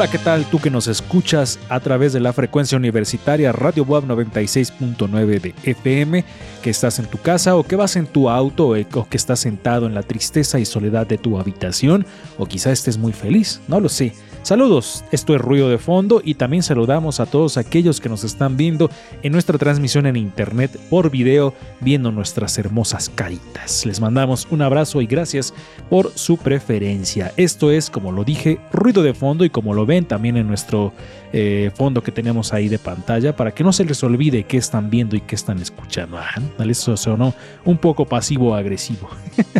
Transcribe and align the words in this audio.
Hola, 0.00 0.10
¿qué 0.10 0.16
tal? 0.16 0.46
Tú 0.46 0.58
que 0.58 0.70
nos 0.70 0.86
escuchas 0.86 1.58
a 1.68 1.78
través 1.78 2.14
de 2.14 2.20
la 2.20 2.32
frecuencia 2.32 2.78
universitaria 2.78 3.52
Radio 3.52 3.84
Web 3.84 4.04
96.9 4.04 5.40
de 5.42 5.54
FM, 5.62 6.24
que 6.62 6.70
estás 6.70 6.98
en 7.00 7.04
tu 7.04 7.18
casa 7.18 7.54
o 7.54 7.64
que 7.64 7.76
vas 7.76 7.96
en 7.96 8.06
tu 8.06 8.30
auto 8.30 8.76
eh, 8.76 8.86
o 8.94 9.06
que 9.06 9.18
estás 9.18 9.40
sentado 9.40 9.84
en 9.84 9.92
la 9.92 10.02
tristeza 10.02 10.58
y 10.58 10.64
soledad 10.64 11.06
de 11.06 11.18
tu 11.18 11.38
habitación 11.38 12.06
o 12.38 12.46
quizá 12.46 12.72
estés 12.72 12.96
muy 12.96 13.12
feliz, 13.12 13.60
no 13.68 13.78
lo 13.78 13.90
sé. 13.90 14.14
Saludos, 14.42 15.04
esto 15.12 15.34
es 15.34 15.40
Ruido 15.40 15.68
de 15.68 15.76
Fondo 15.76 16.22
y 16.24 16.34
también 16.34 16.62
saludamos 16.62 17.20
a 17.20 17.26
todos 17.26 17.58
aquellos 17.58 18.00
que 18.00 18.08
nos 18.08 18.24
están 18.24 18.56
viendo 18.56 18.90
en 19.22 19.32
nuestra 19.32 19.58
transmisión 19.58 20.06
en 20.06 20.16
internet 20.16 20.70
por 20.88 21.10
video, 21.10 21.52
viendo 21.80 22.10
nuestras 22.10 22.56
hermosas 22.56 23.10
caritas. 23.14 23.84
Les 23.84 24.00
mandamos 24.00 24.48
un 24.50 24.62
abrazo 24.62 25.02
y 25.02 25.06
gracias 25.06 25.52
por 25.90 26.10
su 26.14 26.38
preferencia. 26.38 27.32
Esto 27.36 27.70
es, 27.70 27.90
como 27.90 28.12
lo 28.12 28.24
dije, 28.24 28.58
Ruido 28.72 29.02
de 29.02 29.12
Fondo 29.12 29.44
y 29.44 29.50
como 29.50 29.74
lo 29.74 29.84
ven 29.84 30.06
también 30.06 30.38
en 30.38 30.48
nuestro 30.48 30.94
eh, 31.32 31.70
fondo 31.74 32.02
que 32.02 32.12
tenemos 32.12 32.52
ahí 32.52 32.68
de 32.68 32.78
pantalla 32.78 33.36
para 33.36 33.52
que 33.52 33.62
no 33.62 33.72
se 33.72 33.84
les 33.84 34.02
olvide 34.02 34.44
qué 34.44 34.56
están 34.56 34.90
viendo 34.90 35.16
y 35.16 35.20
qué 35.20 35.34
están 35.34 35.60
escuchando. 35.60 36.18
Ah, 36.18 36.34
eso 36.68 36.96
sonó 36.96 37.34
un 37.64 37.78
poco 37.78 38.04
pasivo-agresivo. 38.04 39.08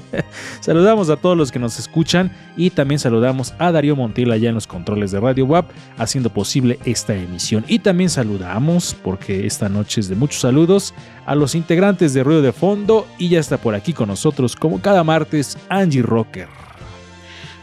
saludamos 0.60 1.10
a 1.10 1.16
todos 1.16 1.36
los 1.36 1.52
que 1.52 1.58
nos 1.58 1.78
escuchan 1.78 2.32
y 2.56 2.70
también 2.70 2.98
saludamos 2.98 3.54
a 3.58 3.72
Darío 3.72 3.96
Montiel 3.96 4.32
allá 4.32 4.48
en 4.48 4.54
los 4.54 4.66
controles 4.66 5.10
de 5.10 5.20
Radio 5.20 5.46
WAP 5.46 5.70
haciendo 5.98 6.30
posible 6.30 6.78
esta 6.84 7.14
emisión. 7.14 7.64
Y 7.68 7.80
también 7.80 8.10
saludamos, 8.10 8.96
porque 9.02 9.46
esta 9.46 9.68
noche 9.68 10.00
es 10.00 10.08
de 10.08 10.16
muchos 10.16 10.40
saludos, 10.40 10.94
a 11.26 11.34
los 11.34 11.54
integrantes 11.54 12.14
de 12.14 12.24
Ruido 12.24 12.42
de 12.42 12.52
Fondo 12.52 13.06
y 13.18 13.28
ya 13.28 13.40
está 13.40 13.58
por 13.58 13.74
aquí 13.74 13.92
con 13.92 14.08
nosotros 14.08 14.56
como 14.56 14.80
cada 14.80 15.04
martes 15.04 15.58
Angie 15.68 16.02
Rocker. 16.02 16.48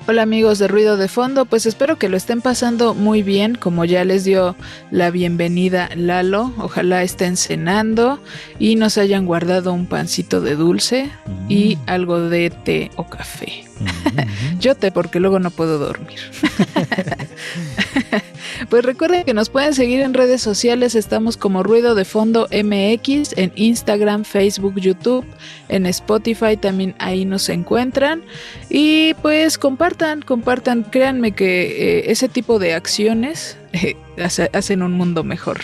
Hola 0.10 0.22
amigos 0.22 0.58
de 0.58 0.70
Ruido 0.70 0.96
de 0.96 1.10
Fondo, 1.10 1.44
pues 1.44 1.66
espero 1.66 1.98
que 1.98 2.08
lo 2.08 2.16
estén 2.16 2.40
pasando 2.40 2.94
muy 2.94 3.24
bien, 3.24 3.56
como 3.56 3.84
ya 3.84 4.06
les 4.06 4.24
dio 4.24 4.56
la 4.90 5.12
bienvenida 5.12 5.90
Lalo, 5.98 6.54
ojalá 6.60 7.04
estén 7.04 7.36
cenando 7.36 8.18
y 8.58 8.78
nos 8.78 8.98
hayan 8.98 9.26
guardado 9.26 9.74
un 9.74 9.86
pancito 9.86 10.40
de 10.40 10.56
dulce 10.56 11.12
y 11.50 11.78
algo 11.88 12.22
de 12.22 12.52
té 12.52 12.90
o 12.96 13.10
café. 13.10 13.66
Yo 14.62 14.76
té 14.76 14.94
porque 14.94 15.20
luego 15.20 15.40
no 15.40 15.52
puedo 15.52 15.78
dormir. 15.78 16.22
pues 18.70 18.84
recuerden 18.84 19.24
que 19.24 19.34
nos 19.34 19.50
pueden 19.50 19.74
seguir 19.74 20.02
en 20.02 20.14
redes 20.14 20.42
sociales, 20.42 20.96
estamos 20.96 21.38
como 21.38 21.64
Ruido 21.64 21.96
de 21.96 22.06
Fondo 22.06 22.48
MX 22.52 23.38
en 23.38 23.52
Instagram, 23.56 24.24
Facebook, 24.24 24.76
YouTube, 24.80 25.26
en 25.70 25.86
Spotify 25.86 26.58
también 26.58 26.96
ahí 27.00 27.26
nos 27.26 27.50
encuentran. 27.50 28.24
Y 28.70 29.14
pues 29.22 29.58
compartan, 29.58 30.22
compartan, 30.22 30.84
créanme 30.84 31.32
que 31.34 32.00
eh, 32.00 32.12
ese 32.12 32.30
tipo 32.30 32.60
de 32.60 32.74
acciones 32.74 33.58
eh, 33.74 33.96
hace- 34.22 34.50
hacen 34.54 34.82
un 34.82 34.94
mundo 34.94 35.24
mejor. 35.24 35.60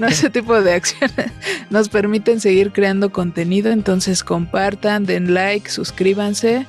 no 0.00 0.06
ese 0.08 0.30
tipo 0.30 0.60
de 0.60 0.74
acciones 0.74 1.30
nos 1.70 1.88
permiten 1.88 2.40
seguir 2.40 2.72
creando 2.72 3.10
contenido, 3.12 3.70
entonces 3.72 4.24
compartan, 4.24 5.06
den 5.06 5.34
like, 5.34 5.70
suscríbanse, 5.70 6.66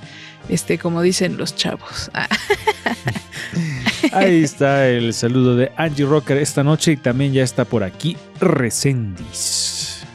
este 0.50 0.78
como 0.78 1.02
dicen 1.02 1.38
los 1.38 1.56
chavos. 1.56 2.12
Ah. 4.12 4.20
Ahí 4.20 4.44
está 4.44 4.88
el 4.88 5.14
saludo 5.14 5.56
de 5.56 5.72
Angie 5.78 6.06
Rocker 6.06 6.38
esta 6.38 6.64
noche 6.64 6.94
y 6.94 6.98
también 6.98 7.34
ya 7.34 7.44
está 7.44 7.66
por 7.66 7.84
aquí 7.84 8.18
Resendis. 8.40 10.06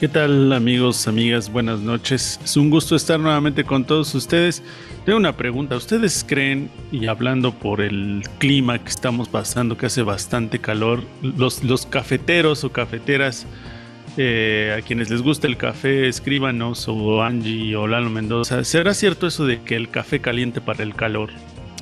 ¿Qué 0.00 0.08
tal 0.08 0.52
amigos, 0.52 1.06
amigas? 1.08 1.52
Buenas 1.52 1.80
noches. 1.80 2.40
Es 2.42 2.56
un 2.56 2.70
gusto 2.70 2.96
estar 2.96 3.20
nuevamente 3.20 3.64
con 3.64 3.84
todos 3.84 4.14
ustedes. 4.14 4.62
Tengo 5.04 5.18
una 5.18 5.36
pregunta. 5.36 5.76
¿Ustedes 5.76 6.24
creen, 6.26 6.70
y 6.90 7.06
hablando 7.06 7.52
por 7.52 7.82
el 7.82 8.22
clima 8.38 8.78
que 8.78 8.88
estamos 8.88 9.28
pasando, 9.28 9.76
que 9.76 9.86
hace 9.86 10.02
bastante 10.02 10.58
calor, 10.58 11.02
los, 11.20 11.62
los 11.64 11.84
cafeteros 11.84 12.64
o 12.64 12.72
cafeteras, 12.72 13.46
eh, 14.16 14.74
a 14.76 14.82
quienes 14.82 15.10
les 15.10 15.22
gusta 15.22 15.46
el 15.46 15.56
café, 15.56 16.08
escríbanos 16.08 16.88
o 16.88 17.22
Angie 17.22 17.76
o 17.76 17.86
Lalo 17.86 18.10
Mendoza, 18.10 18.64
¿será 18.64 18.94
cierto 18.94 19.26
eso 19.26 19.46
de 19.46 19.62
que 19.62 19.76
el 19.76 19.88
café 19.88 20.20
caliente 20.20 20.60
para 20.60 20.82
el 20.82 20.94
calor? 20.94 21.30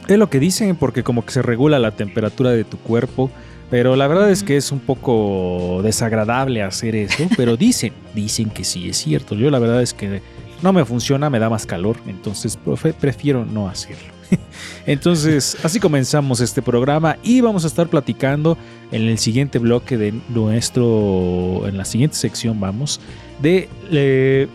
Es 0.09 0.19
lo 0.19 0.31
que 0.31 0.41
dicen 0.41 0.75
porque 0.77 1.03
como 1.03 1.25
que 1.25 1.33
se 1.33 1.43
regula 1.43 1.79
la 1.79 1.93
temperatura 1.93 2.51
de 2.51 2.65
tu 2.65 2.79
cuerpo, 2.79 3.31
pero 3.71 3.95
la 3.95 4.07
verdad 4.07 4.31
es 4.31 4.43
que 4.43 4.57
es 4.57 4.73
un 4.73 4.81
poco 4.81 5.81
desagradable 5.83 6.63
hacer 6.63 6.97
eso, 6.97 7.29
pero 7.37 7.57
dicen, 7.57 7.93
dicen 8.15 8.49
que 8.51 8.65
sí 8.65 8.89
es 8.89 8.97
cierto. 8.97 9.35
Yo 9.35 9.51
la 9.51 9.59
verdad 9.59 9.83
es 9.83 9.93
que 9.93 10.23
no 10.63 10.73
me 10.73 10.85
funciona, 10.87 11.29
me 11.31 11.39
da 11.39 11.51
más 11.51 11.67
calor, 11.67 11.99
entonces 12.07 12.59
profe- 12.59 12.95
prefiero 12.95 13.45
no 13.45 13.69
hacerlo. 13.69 14.15
Entonces, 14.87 15.57
así 15.63 15.81
comenzamos 15.81 16.41
este 16.41 16.61
programa 16.61 17.17
y 17.23 17.41
vamos 17.41 17.65
a 17.65 17.67
estar 17.67 17.89
platicando 17.89 18.59
en 18.93 19.03
el 19.03 19.19
siguiente 19.19 19.59
bloque 19.59 19.97
de 19.97 20.13
nuestro, 20.29 21.67
en 21.67 21.77
la 21.79 21.85
siguiente 21.87 22.17
sección 22.17 22.61
vamos, 22.61 23.01
de 23.41 23.69
eh, 23.91 24.49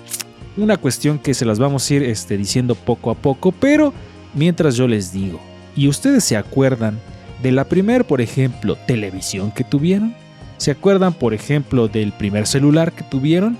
una 0.58 0.78
cuestión 0.78 1.18
que 1.20 1.34
se 1.34 1.46
las 1.46 1.58
vamos 1.58 1.90
a 1.90 1.94
ir 1.96 2.04
este, 2.04 2.38
diciendo 2.38 2.76
poco 2.76 3.10
a 3.10 3.16
poco, 3.16 3.52
pero 3.52 3.94
mientras 4.34 4.76
yo 4.76 4.88
les 4.88 5.12
digo, 5.12 5.40
¿y 5.76 5.88
ustedes 5.88 6.24
se 6.24 6.38
acuerdan 6.38 7.00
de 7.42 7.52
la 7.52 7.66
primer, 7.66 8.06
por 8.06 8.22
ejemplo, 8.22 8.78
televisión 8.88 9.52
que 9.52 9.64
tuvieron? 9.64 10.16
¿Se 10.58 10.72
acuerdan, 10.72 11.14
por 11.14 11.34
ejemplo, 11.34 11.88
del 11.88 12.14
primer 12.14 12.48
celular 12.48 12.92
que 12.92 13.04
tuvieron? 13.04 13.58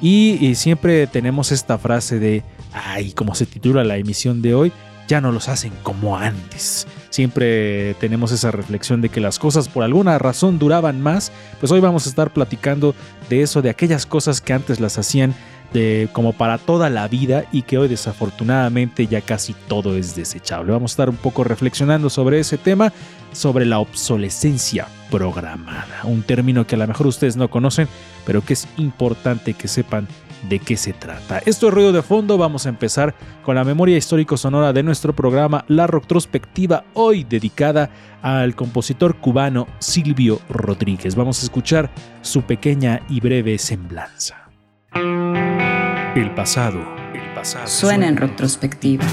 Y, 0.00 0.38
y 0.40 0.54
siempre 0.54 1.06
tenemos 1.06 1.52
esta 1.52 1.78
frase 1.78 2.18
de, 2.18 2.42
ay, 2.72 3.12
como 3.12 3.34
se 3.34 3.46
titula 3.46 3.84
la 3.84 3.96
emisión 3.96 4.42
de 4.42 4.54
hoy, 4.54 4.72
ya 5.08 5.20
no 5.20 5.32
los 5.32 5.48
hacen 5.48 5.72
como 5.82 6.16
antes. 6.16 6.86
Siempre 7.10 7.94
tenemos 7.94 8.32
esa 8.32 8.50
reflexión 8.50 9.00
de 9.00 9.08
que 9.08 9.20
las 9.20 9.38
cosas 9.38 9.68
por 9.68 9.84
alguna 9.84 10.18
razón 10.18 10.58
duraban 10.58 11.00
más. 11.00 11.32
Pues 11.60 11.72
hoy 11.72 11.80
vamos 11.80 12.06
a 12.06 12.08
estar 12.08 12.32
platicando 12.32 12.94
de 13.30 13.42
eso, 13.42 13.62
de 13.62 13.70
aquellas 13.70 14.06
cosas 14.06 14.40
que 14.40 14.52
antes 14.52 14.80
las 14.80 14.98
hacían 14.98 15.34
como 16.12 16.32
para 16.32 16.58
toda 16.58 16.88
la 16.88 17.06
vida 17.08 17.44
y 17.52 17.62
que 17.62 17.78
hoy 17.78 17.88
desafortunadamente 17.88 19.06
ya 19.06 19.20
casi 19.20 19.54
todo 19.68 19.96
es 19.96 20.16
desechable. 20.16 20.72
Vamos 20.72 20.92
a 20.92 20.94
estar 20.94 21.10
un 21.10 21.16
poco 21.16 21.44
reflexionando 21.44 22.08
sobre 22.08 22.40
ese 22.40 22.56
tema, 22.56 22.92
sobre 23.32 23.66
la 23.66 23.78
obsolescencia 23.78 24.88
programada, 25.10 26.00
un 26.04 26.22
término 26.22 26.66
que 26.66 26.74
a 26.74 26.78
lo 26.78 26.86
mejor 26.86 27.06
ustedes 27.06 27.36
no 27.36 27.48
conocen, 27.48 27.88
pero 28.24 28.42
que 28.42 28.54
es 28.54 28.66
importante 28.78 29.54
que 29.54 29.68
sepan 29.68 30.08
de 30.48 30.58
qué 30.58 30.76
se 30.76 30.92
trata. 30.92 31.38
Esto 31.44 31.68
es 31.68 31.74
ruido 31.74 31.92
de 31.92 32.02
fondo, 32.02 32.38
vamos 32.38 32.66
a 32.66 32.68
empezar 32.68 33.14
con 33.42 33.56
la 33.56 33.64
memoria 33.64 33.96
histórico 33.96 34.36
sonora 34.36 34.72
de 34.72 34.82
nuestro 34.82 35.14
programa, 35.14 35.64
la 35.68 35.86
retrospectiva 35.86 36.84
hoy 36.94 37.24
dedicada 37.24 37.90
al 38.22 38.54
compositor 38.54 39.16
cubano 39.16 39.66
Silvio 39.78 40.40
Rodríguez. 40.48 41.14
Vamos 41.14 41.40
a 41.40 41.44
escuchar 41.44 41.90
su 42.22 42.42
pequeña 42.42 43.02
y 43.08 43.20
breve 43.20 43.58
semblanza. 43.58 44.46
El 46.16 46.30
pasado, 46.30 46.80
el 47.12 47.34
pasado. 47.34 47.66
Suena 47.66 48.08
en 48.08 48.16
retrospectiva. 48.16 49.04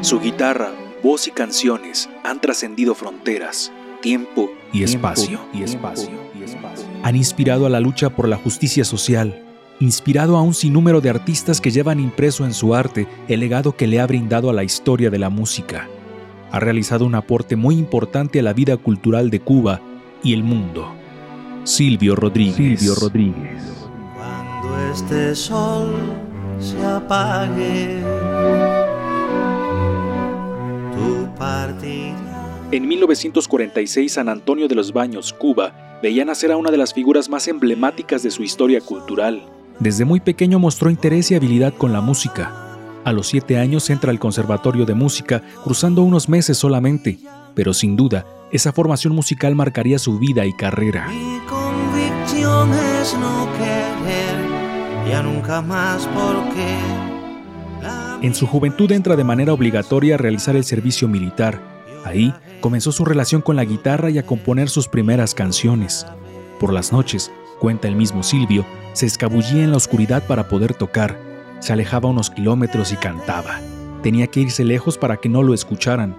Su 0.00 0.20
guitarra, 0.20 0.72
voz 1.02 1.28
y 1.28 1.30
canciones 1.32 2.08
han 2.24 2.40
trascendido 2.40 2.94
fronteras, 2.94 3.70
tiempo 4.00 4.50
y 4.72 4.84
espacio, 4.84 5.38
y 5.52 5.64
espacio, 5.64 6.08
Han 7.02 7.14
inspirado 7.14 7.66
a 7.66 7.68
la 7.68 7.80
lucha 7.80 8.08
por 8.08 8.26
la 8.26 8.38
justicia 8.38 8.86
social, 8.86 9.47
inspirado 9.80 10.36
a 10.36 10.42
un 10.42 10.54
sinnúmero 10.54 11.00
de 11.00 11.10
artistas 11.10 11.60
que 11.60 11.70
llevan 11.70 12.00
impreso 12.00 12.44
en 12.44 12.52
su 12.52 12.74
arte 12.74 13.06
el 13.28 13.40
legado 13.40 13.76
que 13.76 13.86
le 13.86 14.00
ha 14.00 14.06
brindado 14.06 14.50
a 14.50 14.52
la 14.52 14.64
historia 14.64 15.10
de 15.10 15.18
la 15.18 15.30
música. 15.30 15.88
Ha 16.50 16.60
realizado 16.60 17.04
un 17.04 17.14
aporte 17.14 17.56
muy 17.56 17.76
importante 17.76 18.40
a 18.40 18.42
la 18.42 18.52
vida 18.52 18.76
cultural 18.76 19.30
de 19.30 19.40
Cuba 19.40 19.80
y 20.22 20.32
el 20.32 20.42
mundo. 20.42 20.94
Silvio 21.64 22.16
Rodríguez. 22.16 22.80
Silvio 22.80 22.94
Rodríguez. 22.94 23.62
Cuando 24.16 24.92
este 24.92 25.34
sol 25.34 25.94
se 26.58 26.82
apague, 26.84 28.02
tu 30.94 31.34
partida. 31.38 32.66
En 32.70 32.88
1946, 32.88 34.12
San 34.12 34.28
Antonio 34.28 34.68
de 34.68 34.74
los 34.74 34.92
Baños, 34.92 35.32
Cuba, 35.32 36.00
veía 36.02 36.24
nacer 36.24 36.52
a 36.52 36.56
una 36.56 36.70
de 36.70 36.78
las 36.78 36.94
figuras 36.94 37.28
más 37.28 37.48
emblemáticas 37.48 38.22
de 38.22 38.30
su 38.30 38.42
historia 38.42 38.80
cultural. 38.80 39.42
Desde 39.80 40.04
muy 40.04 40.18
pequeño 40.18 40.58
mostró 40.58 40.90
interés 40.90 41.30
y 41.30 41.36
habilidad 41.36 41.72
con 41.72 41.92
la 41.92 42.00
música. 42.00 42.52
A 43.04 43.12
los 43.12 43.28
siete 43.28 43.58
años 43.58 43.88
entra 43.90 44.10
al 44.10 44.18
Conservatorio 44.18 44.84
de 44.84 44.94
Música, 44.94 45.42
cruzando 45.62 46.02
unos 46.02 46.28
meses 46.28 46.58
solamente, 46.58 47.18
pero 47.54 47.72
sin 47.72 47.96
duda, 47.96 48.26
esa 48.50 48.72
formación 48.72 49.14
musical 49.14 49.54
marcaría 49.54 49.98
su 49.98 50.18
vida 50.18 50.44
y 50.46 50.52
carrera. 50.52 51.08
Mi 51.08 51.38
convicción 51.46 52.70
es 52.72 53.14
no 53.14 53.48
querer, 53.56 55.08
ya 55.08 55.22
nunca 55.22 55.62
más 55.62 56.06
porque. 56.08 56.76
En 58.20 58.34
su 58.34 58.48
juventud 58.48 58.90
entra 58.90 59.14
de 59.14 59.22
manera 59.22 59.52
obligatoria 59.52 60.16
a 60.16 60.18
realizar 60.18 60.56
el 60.56 60.64
servicio 60.64 61.06
militar. 61.06 61.62
Ahí 62.04 62.34
comenzó 62.60 62.90
su 62.90 63.04
relación 63.04 63.42
con 63.42 63.54
la 63.54 63.64
guitarra 63.64 64.10
y 64.10 64.18
a 64.18 64.26
componer 64.26 64.68
sus 64.68 64.88
primeras 64.88 65.34
canciones. 65.34 66.04
Por 66.58 66.72
las 66.72 66.92
noches, 66.92 67.30
cuenta 67.60 67.86
el 67.86 67.94
mismo 67.94 68.24
Silvio, 68.24 68.66
se 68.98 69.06
escabullía 69.06 69.62
en 69.62 69.70
la 69.70 69.76
oscuridad 69.76 70.24
para 70.26 70.48
poder 70.48 70.74
tocar. 70.74 71.16
Se 71.60 71.72
alejaba 71.72 72.08
unos 72.08 72.30
kilómetros 72.30 72.90
y 72.90 72.96
cantaba. 72.96 73.60
Tenía 74.02 74.26
que 74.26 74.40
irse 74.40 74.64
lejos 74.64 74.98
para 74.98 75.18
que 75.18 75.28
no 75.28 75.44
lo 75.44 75.54
escucharan. 75.54 76.16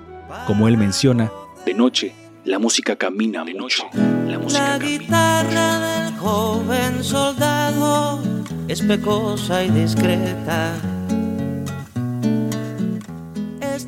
Como 0.47 0.65
él 0.69 0.77
menciona, 0.77 1.29
De 1.65 1.73
noche, 1.73 2.15
la 2.45 2.57
música 2.57 2.95
camina 2.95 3.43
mucho. 3.43 3.83
La 4.25 4.39
música 4.39 4.63
La 4.63 4.79
camina. 4.79 4.97
guitarra 4.97 5.79
del 6.05 6.17
joven 6.19 7.03
soldado 7.03 8.21
es 8.69 8.81
pecosa 8.81 9.61
y 9.65 9.71
discreta. 9.71 10.73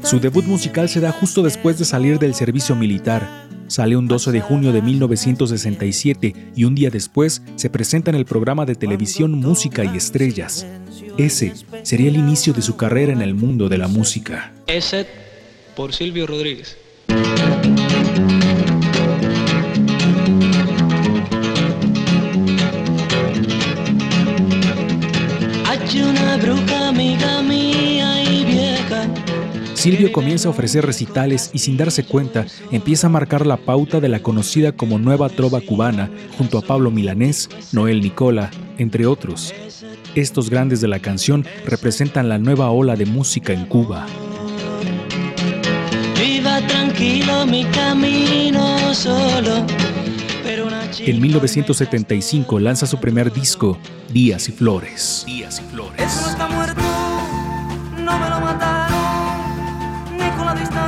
Su 0.04 0.20
debut 0.20 0.44
musical 0.44 0.90
se 0.90 1.00
da 1.00 1.14
justo 1.14 1.42
después 1.44 1.80
de 1.80 1.86
salir 1.86 2.20
del 2.20 2.36
servicio 2.36 2.76
militar. 2.76 3.51
Sale 3.72 3.96
un 3.96 4.06
12 4.06 4.34
de 4.34 4.42
junio 4.42 4.74
de 4.74 4.82
1967 4.82 6.36
y 6.58 6.66
un 6.66 6.76
día 6.76 6.90
después 6.90 7.42
se 7.56 7.70
presenta 7.70 8.12
en 8.12 8.18
el 8.18 8.26
programa 8.26 8.66
de 8.66 8.76
televisión 8.76 9.32
Música 9.32 9.86
y 9.86 9.96
Estrellas. 9.96 10.68
Ese 11.18 11.54
sería 11.84 12.10
el 12.10 12.18
inicio 12.18 12.52
de 12.52 12.64
su 12.64 12.76
carrera 12.76 13.14
en 13.14 13.22
el 13.22 13.34
mundo 13.34 13.70
de 13.70 13.78
la 13.78 13.88
música. 13.88 14.52
ESET 14.68 15.08
por 15.74 15.94
Silvio 15.94 16.28
Rodríguez. 16.28 16.76
Silvio 29.82 30.12
comienza 30.12 30.48
a 30.48 30.52
ofrecer 30.52 30.86
recitales 30.86 31.50
y 31.54 31.58
sin 31.58 31.76
darse 31.76 32.04
cuenta 32.04 32.46
empieza 32.72 33.08
a 33.08 33.10
marcar 33.10 33.48
la 33.48 33.58
pauta 33.58 34.00
de 34.00 34.10
la 34.10 34.20
conocida 34.20 34.74
como 34.74 35.00
Nueva 35.00 35.28
Trova 35.28 35.60
Cubana 35.60 36.12
junto 36.38 36.60
a 36.60 36.62
Pablo 36.62 36.92
Milanés, 36.92 37.50
Noel 37.72 38.00
Nicola, 38.00 38.52
entre 38.78 39.08
otros. 39.08 39.56
Estos 40.14 40.52
grandes 40.52 40.82
de 40.82 40.88
la 40.88 41.00
canción 41.00 41.48
representan 41.66 42.30
la 42.30 42.38
nueva 42.38 42.70
ola 42.70 42.96
de 42.96 43.08
música 43.08 43.54
en 43.54 43.66
Cuba. 43.66 44.06
Viva 46.16 46.62
tranquilo 46.68 47.48
mi 47.48 47.66
camino 47.66 48.94
solo. 48.94 49.66
En 51.00 51.20
1975 51.20 52.60
lanza 52.60 52.86
su 52.86 53.00
primer 53.00 53.34
disco, 53.34 53.80
Días 54.14 54.48
y 54.48 54.52
Flores. 54.52 55.24
Días 55.26 55.60
y 55.60 55.74
Flores. 55.74 56.00
Eso 56.00 56.22
no 56.22 56.30
está 56.30 56.48
muerto, 56.50 56.82
no 57.98 58.20
me 58.20 58.30
lo 58.30 58.42
mataron, 58.42 58.71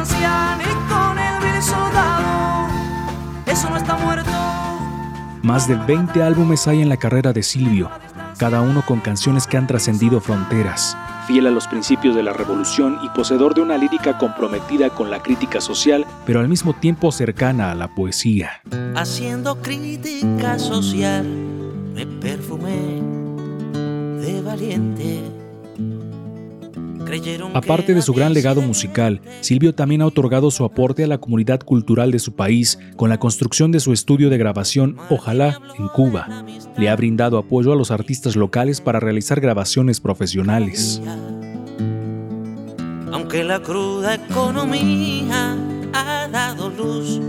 distancia, 0.04 0.58
ni 0.58 0.64
con 0.90 1.18
el 1.18 1.62
soldado. 1.62 2.68
Eso 3.46 3.70
no 3.70 3.78
está 3.78 3.96
muerto. 3.96 4.32
Más 5.42 5.68
de 5.68 5.76
20 5.76 6.22
álbumes 6.24 6.68
hay 6.68 6.82
en 6.82 6.90
la 6.90 6.98
carrera 6.98 7.34
de 7.34 7.44
Silvio, 7.44 7.90
cada 8.38 8.62
uno 8.62 8.84
con 8.86 9.00
canciones 9.00 9.46
que 9.46 9.58
han 9.58 9.68
trascendido 9.68 10.22
fronteras. 10.22 10.98
Fiel 11.28 11.48
a 11.48 11.52
los 11.52 11.68
principios 11.68 12.16
de 12.16 12.24
la 12.24 12.34
revolución 12.34 12.98
y 13.04 13.10
poseedor 13.10 13.54
de 13.54 13.62
una 13.62 13.78
lírica 13.78 14.18
comprometida 14.18 14.90
con 14.90 15.10
la 15.10 15.22
crítica 15.22 15.62
social, 15.62 16.06
pero 16.26 16.40
al 16.42 16.50
mismo 16.50 16.74
tiempo 16.74 17.12
cercana 17.12 17.72
a 17.72 17.76
la 17.76 17.94
poesía. 17.94 18.62
Haciendo 18.96 19.62
crítica 19.62 20.60
social, 20.60 21.26
me 21.94 22.06
perfumé 22.06 23.02
de 24.22 24.42
valiente. 24.42 25.43
Aparte 27.54 27.94
de 27.94 28.01
su 28.01 28.13
gran 28.13 28.33
legado 28.33 28.62
musical, 28.62 29.21
Silvio 29.42 29.75
también 29.75 30.01
ha 30.01 30.06
otorgado 30.06 30.51
su 30.51 30.63
aporte 30.63 31.04
a 31.04 31.07
la 31.07 31.18
comunidad 31.18 31.62
cultural 31.62 32.12
de 32.12 32.19
su 32.19 32.36
país 32.36 32.80
con 32.95 33.10
la 33.10 33.19
construcción 33.19 33.71
de 33.71 33.80
su 33.80 33.94
estudio 33.94 34.30
de 34.30 34.38
grabación 34.38 34.98
Ojalá 35.10 35.60
en 35.77 35.88
Cuba. 35.89 36.45
Le 36.77 36.89
ha 36.89 36.95
brindado 36.95 37.38
apoyo 37.38 37.71
a 37.71 37.75
los 37.75 37.92
artistas 37.92 38.36
locales 38.36 38.81
para 38.81 39.00
realizar 39.00 39.39
grabaciones 39.39 40.00
profesionales. 40.00 41.01
Aunque 43.12 43.44
la 43.44 43.62
cruda 43.62 44.16
economía 44.16 45.56
ha 45.94 46.27
dado 46.27 46.69
luz 46.69 47.21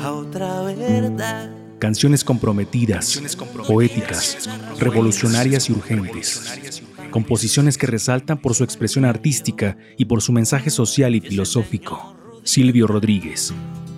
a 0.00 0.12
otra 0.12 0.62
verdad. 0.62 1.50
Canciones 1.78 2.24
comprometidas, 2.24 3.20
poéticas, 3.66 4.48
revolucionarias 4.78 5.68
y 5.68 5.72
urgentes. 5.72 6.87
Composiciones 7.18 7.76
que 7.76 7.88
resaltan 7.88 8.38
por 8.38 8.54
su 8.54 8.62
expresión 8.62 9.04
artística 9.04 9.76
y 9.96 10.04
por 10.04 10.22
su 10.22 10.32
mensaje 10.32 10.70
social 10.70 11.16
y 11.16 11.20
filosófico. 11.20 12.14
Silvio 12.44 12.86
Rodríguez, 12.86 13.52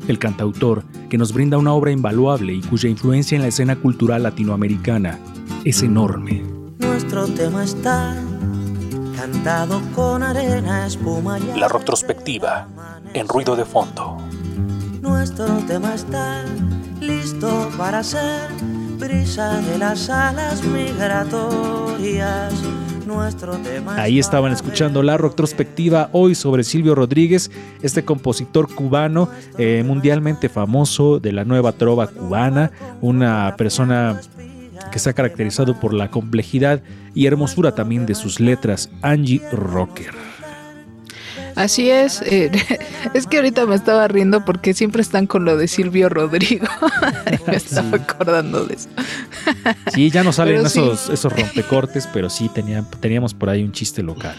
el 0.08 0.19
cantautor 0.19 0.84
que 1.11 1.19
nos 1.19 1.34
brinda 1.34 1.58
una 1.58 1.75
obra 1.75 1.90
invaluable 1.90 2.55
y 2.55 2.62
cuya 2.62 2.88
influencia 2.88 3.37
en 3.37 3.43
la 3.43 3.49
escena 3.49 3.76
cultural 3.76 4.22
latinoamericana 4.22 5.19
es 5.67 5.82
enorme. 5.82 6.43
Nuestro 6.78 7.26
tema 7.26 7.62
está 7.62 8.17
cantado 9.14 9.82
con 9.94 10.23
arena, 10.23 10.87
espuma 10.87 11.38
y 11.38 11.58
la 11.58 11.69
retrospectiva 11.69 12.68
en 13.12 13.28
ruido 13.28 13.54
de 13.54 13.66
fondo. 13.66 14.16
Nuestro 15.02 15.59
tema 15.66 15.95
está 15.95 16.47
listo 17.02 17.68
para 17.76 18.02
ser 18.02 18.49
brisa 18.99 19.61
de 19.61 19.76
las 19.76 20.09
alas 20.09 20.64
migratorias. 20.64 22.54
Ahí 23.97 24.19
estaban 24.19 24.52
escuchando 24.52 25.02
la 25.02 25.17
retrospectiva 25.17 26.11
hoy 26.12 26.35
sobre 26.35 26.64
Silvio 26.64 26.95
Rodríguez, 26.95 27.50
este 27.83 28.05
compositor 28.05 28.73
cubano 28.75 29.29
eh, 29.59 29.83
mundialmente 29.87 30.49
famoso 30.49 31.19
de 31.21 31.33
la 31.33 31.45
nueva 31.45 31.73
trova 31.73 32.07
cubana, 32.07 32.71
una 33.00 33.55
persona 33.57 34.21
que 34.90 34.99
se 34.99 35.11
ha 35.11 35.12
caracterizado 35.12 35.79
por 35.79 35.95
la 35.95 36.11
complejidad 36.11 36.83
y 37.14 37.26
hermosura 37.26 37.75
también 37.75 38.07
de 38.07 38.14
sus 38.14 38.40
letras, 38.40 38.90
Angie 39.02 39.43
Rocker. 39.52 40.29
Así 41.57 41.90
es, 41.90 42.23
eh, 42.23 42.50
es 43.14 43.26
que 43.26 43.37
ahorita 43.38 43.66
me 43.66 43.75
estaba 43.75 44.09
riendo 44.09 44.45
porque 44.45 44.73
siempre 44.75 45.02
están 45.02 45.26
con 45.26 45.45
lo 45.45 45.57
de 45.57 45.69
Silvio 45.69 46.09
Rodrigo. 46.09 46.66
me 47.47 47.57
estaba 47.57 47.97
acordando 47.97 48.64
de 48.64 48.75
eso. 48.75 48.88
Sí, 49.95 50.11
ya 50.11 50.23
no 50.23 50.33
salen 50.33 50.57
Pero 50.59 50.69
sí. 50.69 50.78
esos, 50.80 51.09
esos 51.11 51.33
rompecortes, 51.33 52.07
pero 52.12 52.30
sí 52.30 52.49
tenía- 52.54 52.85
teníamos 53.00 53.35
por 53.35 53.50
ahí 53.50 53.62
un 53.62 53.73
chiste 53.73 54.02
local. 54.02 54.37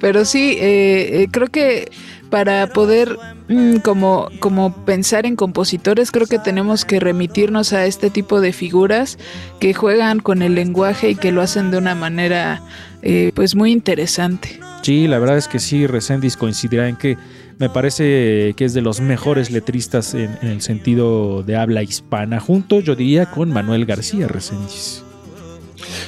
Pero 0.00 0.24
sí, 0.24 0.56
eh, 0.58 1.22
eh, 1.22 1.28
creo 1.30 1.48
que 1.48 1.90
para 2.30 2.68
poder 2.68 3.18
mm, 3.48 3.76
como, 3.78 4.30
como 4.38 4.84
pensar 4.84 5.26
en 5.26 5.36
compositores, 5.36 6.10
creo 6.10 6.26
que 6.26 6.38
tenemos 6.38 6.84
que 6.84 7.00
remitirnos 7.00 7.72
a 7.72 7.84
este 7.86 8.08
tipo 8.10 8.40
de 8.40 8.52
figuras 8.52 9.18
que 9.58 9.74
juegan 9.74 10.20
con 10.20 10.42
el 10.42 10.54
lenguaje 10.54 11.10
y 11.10 11.14
que 11.16 11.32
lo 11.32 11.42
hacen 11.42 11.70
de 11.70 11.78
una 11.78 11.94
manera 11.94 12.62
eh, 13.02 13.32
pues 13.34 13.54
muy 13.54 13.72
interesante. 13.72 14.60
Sí, 14.82 15.08
la 15.08 15.18
verdad 15.18 15.36
es 15.36 15.48
que 15.48 15.58
sí, 15.58 15.86
Resendiz 15.86 16.36
coincidirá 16.36 16.88
en 16.88 16.96
que 16.96 17.18
me 17.58 17.68
parece 17.68 18.54
que 18.56 18.64
es 18.64 18.72
de 18.72 18.80
los 18.80 19.00
mejores 19.00 19.50
letristas 19.50 20.14
en, 20.14 20.38
en 20.40 20.48
el 20.48 20.62
sentido 20.62 21.42
de 21.42 21.56
habla 21.56 21.82
hispana, 21.82 22.40
junto, 22.40 22.80
yo 22.80 22.96
diría, 22.96 23.26
con 23.26 23.52
Manuel 23.52 23.84
García 23.84 24.26
Resendiz. 24.26 25.02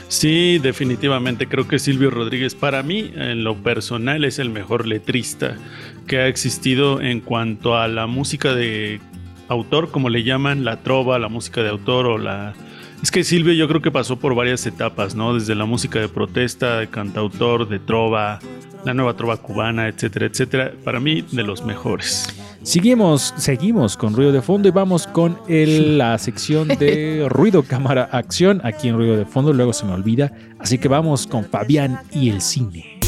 Sí, 0.09 0.59
definitivamente 0.59 1.49
creo 1.49 1.67
que 1.67 1.79
Silvio 1.79 2.11
Rodríguez 2.11 2.55
para 2.55 2.83
mí 2.83 3.13
en 3.15 3.45
lo 3.45 3.57
personal 3.57 4.25
es 4.25 4.39
el 4.39 4.51
mejor 4.51 4.87
letrista 4.87 5.57
que 6.03 6.19
ha 6.19 6.27
existido 6.29 7.01
en 7.01 7.21
cuanto 7.21 7.77
a 7.77 7.89
la 7.89 8.07
música 8.07 8.55
de 8.55 9.01
autor, 9.49 9.91
como 9.91 10.09
le 10.09 10.23
llaman, 10.25 10.65
la 10.65 10.79
trova, 10.83 11.19
la 11.19 11.29
música 11.29 11.63
de 11.63 11.69
autor 11.71 12.07
o 12.07 12.19
la 12.19 12.55
Es 13.03 13.11
que 13.11 13.25
Silvio 13.25 13.53
yo 13.53 13.67
creo 13.69 13.83
que 13.83 13.91
pasó 13.91 14.17
por 14.19 14.35
varias 14.35 14.65
etapas, 14.67 15.15
¿no? 15.15 15.35
Desde 15.35 15.55
la 15.55 15.65
música 15.65 15.99
de 15.99 16.09
protesta, 16.09 16.79
de 16.79 16.87
cantautor, 16.89 17.69
de 17.69 17.79
trova, 17.81 18.39
la 18.85 18.95
nueva 18.95 19.15
trova 19.15 19.37
cubana, 19.39 19.89
etcétera, 19.89 20.27
etcétera. 20.27 20.73
Para 20.85 21.01
mí, 21.01 21.25
de 21.33 21.43
los 21.43 21.65
mejores. 21.65 22.29
Seguimos, 22.63 23.35
seguimos 23.37 23.97
con 23.97 24.15
ruido 24.15 24.31
de 24.31 24.41
fondo 24.41 24.69
y 24.69 24.71
vamos 24.71 25.09
con 25.09 25.37
el- 25.49 25.99
la 25.99 26.17
sección 26.19 26.69
de 26.69 27.27
ruido, 27.31 27.65
cámara, 27.65 28.05
acción 28.13 28.61
aquí 28.65 28.87
en 28.89 28.97
ruido 28.97 29.17
de 29.17 29.25
fondo. 29.27 29.53
Luego 29.53 29.73
se 29.73 29.85
me 29.85 29.93
olvida. 29.95 30.31
Así 30.61 30.79
que 30.79 30.87
vamos 30.87 31.27
con 31.27 31.45
Fabián 31.45 31.99
y 32.13 32.31
el 32.31 32.41
cine. 32.41 32.99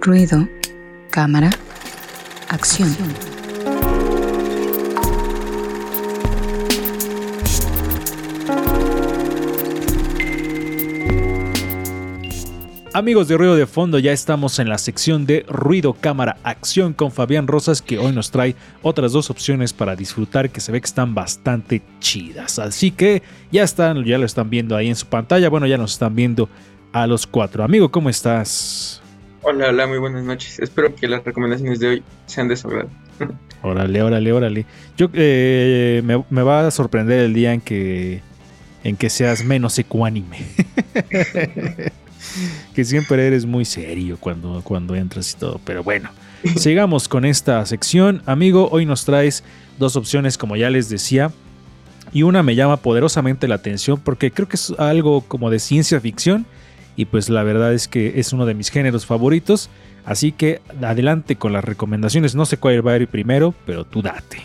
Ruido, 0.00 0.46
cámara, 1.16 1.48
acción. 2.50 2.94
Amigos 12.92 13.28
de 13.28 13.38
Ruido 13.38 13.56
de 13.56 13.66
Fondo, 13.66 13.98
ya 13.98 14.12
estamos 14.12 14.58
en 14.58 14.68
la 14.68 14.76
sección 14.76 15.24
de 15.24 15.46
Ruido, 15.48 15.94
Cámara, 15.94 16.36
Acción 16.42 16.92
con 16.92 17.10
Fabián 17.10 17.46
Rosas, 17.46 17.80
que 17.80 17.96
hoy 17.96 18.12
nos 18.12 18.30
trae 18.30 18.54
otras 18.82 19.12
dos 19.12 19.30
opciones 19.30 19.72
para 19.72 19.96
disfrutar 19.96 20.50
que 20.50 20.60
se 20.60 20.70
ve 20.70 20.82
que 20.82 20.86
están 20.86 21.14
bastante 21.14 21.80
chidas. 21.98 22.58
Así 22.58 22.90
que 22.90 23.22
ya 23.50 23.62
están, 23.62 24.04
ya 24.04 24.18
lo 24.18 24.26
están 24.26 24.50
viendo 24.50 24.76
ahí 24.76 24.88
en 24.88 24.96
su 24.96 25.06
pantalla. 25.06 25.48
Bueno, 25.48 25.66
ya 25.66 25.78
nos 25.78 25.94
están 25.94 26.14
viendo 26.14 26.50
a 26.92 27.06
los 27.06 27.26
cuatro. 27.26 27.64
Amigo, 27.64 27.90
¿cómo 27.90 28.10
estás? 28.10 29.00
Hola, 29.48 29.68
hola, 29.68 29.86
muy 29.86 29.98
buenas 29.98 30.24
noches. 30.24 30.58
Espero 30.58 30.92
que 30.92 31.06
las 31.06 31.22
recomendaciones 31.22 31.78
de 31.78 31.86
hoy 31.86 32.02
sean 32.26 32.48
de 32.48 32.56
su 32.56 32.66
agrado. 32.66 32.88
Órale, 33.62 34.02
órale, 34.02 34.32
órale. 34.32 34.66
Yo 34.96 35.08
eh, 35.12 36.02
me, 36.04 36.24
me 36.30 36.42
va 36.42 36.66
a 36.66 36.70
sorprender 36.72 37.20
el 37.20 37.32
día 37.32 37.52
en 37.52 37.60
que 37.60 38.22
en 38.82 38.96
que 38.96 39.08
seas 39.08 39.44
menos 39.44 39.78
ecuánime. 39.78 40.38
que 42.74 42.84
siempre 42.84 43.24
eres 43.24 43.46
muy 43.46 43.64
serio 43.64 44.16
cuando, 44.18 44.62
cuando 44.64 44.96
entras 44.96 45.32
y 45.32 45.36
todo. 45.36 45.60
Pero 45.64 45.84
bueno, 45.84 46.10
sigamos 46.56 47.06
con 47.06 47.24
esta 47.24 47.64
sección. 47.66 48.22
Amigo, 48.26 48.68
hoy 48.72 48.84
nos 48.84 49.04
traes 49.04 49.44
dos 49.78 49.94
opciones, 49.94 50.36
como 50.38 50.56
ya 50.56 50.70
les 50.70 50.88
decía. 50.88 51.30
Y 52.12 52.24
una 52.24 52.42
me 52.42 52.56
llama 52.56 52.78
poderosamente 52.78 53.46
la 53.46 53.54
atención 53.54 54.00
porque 54.00 54.32
creo 54.32 54.48
que 54.48 54.56
es 54.56 54.72
algo 54.76 55.20
como 55.20 55.50
de 55.50 55.60
ciencia 55.60 56.00
ficción. 56.00 56.46
Y 56.96 57.04
pues 57.06 57.28
la 57.28 57.42
verdad 57.42 57.74
es 57.74 57.88
que 57.88 58.18
es 58.18 58.32
uno 58.32 58.46
de 58.46 58.54
mis 58.54 58.70
géneros 58.70 59.04
favoritos. 59.06 59.68
Así 60.04 60.32
que 60.32 60.60
adelante 60.82 61.36
con 61.36 61.52
las 61.52 61.64
recomendaciones. 61.64 62.34
No 62.34 62.46
sé 62.46 62.56
cuál 62.56 62.86
va 62.86 62.92
a 62.92 62.96
ir 62.96 63.08
primero, 63.08 63.54
pero 63.66 63.84
tú 63.84 64.02
date. 64.02 64.38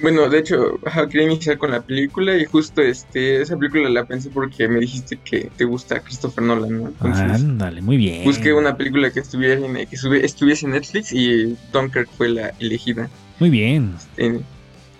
Bueno, 0.00 0.28
de 0.28 0.38
hecho, 0.40 0.78
quería 1.10 1.26
iniciar 1.26 1.56
con 1.56 1.70
la 1.70 1.80
película 1.80 2.36
y 2.36 2.44
justo 2.44 2.82
este, 2.82 3.40
esa 3.40 3.56
película 3.56 3.88
la 3.88 4.04
pensé 4.04 4.28
porque 4.28 4.68
me 4.68 4.78
dijiste 4.78 5.16
que 5.24 5.50
te 5.56 5.64
gusta 5.64 6.00
Christopher 6.00 6.44
Nolan, 6.44 6.82
¿no? 6.82 6.88
Entonces, 6.88 7.24
Ándale, 7.42 7.80
muy 7.80 7.96
bien. 7.96 8.22
busqué 8.24 8.52
una 8.52 8.76
película 8.76 9.10
que 9.10 9.20
estuviera 9.20 9.54
en, 9.54 9.72
que 9.74 9.96
estuvi- 9.96 10.22
estuviese 10.22 10.66
en 10.66 10.72
Netflix 10.72 11.12
y 11.14 11.56
Dunkirk 11.72 12.10
fue 12.10 12.28
la 12.28 12.50
elegida. 12.60 13.08
Muy 13.40 13.48
bien. 13.48 13.94
Eh, 14.18 14.38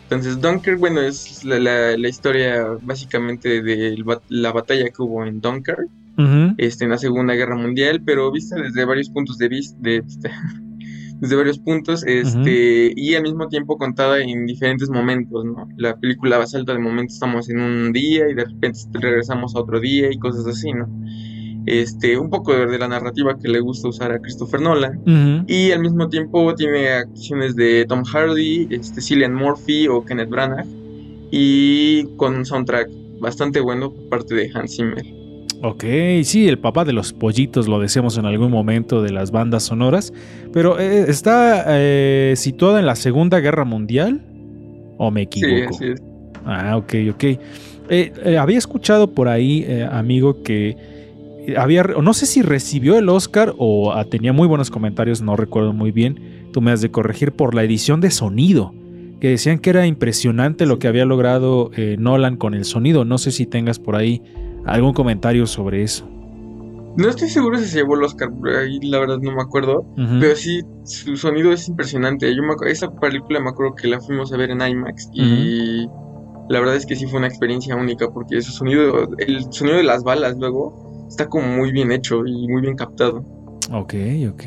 Entonces, 0.05 0.41
Dunkirk, 0.41 0.79
bueno, 0.79 1.03
es 1.03 1.45
la, 1.45 1.59
la- 1.59 1.97
la 1.99 2.09
historia 2.09 2.65
básicamente 2.81 3.61
de 3.61 4.03
la 4.31 4.51
batalla 4.53 4.85
que 4.89 5.03
hubo 5.03 5.27
en 5.27 5.43
Dunkirk 5.43 5.89
Ujú. 6.19 6.55
este, 6.59 6.85
en 6.85 6.91
la 6.91 6.99
Segunda 6.99 7.35
Guerra 7.35 7.57
Mundial, 7.57 8.03
pero 8.05 8.31
vista 8.31 8.57
desde 8.57 8.85
varios 8.85 9.11
puntos 9.11 9.39
de 9.39 9.49
vista, 9.49 9.77
de, 9.81 10.03
desde 11.21 11.37
varios 11.37 11.59
puntos, 11.59 12.05
este, 12.07 12.93
y 12.95 13.15
al 13.15 13.23
mismo 13.23 13.49
tiempo 13.49 13.79
contada 13.79 14.21
en 14.21 14.47
diferentes 14.47 14.91
momentos, 14.91 15.45
¿no? 15.45 15.69
La 15.77 15.97
película 15.97 16.39
va 16.39 16.47
salta 16.47 16.73
de 16.73 16.79
momento 16.79 17.13
estamos 17.13 17.49
en 17.49 17.61
un 17.61 17.93
día 17.93 18.29
y 18.31 18.35
de 18.35 18.45
repente 18.45 18.79
regresamos 18.95 19.55
a 19.55 19.61
otro 19.61 19.81
día 19.81 20.13
y 20.13 20.19
cosas 20.19 20.47
así, 20.47 20.73
¿no? 20.73 20.89
Este, 21.67 22.17
un 22.17 22.31
poco 22.31 22.53
de, 22.53 22.67
de 22.67 22.79
la 22.79 22.87
narrativa 22.87 23.37
que 23.37 23.49
le 23.49 23.59
gusta 23.59 23.89
usar 23.89 24.13
a 24.13 24.21
Christopher 24.21 24.61
Nolan. 24.61 24.99
Ujú. 25.01 25.45
Y 25.49 25.73
al 25.73 25.81
mismo 25.81 26.09
tiempo 26.09 26.55
tiene 26.55 26.91
acciones 26.91 27.57
de 27.57 27.85
Tom 27.89 28.05
Hardy, 28.05 28.69
este, 28.71 29.01
Cillian 29.01 29.35
Murphy 29.35 29.89
o 29.89 30.05
Kenneth 30.05 30.31
Branagh. 30.31 30.67
Y 31.33 32.05
con 32.17 32.37
un 32.37 32.47
soundtrack 32.47 32.89
bastante 33.21 33.61
bueno 33.61 33.93
por 33.93 34.09
parte 34.09 34.37
de 34.37 34.51
Hans 34.55 34.77
Zimmer. 34.77 35.05
Ok, 35.63 35.85
sí, 36.23 36.49
el 36.49 36.59
papá 36.59 36.85
de 36.85 36.93
los 36.93 37.13
pollitos 37.13 37.67
lo 37.67 37.81
decíamos 37.81 38.19
en 38.19 38.27
algún 38.27 38.51
momento 38.51 39.03
de 39.03 39.11
las 39.11 39.31
bandas 39.31 39.63
sonoras, 39.63 40.13
pero 40.53 40.79
eh, 40.79 41.07
¿está 41.09 41.65
eh, 41.69 42.35
situada 42.37 42.79
en 42.79 42.87
la 42.87 42.95
Segunda 42.95 43.41
Guerra 43.41 43.65
Mundial? 43.65 44.21
¿O 44.99 45.11
me 45.11 45.23
Sí, 45.23 45.27
equivoco? 45.45 45.75
así 45.75 45.87
es. 45.87 46.03
Ah, 46.45 46.77
ok, 46.77 46.95
ok. 47.13 47.25
Eh, 47.25 47.39
eh, 47.89 48.39
había 48.39 48.59
escuchado 48.59 49.13
por 49.13 49.29
ahí, 49.29 49.67
amigo, 49.91 50.43
que 50.43 50.77
había, 51.57 51.83
no 51.85 52.13
sé 52.15 52.27
si 52.27 52.43
recibió 52.43 52.99
el 52.99 53.09
Oscar 53.09 53.55
o 53.57 53.93
ah, 53.93 54.05
tenía 54.05 54.33
muy 54.33 54.47
buenos 54.49 54.71
comentarios, 54.71 55.23
no 55.23 55.37
recuerdo 55.37 55.73
muy 55.73 55.91
bien. 55.91 56.49
Tú 56.53 56.61
me 56.61 56.71
has 56.71 56.81
de 56.81 56.91
corregir 56.91 57.33
por 57.33 57.55
la 57.55 57.63
edición 57.65 58.01
de 58.01 58.11
sonido, 58.11 58.75
que 59.21 59.29
decían 59.31 59.59
que 59.59 59.71
era 59.71 59.87
impresionante 59.87 60.67
lo 60.67 60.79
que 60.79 60.89
había 60.89 61.05
logrado 61.05 61.71
eh, 61.77 61.97
Nolan 61.99 62.37
con 62.37 62.55
el 62.55 62.65
sonido. 62.65 63.05
No 63.05 63.19
sé 63.19 63.31
si 63.31 63.47
tengas 63.47 63.79
por 63.79 63.97
ahí 63.97 64.23
algún 64.67 64.93
comentario 64.93 65.47
sobre 65.47 65.83
eso. 65.83 66.09
No 66.97 67.09
estoy 67.09 67.29
seguro 67.29 67.59
si 67.59 67.67
se 67.67 67.79
llevó 67.79 67.95
el 67.95 68.05
Oscar, 68.05 68.31
ahí 68.59 68.81
la 68.81 68.99
verdad 68.99 69.19
no 69.19 69.33
me 69.33 69.43
acuerdo. 69.43 69.85
Pero 69.97 70.35
sí, 70.35 70.63
su 70.85 71.17
sonido 71.17 71.53
es 71.53 71.69
impresionante. 71.69 72.35
Yo 72.35 72.43
me 72.43 72.55
esa 72.71 72.91
película 72.91 73.39
me 73.39 73.51
acuerdo 73.51 73.75
que 73.75 73.89
la 73.89 74.01
fuimos 74.01 74.33
a 74.33 74.37
ver 74.39 74.51
en 74.51 74.63
IMAX 74.63 75.11
y 75.13 75.87
la 76.49 76.61
verdad 76.61 76.77
es 76.77 76.87
que 76.87 76.97
sí 76.97 77.07
fue 77.07 77.19
una 77.19 77.29
experiencia 77.29 77.77
única 77.77 78.09
porque 78.09 78.41
su 78.41 78.53
sonido, 78.53 79.09
el 79.19 79.53
sonido 79.53 79.77
de 79.77 79.83
las 79.83 80.05
balas 80.05 80.39
luego 80.39 81.07
está 81.09 81.29
como 81.29 81.47
muy 81.49 81.71
bien 81.71 81.93
hecho 81.93 82.25
y 82.25 82.49
muy 82.49 82.63
bien 82.63 82.77
captado. 82.77 83.25
Ok, 83.73 83.95
ok. 84.31 84.45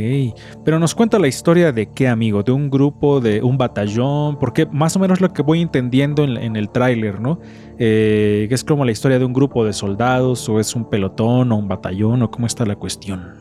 Pero 0.63 0.79
nos 0.79 0.95
cuenta 0.95 1.19
la 1.19 1.27
historia 1.27 1.71
de 1.71 1.91
qué, 1.91 2.07
amigo, 2.07 2.43
de 2.43 2.51
un 2.51 2.69
grupo, 2.69 3.19
de 3.19 3.41
un 3.41 3.57
batallón, 3.57 4.39
porque 4.39 4.65
más 4.65 4.95
o 4.95 4.99
menos 4.99 5.19
lo 5.19 5.33
que 5.33 5.41
voy 5.41 5.61
entendiendo 5.61 6.23
en, 6.23 6.55
el 6.55 6.69
tráiler, 6.69 7.19
¿no? 7.19 7.39
Eh, 7.77 8.47
es 8.49 8.63
como 8.63 8.85
la 8.85 8.91
historia 8.91 9.19
de 9.19 9.25
un 9.25 9.33
grupo 9.33 9.65
de 9.65 9.73
soldados, 9.73 10.47
o 10.47 10.59
es 10.59 10.75
un 10.75 10.89
pelotón, 10.89 11.51
o 11.51 11.57
un 11.57 11.67
batallón, 11.67 12.21
o 12.21 12.31
cómo 12.31 12.47
está 12.47 12.65
la 12.65 12.75
cuestión. 12.75 13.38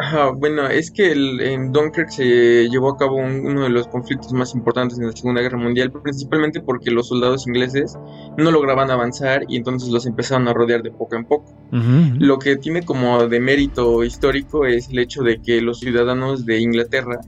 Ajá, 0.00 0.30
bueno, 0.30 0.68
es 0.68 0.92
que 0.92 1.10
el- 1.10 1.40
en 1.40 1.72
Dunkirk 1.72 2.08
se 2.10 2.68
llevó 2.68 2.90
a 2.90 2.96
cabo 2.96 3.16
un- 3.16 3.44
uno 3.44 3.64
de 3.64 3.68
los 3.68 3.88
conflictos 3.88 4.32
más 4.32 4.54
importantes 4.54 4.96
en 4.98 5.06
la 5.06 5.12
Segunda 5.12 5.40
Guerra 5.40 5.58
Mundial, 5.58 5.90
principalmente 5.90 6.60
porque 6.60 6.92
los 6.92 7.08
soldados 7.08 7.48
ingleses 7.48 7.96
no 8.36 8.52
lograban 8.52 8.92
avanzar 8.92 9.42
y 9.48 9.56
entonces 9.56 9.88
los 9.90 10.06
empezaron 10.06 10.46
a 10.46 10.52
rodear 10.52 10.82
de 10.84 10.92
poco 10.92 11.16
en 11.16 11.24
poco. 11.24 11.52
Lo 12.20 12.38
que 12.38 12.56
tiene 12.56 12.84
como 12.84 13.26
de 13.26 13.40
mérito 13.40 14.04
histórico 14.04 14.66
es 14.66 14.88
el 14.88 15.00
hecho 15.00 15.22
de 15.24 15.42
que 15.42 15.60
los 15.60 15.80
ciudadanos 15.80 16.46
de 16.46 16.60
Inglaterra 16.60 17.18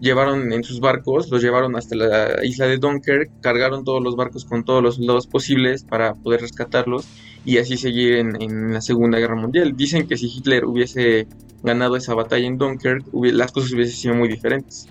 llevaron 0.00 0.52
en 0.52 0.64
sus 0.64 0.80
barcos, 0.80 1.30
los 1.30 1.42
llevaron 1.42 1.76
hasta 1.76 1.96
la 1.96 2.44
isla 2.44 2.66
de 2.66 2.78
Dunkirk, 2.78 3.30
cargaron 3.40 3.84
todos 3.84 4.02
los 4.02 4.16
barcos 4.16 4.44
con 4.44 4.64
todos 4.64 4.82
los 4.82 4.96
soldados 4.96 5.26
posibles 5.26 5.84
para 5.84 6.14
poder 6.14 6.40
rescatarlos 6.40 7.06
y 7.44 7.58
así 7.58 7.76
seguir 7.76 8.14
en, 8.14 8.72
la 8.72 8.80
Segunda 8.80 9.18
Guerra 9.18 9.36
Mundial. 9.36 9.76
Dicen 9.76 10.06
que 10.06 10.16
si 10.16 10.26
Hitler 10.26 10.64
hubiese 10.64 11.26
ganado 11.62 11.96
esa 11.96 12.14
batalla 12.14 12.46
en 12.46 12.58
Dunkirk, 12.58 13.04
las 13.12 13.52
cosas 13.52 13.72
hubiesen 13.72 13.96
sido 13.96 14.14
muy 14.14 14.28
diferentes. 14.28 14.88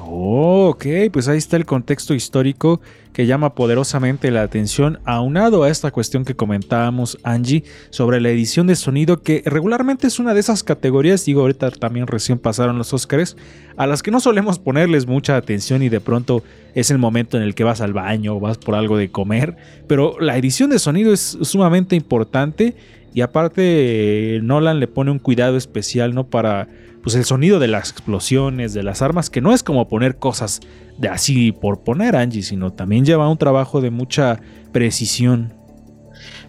Oh, 0.00 0.68
ok, 0.68 0.86
pues 1.12 1.28
ahí 1.28 1.38
está 1.38 1.56
el 1.56 1.66
contexto 1.66 2.14
histórico 2.14 2.80
que 3.12 3.26
llama 3.26 3.56
poderosamente 3.56 4.30
la 4.30 4.42
atención, 4.42 5.00
aunado 5.04 5.64
a 5.64 5.70
esta 5.70 5.90
cuestión 5.90 6.24
que 6.24 6.36
comentábamos, 6.36 7.18
Angie, 7.24 7.64
sobre 7.90 8.20
la 8.20 8.28
edición 8.28 8.68
de 8.68 8.76
sonido, 8.76 9.22
que 9.22 9.42
regularmente 9.44 10.06
es 10.06 10.20
una 10.20 10.34
de 10.34 10.40
esas 10.40 10.62
categorías, 10.62 11.24
digo, 11.24 11.40
ahorita 11.40 11.72
también 11.72 12.06
recién 12.06 12.38
pasaron 12.38 12.78
los 12.78 12.94
Óscares, 12.94 13.36
a 13.76 13.88
las 13.88 14.04
que 14.04 14.12
no 14.12 14.20
solemos 14.20 14.60
ponerles 14.60 15.08
mucha 15.08 15.36
atención 15.36 15.82
y 15.82 15.88
de 15.88 16.00
pronto 16.00 16.44
es 16.76 16.92
el 16.92 16.98
momento 16.98 17.36
en 17.36 17.42
el 17.42 17.56
que 17.56 17.64
vas 17.64 17.80
al 17.80 17.92
baño 17.92 18.36
o 18.36 18.40
vas 18.40 18.56
por 18.56 18.76
algo 18.76 18.96
de 18.96 19.10
comer, 19.10 19.56
pero 19.88 20.14
la 20.20 20.36
edición 20.36 20.70
de 20.70 20.78
sonido 20.78 21.12
es 21.12 21.38
sumamente 21.42 21.96
importante 21.96 22.76
y 23.14 23.22
aparte 23.22 24.36
eh, 24.36 24.40
Nolan 24.42 24.78
le 24.78 24.86
pone 24.86 25.10
un 25.10 25.18
cuidado 25.18 25.56
especial, 25.56 26.14
¿no? 26.14 26.28
Para 26.28 26.68
pues 27.08 27.16
el 27.16 27.24
sonido 27.24 27.58
de 27.58 27.68
las 27.68 27.90
explosiones, 27.90 28.74
de 28.74 28.82
las 28.82 29.00
armas, 29.00 29.30
que 29.30 29.40
no 29.40 29.54
es 29.54 29.62
como 29.62 29.88
poner 29.88 30.18
cosas 30.18 30.60
de 30.98 31.08
así 31.08 31.52
por 31.52 31.80
poner 31.80 32.14
Angie, 32.14 32.42
sino 32.42 32.74
también 32.74 33.06
lleva 33.06 33.30
un 33.30 33.38
trabajo 33.38 33.80
de 33.80 33.88
mucha 33.88 34.40
precisión. 34.72 35.54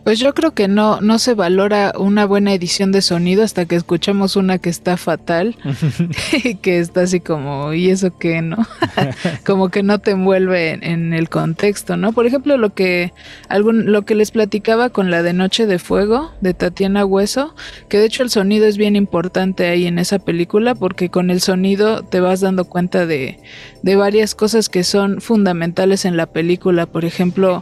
Pues 0.04 0.20
yo 0.20 0.34
creo 0.34 0.54
que 0.54 0.68
no, 0.68 1.02
no 1.02 1.20
se 1.20 1.34
valora 1.34 1.94
una 1.98 2.26
buena 2.26 2.54
edición 2.54 2.92
de 2.92 3.02
sonido 3.02 3.44
hasta 3.44 3.66
que 3.66 3.76
escuchamos 3.76 4.36
una 4.36 4.58
que 4.58 4.70
está 4.70 4.98
fatal 4.98 5.56
y 6.44 6.56
que 6.56 6.80
está 6.80 7.02
así 7.02 7.20
como, 7.20 7.74
¿y 7.74 7.90
eso 7.90 8.18
qué, 8.18 8.42
no? 8.42 8.58
como 9.46 9.70
que 9.70 9.84
no 9.84 10.00
te 10.00 10.12
envuelve 10.12 10.72
en, 10.72 10.84
en, 10.84 11.14
el 11.14 11.30
contexto, 11.30 11.98
¿no? 11.98 12.14
Por 12.14 12.26
ejemplo, 12.26 12.58
lo 12.58 12.74
que, 12.74 13.14
algún, 13.50 13.92
lo 13.92 14.04
que 14.04 14.16
les 14.16 14.32
platicaba 14.32 14.90
con 14.90 15.12
la 15.12 15.22
de 15.22 15.34
Noche 15.34 15.68
de 15.68 15.80
Fuego 15.80 16.32
de 16.42 16.54
Tatiana 16.54 17.06
Hueso, 17.06 17.56
que 17.88 17.98
de 17.98 18.06
hecho 18.06 18.24
el 18.24 18.30
sonido 18.30 18.66
es 18.66 18.78
bien 18.78 18.96
importante 18.96 19.68
ahí 19.68 19.86
en 19.86 20.00
esa 20.00 20.20
película 20.20 20.76
porque 20.76 21.10
con 21.10 21.30
el 21.30 21.42
sonido 21.42 22.04
te 22.04 22.20
vas 22.20 22.42
dando 22.42 22.66
cuenta 22.66 23.06
de, 23.06 23.40
de 23.84 23.96
varias 23.96 24.36
cosas 24.36 24.70
que 24.70 24.84
son 24.84 25.22
fundamentales 25.22 26.06
en 26.06 26.18
la 26.18 26.28
película. 26.28 26.86
Por 26.86 27.06
ejemplo, 27.06 27.62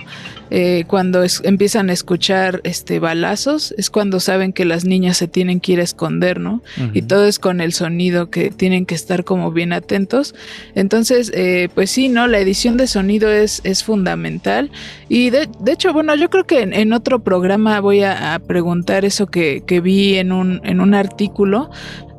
eh, 0.50 0.86
cuando 0.88 1.24
es, 1.24 1.41
empiezan 1.44 1.89
a 1.89 1.94
escuchar 1.94 2.26
este 2.63 3.00
balazos, 3.00 3.74
es 3.77 3.89
cuando 3.89 4.19
saben 4.19 4.53
que 4.53 4.65
las 4.65 4.86
niñas 4.86 5.17
se 5.17 5.27
tienen 5.27 5.60
que 5.60 5.74
ir 5.74 5.79
a 5.79 5.84
esconder, 5.84 6.39
¿no? 6.39 6.62
Uh 6.77 6.81
-huh. 6.81 6.91
Y 6.93 7.01
todo 7.03 7.25
es 7.25 7.39
con 7.39 7.62
el 7.62 7.74
sonido, 7.74 8.29
que 8.29 8.50
tienen 8.51 8.86
que 8.86 8.96
estar 8.96 9.24
como 9.24 9.51
bien 9.51 9.74
atentos. 9.74 10.36
Entonces, 10.75 11.31
eh, 11.34 11.69
pues 11.74 11.91
sí, 11.91 12.10
¿no? 12.10 12.27
La 12.27 12.39
edición 12.39 12.77
de 12.77 12.88
sonido 12.88 13.31
es, 13.31 13.62
es 13.63 13.84
fundamental. 13.84 14.72
Y 15.10 15.29
de, 15.29 15.48
de, 15.60 15.72
hecho, 15.72 15.93
bueno, 15.93 16.15
yo 16.15 16.29
creo 16.29 16.46
que 16.46 16.62
en, 16.62 16.74
en 16.74 16.93
otro 16.93 17.24
programa 17.24 17.79
voy 17.79 18.03
a, 18.03 18.34
a 18.34 18.39
preguntar 18.39 19.05
eso 19.05 19.27
que, 19.27 19.63
que, 19.65 19.79
vi 19.79 20.15
en 20.15 20.31
un, 20.31 20.62
en 20.63 20.81
un 20.81 20.93
artículo, 20.93 21.69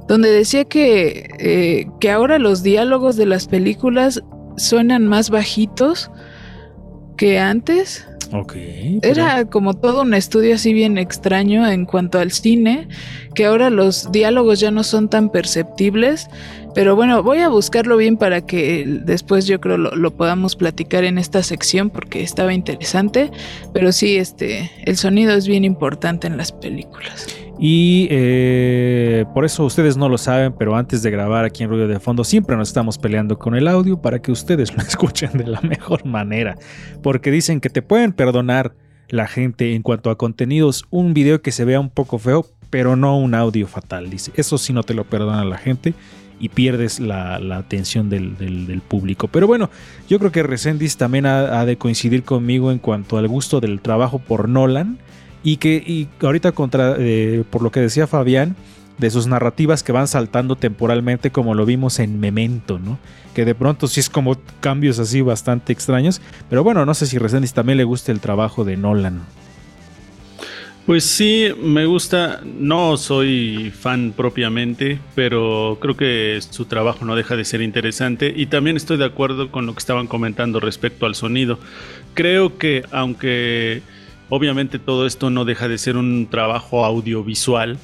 donde 0.06 0.30
decía 0.30 0.64
que, 0.64 1.28
eh, 1.38 1.86
que 2.00 2.10
ahora 2.10 2.38
los 2.38 2.62
diálogos 2.62 3.16
de 3.16 3.26
las 3.26 3.46
películas 3.46 4.22
suenan 4.56 5.06
más 5.06 5.30
bajitos 5.30 6.10
que 7.16 7.38
antes. 7.38 8.06
Ok. 8.32 8.56
Era 9.02 9.46
como 9.46 9.74
todo 9.74 10.02
un 10.02 10.14
estudio 10.14 10.54
así 10.54 10.72
bien 10.72 10.98
extraño 10.98 11.66
en 11.68 11.86
cuanto 11.86 12.18
al 12.18 12.32
cine, 12.32 12.88
que 13.34 13.46
ahora 13.46 13.70
los 13.70 14.12
diálogos 14.12 14.60
ya 14.60 14.70
no 14.70 14.84
son 14.84 15.08
tan 15.08 15.30
perceptibles, 15.30 16.28
pero 16.74 16.94
bueno, 16.94 17.22
voy 17.22 17.38
a 17.38 17.48
buscarlo 17.48 17.96
bien 17.96 18.16
para 18.16 18.42
que 18.42 18.84
después 18.86 19.46
yo 19.46 19.60
creo 19.60 19.78
lo, 19.78 19.96
lo 19.96 20.14
podamos 20.14 20.56
platicar 20.56 21.04
en 21.04 21.18
esta 21.18 21.42
sección 21.42 21.90
porque 21.90 22.22
estaba 22.22 22.52
interesante, 22.52 23.30
pero 23.72 23.92
sí, 23.92 24.16
este, 24.16 24.70
el 24.84 24.96
sonido 24.96 25.32
es 25.32 25.48
bien 25.48 25.64
importante 25.64 26.26
en 26.26 26.36
las 26.36 26.52
películas. 26.52 27.26
Y 27.58 28.06
eh, 28.10 29.24
por 29.34 29.44
eso 29.44 29.64
ustedes 29.64 29.96
no 29.96 30.08
lo 30.08 30.16
saben, 30.16 30.54
pero 30.56 30.76
antes 30.76 31.02
de 31.02 31.10
grabar 31.10 31.44
aquí 31.44 31.64
en 31.64 31.70
Ruido 31.70 31.88
de 31.88 31.98
Fondo 31.98 32.22
siempre 32.22 32.56
nos 32.56 32.68
estamos 32.68 32.98
peleando 32.98 33.36
con 33.36 33.56
el 33.56 33.66
audio 33.66 34.00
para 34.00 34.22
que 34.22 34.30
ustedes 34.30 34.72
lo 34.76 34.82
escuchen 34.82 35.32
de 35.32 35.46
la 35.46 35.60
mejor 35.60 36.04
manera. 36.06 36.56
Porque 37.02 37.30
dicen 37.32 37.60
que 37.60 37.68
te 37.68 37.82
pueden 37.82 38.12
perdonar 38.12 38.74
la 39.08 39.26
gente 39.26 39.74
en 39.74 39.82
cuanto 39.82 40.10
a 40.10 40.18
contenidos 40.18 40.84
un 40.90 41.14
video 41.14 41.42
que 41.42 41.50
se 41.50 41.64
vea 41.64 41.80
un 41.80 41.90
poco 41.90 42.18
feo, 42.18 42.46
pero 42.70 42.94
no 42.94 43.18
un 43.18 43.34
audio 43.34 43.66
fatal. 43.66 44.08
Dice, 44.08 44.30
eso 44.36 44.56
sí 44.56 44.72
no 44.72 44.84
te 44.84 44.94
lo 44.94 45.04
perdona 45.04 45.44
la 45.44 45.58
gente 45.58 45.94
y 46.38 46.50
pierdes 46.50 47.00
la, 47.00 47.36
atención 47.56 48.08
del, 48.08 48.82
público. 48.86 49.26
Pero 49.26 49.48
bueno, 49.48 49.70
yo 50.08 50.20
creo 50.20 50.30
que 50.30 50.44
Resendis 50.44 50.96
también 50.96 51.26
ha 51.26 51.64
de 51.64 51.76
coincidir 51.76 52.22
conmigo 52.22 52.70
en 52.70 52.78
cuanto 52.78 53.18
al 53.18 53.26
gusto 53.26 53.58
del 53.58 53.80
trabajo 53.80 54.20
por 54.20 54.48
Nolan 54.48 55.00
y 55.48 55.56
que 55.56 55.76
y 55.76 56.08
ahorita 56.20 56.52
contra 56.52 56.96
eh, 56.98 57.42
por 57.48 57.62
lo 57.62 57.72
que 57.72 57.80
decía 57.80 58.06
Fabián 58.06 58.54
de 58.98 59.10
sus 59.10 59.26
narrativas 59.26 59.82
que 59.82 59.92
van 59.92 60.06
saltando 60.06 60.56
temporalmente 60.56 61.30
como 61.30 61.54
lo 61.54 61.64
vimos 61.64 62.00
en 62.00 62.20
Memento, 62.20 62.78
¿no? 62.78 62.98
Que 63.34 63.46
de 63.46 63.54
pronto 63.54 63.86
sí 63.86 64.00
es 64.00 64.10
como 64.10 64.36
cambios 64.60 64.98
así 64.98 65.22
bastante 65.22 65.72
extraños, 65.72 66.20
pero 66.50 66.62
bueno, 66.64 66.84
no 66.84 66.92
sé 66.92 67.06
si 67.06 67.16
Resendiz 67.16 67.54
también 67.54 67.78
le 67.78 67.84
gusta 67.84 68.12
el 68.12 68.20
trabajo 68.20 68.64
de 68.64 68.76
Nolan. 68.76 69.22
Pues 70.84 71.04
sí, 71.04 71.48
me 71.62 71.86
gusta, 71.86 72.40
no 72.44 72.98
soy 72.98 73.72
fan 73.78 74.12
propiamente, 74.14 74.98
pero 75.14 75.78
creo 75.80 75.96
que 75.96 76.40
su 76.40 76.66
trabajo 76.66 77.06
no 77.06 77.16
deja 77.16 77.36
de 77.36 77.44
ser 77.44 77.62
interesante 77.62 78.34
y 78.36 78.46
también 78.46 78.76
estoy 78.76 78.98
de 78.98 79.04
acuerdo 79.06 79.50
con 79.50 79.64
lo 79.64 79.72
que 79.72 79.78
estaban 79.78 80.08
comentando 80.08 80.60
respecto 80.60 81.06
al 81.06 81.14
sonido. 81.14 81.58
Creo 82.14 82.58
que 82.58 82.84
aunque 82.90 83.82
Obviamente 84.30 84.78
todo 84.78 85.06
esto 85.06 85.30
no 85.30 85.44
deja 85.44 85.68
de 85.68 85.78
ser 85.78 85.96
un 85.96 86.28
trabajo 86.30 86.84
audiovisual, 86.84 87.78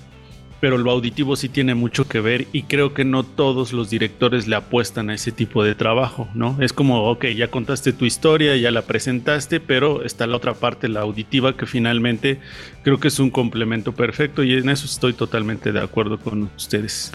pero 0.60 0.78
lo 0.78 0.90
auditivo 0.90 1.36
sí 1.36 1.48
tiene 1.48 1.74
mucho 1.74 2.08
que 2.08 2.20
ver 2.20 2.46
y 2.52 2.62
creo 2.62 2.94
que 2.94 3.04
no 3.04 3.22
todos 3.22 3.72
los 3.72 3.90
directores 3.90 4.46
le 4.46 4.56
apuestan 4.56 5.10
a 5.10 5.14
ese 5.14 5.30
tipo 5.32 5.62
de 5.62 5.74
trabajo, 5.74 6.28
¿no? 6.34 6.56
Es 6.60 6.72
como, 6.72 7.10
ok, 7.10 7.26
ya 7.36 7.48
contaste 7.48 7.92
tu 7.92 8.06
historia, 8.06 8.56
ya 8.56 8.70
la 8.70 8.82
presentaste, 8.82 9.60
pero 9.60 10.04
está 10.04 10.26
la 10.26 10.36
otra 10.36 10.54
parte, 10.54 10.88
la 10.88 11.00
auditiva, 11.00 11.56
que 11.56 11.66
finalmente 11.66 12.40
creo 12.82 12.98
que 12.98 13.08
es 13.08 13.18
un 13.18 13.30
complemento 13.30 13.92
perfecto 13.92 14.42
y 14.42 14.54
en 14.54 14.68
eso 14.68 14.86
estoy 14.86 15.12
totalmente 15.12 15.70
de 15.72 15.80
acuerdo 15.80 16.18
con 16.18 16.50
ustedes. 16.56 17.12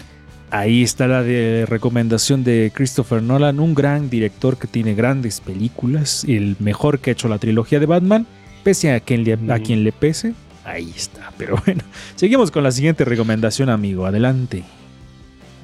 Ahí 0.52 0.82
está 0.82 1.06
la 1.06 1.22
recomendación 1.66 2.42
de 2.42 2.72
Christopher 2.74 3.22
Nolan, 3.22 3.60
un 3.60 3.74
gran 3.74 4.10
director 4.10 4.58
que 4.58 4.66
tiene 4.66 4.94
grandes 4.94 5.40
películas, 5.40 6.24
el 6.28 6.56
mejor 6.58 6.98
que 6.98 7.10
ha 7.10 7.12
hecho 7.12 7.28
la 7.28 7.38
trilogía 7.38 7.78
de 7.78 7.86
Batman 7.86 8.26
pese 8.62 8.92
a 8.92 9.00
quien, 9.00 9.24
le, 9.24 9.52
a 9.52 9.58
quien 9.58 9.84
le 9.84 9.92
pese, 9.92 10.34
ahí 10.64 10.92
está. 10.94 11.32
Pero 11.38 11.56
bueno, 11.64 11.82
seguimos 12.16 12.50
con 12.50 12.62
la 12.62 12.72
siguiente 12.72 13.04
recomendación, 13.04 13.68
amigo. 13.68 14.06
Adelante. 14.06 14.64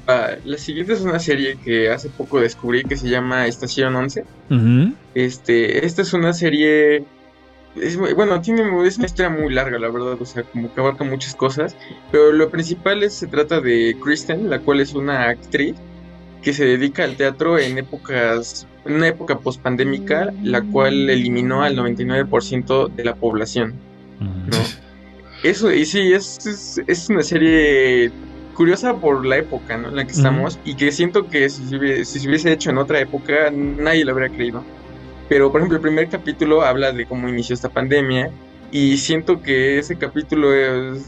Uh, 0.09 0.39
la 0.45 0.57
siguiente 0.57 0.93
es 0.93 1.01
una 1.01 1.19
serie 1.19 1.59
que 1.65 1.91
hace 1.91 2.09
poco 2.09 2.41
descubrí 2.41 2.85
que 2.85 2.97
se 2.97 3.09
llama 3.09 3.47
Estación 3.47 3.97
11. 3.97 4.25
Uh 4.51 4.55
-huh. 4.55 4.95
Este, 5.15 5.85
esta 5.85 6.03
es 6.03 6.13
una 6.13 6.33
serie. 6.33 7.05
Es, 7.75 7.97
bueno, 7.97 8.41
tiene 8.41 8.63
es 8.87 8.97
una 8.97 9.07
historia 9.07 9.31
muy 9.31 9.53
larga, 9.53 9.79
la 9.79 9.91
verdad, 9.91 10.17
o 10.19 10.25
sea, 10.25 10.45
como 10.45 10.73
que 10.73 10.81
abarca 10.81 11.05
muchas 11.05 11.35
cosas. 11.35 11.77
Pero 12.13 12.33
lo 12.33 12.51
principal 12.51 13.03
es 13.03 13.15
se 13.15 13.27
trata 13.27 13.61
de 13.61 13.97
Kristen, 14.03 14.49
la 14.49 14.61
cual 14.61 14.81
es 14.81 14.95
una 14.95 15.29
actriz 15.29 15.75
que 16.41 16.53
se 16.53 16.65
dedica 16.65 17.03
al 17.03 17.17
teatro 17.17 17.59
en 17.59 17.77
épocas 17.77 18.67
en 18.87 18.95
una 18.95 19.09
época 19.09 19.39
pospandémica, 19.39 20.33
la 20.43 20.63
cual 20.63 21.11
eliminó 21.11 21.63
al 21.63 21.77
99% 21.77 22.95
de 22.95 23.05
la 23.05 23.15
población. 23.15 23.75
¿no? 24.21 24.57
Eso, 25.43 25.73
y 25.73 25.85
sí, 25.85 26.13
es, 26.13 26.47
es, 26.47 26.81
es, 26.87 27.11
una 27.11 27.23
serie 27.23 28.11
curiosa 28.55 28.95
por 28.95 29.27
la 29.27 29.37
época 29.37 29.77
¿no? 29.77 29.89
en 29.89 29.97
la 29.97 30.05
que 30.05 30.13
estamos 30.13 30.59
y 30.65 30.75
que 30.75 30.91
siento 30.91 31.29
que 31.29 31.49
si, 31.51 31.63
si 32.05 32.21
se 32.21 32.29
hubiese 32.29 32.53
hecho 32.53 32.71
en 32.71 32.79
otra 32.79 33.01
época, 33.01 33.51
nadie 33.51 34.05
lo 34.05 34.13
habría 34.13 34.31
creído. 34.31 34.65
Pero, 35.29 35.51
por 35.51 35.61
ejemplo, 35.61 35.77
el 35.77 35.83
primer 35.83 36.09
capítulo 36.09 36.63
habla 36.63 36.93
de 36.93 37.05
cómo 37.05 37.29
inició 37.29 37.55
esta 37.55 37.69
pandemia 37.69 38.31
y 38.71 38.97
siento 38.97 39.43
que 39.43 39.79
ese 39.79 39.97
capítulo 39.97 40.55
es, 40.55 41.07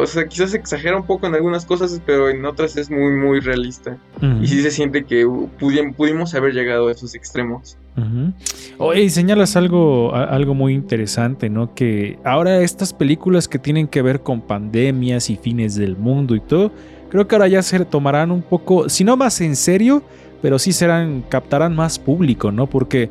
o 0.00 0.06
sea, 0.06 0.26
quizás 0.26 0.54
exagera 0.54 0.96
un 0.96 1.06
poco 1.06 1.26
en 1.26 1.34
algunas 1.34 1.64
cosas, 1.64 2.00
pero 2.04 2.28
en 2.28 2.44
otras 2.44 2.76
es 2.76 2.90
muy, 2.90 3.12
muy 3.12 3.40
realista. 3.40 3.96
Uh 4.20 4.24
-huh. 4.24 4.42
Y 4.42 4.46
sí 4.46 4.62
se 4.62 4.70
siente 4.70 5.04
que 5.04 5.26
pudi 5.58 5.92
pudimos 5.92 6.34
haber 6.34 6.52
llegado 6.52 6.88
a 6.88 6.92
esos 6.92 7.14
extremos. 7.14 7.76
Uh 7.96 8.00
-huh. 8.00 8.32
Oye, 8.78 9.10
señalas 9.10 9.56
algo, 9.56 10.14
algo 10.14 10.54
muy 10.54 10.74
interesante, 10.74 11.50
¿no? 11.50 11.74
Que 11.74 12.18
ahora 12.24 12.60
estas 12.60 12.92
películas 12.92 13.48
que 13.48 13.58
tienen 13.58 13.86
que 13.88 14.02
ver 14.02 14.20
con 14.20 14.40
pandemias 14.40 15.30
y 15.30 15.36
fines 15.36 15.74
del 15.74 15.96
mundo 15.96 16.34
y 16.34 16.40
todo, 16.40 16.72
creo 17.10 17.26
que 17.26 17.34
ahora 17.34 17.48
ya 17.48 17.62
se 17.62 17.84
tomarán 17.84 18.30
un 18.30 18.42
poco, 18.42 18.88
si 18.88 19.04
no 19.04 19.16
más 19.16 19.40
en 19.40 19.56
serio, 19.56 20.02
pero 20.40 20.58
sí 20.58 20.72
serán, 20.72 21.22
captarán 21.28 21.74
más 21.76 21.98
público, 21.98 22.50
¿no? 22.50 22.66
Porque 22.66 23.10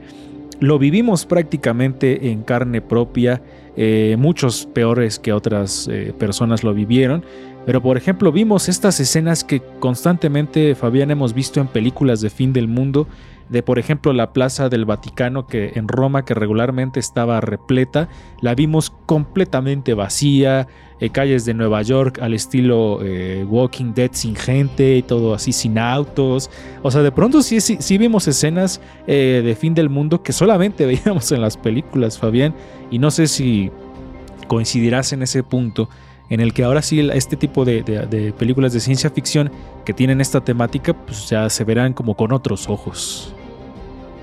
lo 0.60 0.78
vivimos 0.78 1.26
prácticamente 1.26 2.32
en 2.32 2.44
carne 2.44 2.82
propia 2.82 3.42
eh, 3.76 4.16
muchos 4.20 4.66
peores 4.66 5.20
que 5.20 5.32
otras 5.32 5.88
eh, 5.90 6.14
personas 6.18 6.64
lo 6.64 6.74
vivieron. 6.74 7.24
Pero 7.66 7.82
por 7.82 7.98
ejemplo 7.98 8.32
vimos 8.32 8.68
estas 8.68 9.00
escenas 9.00 9.44
que 9.44 9.62
constantemente 9.80 10.76
Fabián 10.76 11.12
hemos 11.12 11.34
visto 11.34 11.60
en 11.60 11.68
películas 11.68 12.22
de 12.22 12.30
fin 12.30 12.52
del 12.52 12.68
mundo, 12.68 13.08
de 13.50 13.64
por 13.64 13.80
ejemplo 13.80 14.14
la 14.14 14.32
Plaza 14.32 14.70
del 14.70 14.86
Vaticano 14.86 15.48
que 15.48 15.74
en 15.76 15.88
Roma 15.88 16.24
que 16.24 16.34
regularmente 16.34 17.00
estaba 17.00 17.42
repleta, 17.42 18.10
la 18.42 18.56
vimos 18.56 18.92
completamente 19.06 19.94
vacía, 19.94 20.68
eh, 21.00 21.10
calles 21.10 21.46
de 21.46 21.54
Nueva 21.54 21.82
York 21.82 22.20
al 22.22 22.34
estilo 22.34 23.00
eh, 23.04 23.46
Walking 23.48 23.94
Dead 23.94 24.12
sin 24.14 24.36
gente 24.36 24.98
y 24.98 25.02
todo 25.02 25.34
así 25.34 25.52
sin 25.52 25.78
autos, 25.78 26.50
o 26.84 26.92
sea 26.92 27.02
de 27.02 27.12
pronto 27.12 27.42
sí, 27.42 27.60
sí, 27.62 27.78
sí 27.80 27.98
vimos 27.98 28.28
escenas 28.28 28.82
eh, 29.08 29.42
de 29.44 29.56
fin 29.56 29.74
del 29.74 29.90
mundo 29.90 30.22
que 30.22 30.32
solamente 30.32 30.86
veíamos 30.88 31.32
en 31.32 31.42
las 31.42 31.58
películas 31.58 32.20
Fabián 32.20 32.54
y 32.92 33.00
no 33.00 33.12
sé 33.12 33.28
si 33.28 33.72
coincidirás 34.48 35.12
en 35.14 35.24
ese 35.24 35.44
punto 35.44 35.90
en 36.30 36.42
el 36.42 36.54
que 36.54 36.64
ahora 36.64 36.82
sí 36.82 37.00
este 37.14 37.36
tipo 37.36 37.66
de, 37.66 37.82
de, 37.82 38.06
de, 38.06 38.32
películas 38.34 38.72
de 38.74 38.80
ciencia 38.80 39.10
ficción 39.10 39.52
que 39.84 39.94
tienen 39.94 40.22
esta 40.22 40.42
temática, 40.42 40.94
pues 40.94 41.28
ya 41.28 41.50
se 41.50 41.64
verán 41.64 41.94
como 41.94 42.16
con 42.16 42.32
otros 42.32 42.70
ojos. 42.70 43.34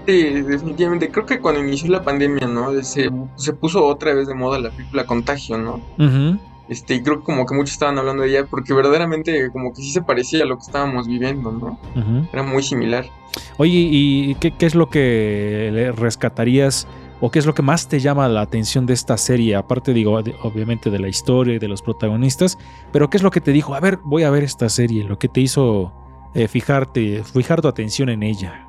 Sí, 0.06 0.22
definitivamente. 0.42 1.08
Creo 1.10 1.26
que 1.26 1.40
cuando 1.40 1.60
inició 1.60 1.90
la 1.90 2.02
pandemia, 2.02 2.46
¿no? 2.46 2.70
Se, 2.82 3.10
se 3.36 3.52
puso 3.52 3.84
otra 3.84 4.14
vez 4.14 4.28
de 4.28 4.34
moda 4.34 4.58
la 4.58 4.70
película 4.70 5.04
Contagio, 5.04 5.58
¿no? 5.58 5.74
Uh 5.98 6.02
-huh. 6.02 6.38
Este, 6.68 6.94
y 6.94 7.02
creo 7.02 7.18
que 7.20 7.24
como 7.24 7.46
que 7.46 7.54
muchos 7.54 7.72
estaban 7.72 7.96
hablando 7.98 8.22
de 8.24 8.30
ella 8.30 8.46
porque 8.46 8.72
verdaderamente 8.74 9.50
como 9.52 9.72
que 9.72 9.82
sí 9.82 9.92
se 9.92 10.02
parecía 10.02 10.42
a 10.42 10.46
lo 10.46 10.56
que 10.56 10.62
estábamos 10.62 11.06
viviendo, 11.06 11.52
¿no? 11.52 11.78
Uh 11.94 11.98
-huh. 12.00 12.28
Era 12.32 12.42
muy 12.42 12.62
similar. 12.62 13.06
Oye, 13.58 13.72
¿y 13.90 14.34
qué, 14.36 14.52
qué 14.52 14.66
es 14.66 14.74
lo 14.74 14.88
que 14.88 15.70
le 15.72 15.92
rescatarías 15.92 16.86
¿O 17.18 17.30
qué 17.30 17.38
es 17.38 17.46
lo 17.46 17.54
que 17.54 17.62
más 17.62 17.88
te 17.88 17.98
llama 17.98 18.28
la 18.28 18.42
atención 18.42 18.84
de 18.84 18.92
esta 18.92 19.16
serie? 19.16 19.56
Aparte, 19.56 19.94
digo, 19.94 20.22
de- 20.22 20.34
obviamente 20.42 20.90
de 20.90 20.98
la 20.98 21.08
historia 21.08 21.54
y 21.54 21.58
de 21.58 21.66
los 21.66 21.80
protagonistas, 21.80 22.58
pero 22.92 23.08
¿qué 23.08 23.16
es 23.16 23.22
lo 23.22 23.30
que 23.30 23.40
te 23.40 23.52
dijo? 23.52 23.74
A 23.74 23.80
ver, 23.80 23.98
voy 24.04 24.24
a 24.24 24.28
ver 24.30 24.44
esta 24.44 24.68
serie, 24.68 25.02
lo 25.02 25.18
que 25.18 25.28
te 25.28 25.40
hizo 25.40 25.94
eh, 26.34 26.46
fijarte, 26.46 27.24
fijar 27.24 27.62
tu 27.62 27.68
atención 27.68 28.10
en 28.10 28.22
ella. 28.22 28.65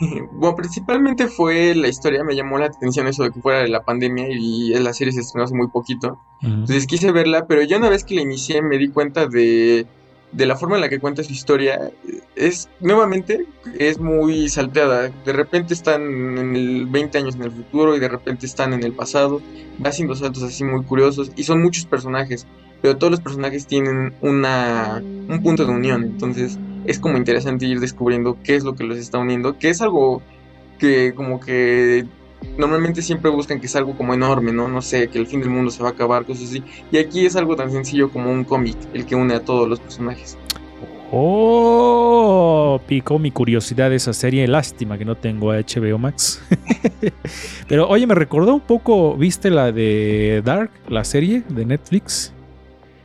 Bueno, 0.32 0.56
principalmente 0.56 1.26
fue 1.26 1.74
la 1.74 1.88
historia, 1.88 2.24
me 2.24 2.36
llamó 2.36 2.58
la 2.58 2.66
atención 2.66 3.06
eso 3.06 3.24
de 3.24 3.30
que 3.30 3.40
fuera 3.40 3.60
de 3.60 3.68
la 3.68 3.82
pandemia 3.82 4.28
y 4.28 4.72
la 4.74 4.92
serie 4.92 5.12
se 5.12 5.20
estrenó 5.20 5.44
hace 5.44 5.54
muy 5.54 5.68
poquito. 5.68 6.20
Entonces 6.42 6.86
quise 6.86 7.10
verla, 7.12 7.46
pero 7.46 7.62
ya 7.62 7.78
una 7.78 7.88
vez 7.88 8.04
que 8.04 8.14
la 8.14 8.22
inicié 8.22 8.62
me 8.62 8.78
di 8.78 8.88
cuenta 8.88 9.26
de, 9.26 9.86
de 10.32 10.46
la 10.46 10.56
forma 10.56 10.76
en 10.76 10.82
la 10.82 10.88
que 10.88 11.00
cuenta 11.00 11.24
su 11.24 11.32
historia. 11.32 11.90
Es, 12.36 12.68
nuevamente, 12.80 13.46
es 13.78 13.98
muy 13.98 14.48
salteada. 14.48 15.10
De 15.24 15.32
repente 15.32 15.74
están 15.74 16.02
en 16.02 16.56
el 16.56 16.86
20 16.86 17.18
años 17.18 17.34
en 17.34 17.42
el 17.42 17.50
futuro 17.50 17.96
y 17.96 18.00
de 18.00 18.08
repente 18.08 18.46
están 18.46 18.72
en 18.72 18.84
el 18.84 18.92
pasado. 18.92 19.40
Va 19.84 19.90
haciendo 19.90 20.14
saltos 20.14 20.42
así 20.42 20.64
muy 20.64 20.84
curiosos 20.84 21.32
y 21.36 21.44
son 21.44 21.62
muchos 21.62 21.86
personajes, 21.86 22.46
pero 22.82 22.96
todos 22.96 23.10
los 23.12 23.20
personajes 23.20 23.66
tienen 23.66 24.14
una, 24.20 25.02
un 25.02 25.42
punto 25.42 25.64
de 25.64 25.72
unión. 25.72 26.04
Entonces 26.04 26.58
es 26.88 26.98
como 26.98 27.18
interesante 27.18 27.66
ir 27.66 27.80
descubriendo 27.80 28.38
qué 28.42 28.56
es 28.56 28.64
lo 28.64 28.74
que 28.74 28.82
los 28.82 28.96
está 28.96 29.18
uniendo, 29.18 29.58
que 29.58 29.68
es 29.68 29.82
algo 29.82 30.22
que 30.78 31.12
como 31.14 31.38
que 31.38 32.06
normalmente 32.56 33.02
siempre 33.02 33.30
buscan 33.30 33.60
que 33.60 33.66
es 33.66 33.76
algo 33.76 33.94
como 33.94 34.14
enorme, 34.14 34.52
¿no? 34.52 34.68
No 34.68 34.80
sé, 34.80 35.08
que 35.08 35.18
el 35.18 35.26
fin 35.26 35.40
del 35.40 35.50
mundo 35.50 35.70
se 35.70 35.82
va 35.82 35.90
a 35.90 35.92
acabar, 35.92 36.24
cosas 36.24 36.44
así. 36.44 36.62
Y 36.90 36.96
aquí 36.96 37.26
es 37.26 37.36
algo 37.36 37.56
tan 37.56 37.70
sencillo 37.70 38.10
como 38.10 38.32
un 38.32 38.44
cómic, 38.44 38.76
el 38.94 39.04
que 39.04 39.14
une 39.14 39.34
a 39.34 39.44
todos 39.44 39.68
los 39.68 39.80
personajes. 39.80 40.38
Oh, 41.12 42.80
picó 42.86 43.18
mi 43.18 43.30
curiosidad 43.30 43.92
esa 43.92 44.14
serie. 44.14 44.46
Lástima 44.48 44.96
que 44.96 45.04
no 45.04 45.14
tengo 45.14 45.52
HBO 45.52 45.98
Max. 45.98 46.42
Pero 47.68 47.86
oye, 47.88 48.06
me 48.06 48.14
recordó 48.14 48.54
un 48.54 48.60
poco, 48.60 49.14
¿viste 49.14 49.50
la 49.50 49.72
de 49.72 50.42
Dark, 50.42 50.70
la 50.88 51.04
serie 51.04 51.42
de 51.48 51.66
Netflix? 51.66 52.32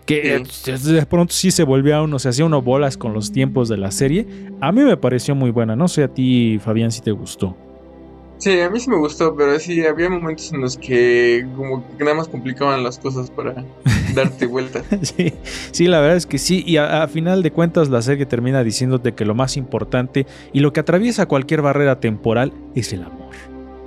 Que 0.06 0.44
de 0.66 1.06
pronto 1.06 1.34
sí 1.34 1.52
se 1.52 1.63
volvió 1.63 1.96
a 1.96 2.04
uno, 2.04 2.20
se 2.20 2.30
hacía 2.30 2.46
uno 2.46 2.62
bolas 2.62 2.98
con 2.98 3.13
los 3.13 3.32
tiempos 3.32 3.70
de 3.70 3.78
la 3.78 3.92
serie. 3.92 4.28
A 4.60 4.72
mí 4.72 4.82
me 4.82 4.98
pareció 4.98 5.36
muy 5.36 5.52
buena. 5.52 5.76
No 5.76 5.88
sé 5.88 6.04
a 6.04 6.08
ti, 6.08 6.60
Fabián, 6.63 6.92
si 6.92 7.02
te 7.02 7.12
gustó. 7.12 7.56
Sí, 8.44 8.60
a 8.60 8.70
mí 8.70 8.78
sí 8.78 8.89
me 8.89 8.98
gustó, 8.98 9.34
pero 9.38 9.58
sí 9.58 9.86
había 9.86 10.10
momentos 10.10 10.52
en 10.52 10.60
los 10.60 10.76
que 10.78 11.48
como 11.56 11.88
que 11.98 12.04
nada 12.04 12.18
más 12.18 12.28
complicaban 12.28 12.84
las 12.84 13.00
cosas 13.00 13.32
para 13.32 13.63
darte 14.13 14.48
vuelta. 14.48 14.84
sí, 15.02 15.34
sí, 15.72 15.88
la 15.88 16.02
verdad 16.02 16.18
es 16.18 16.26
que 16.26 16.38
sí. 16.38 16.62
Y 16.68 16.76
a, 16.76 17.04
a, 17.04 17.08
final 17.08 17.42
de 17.42 17.52
cuentas 17.52 17.88
la 17.88 18.02
serie 18.02 18.26
termina 18.26 18.62
diciéndote 18.62 19.13
que 19.13 19.24
lo 19.24 19.34
más 19.34 19.56
importante 19.56 20.28
y 20.52 20.60
lo 20.60 20.74
que 20.74 20.82
atraviesa 20.82 21.26
cualquier 21.26 21.62
barrera 21.62 22.02
temporal 22.02 22.52
es 22.76 22.92
el 22.92 23.04
amor. 23.04 23.34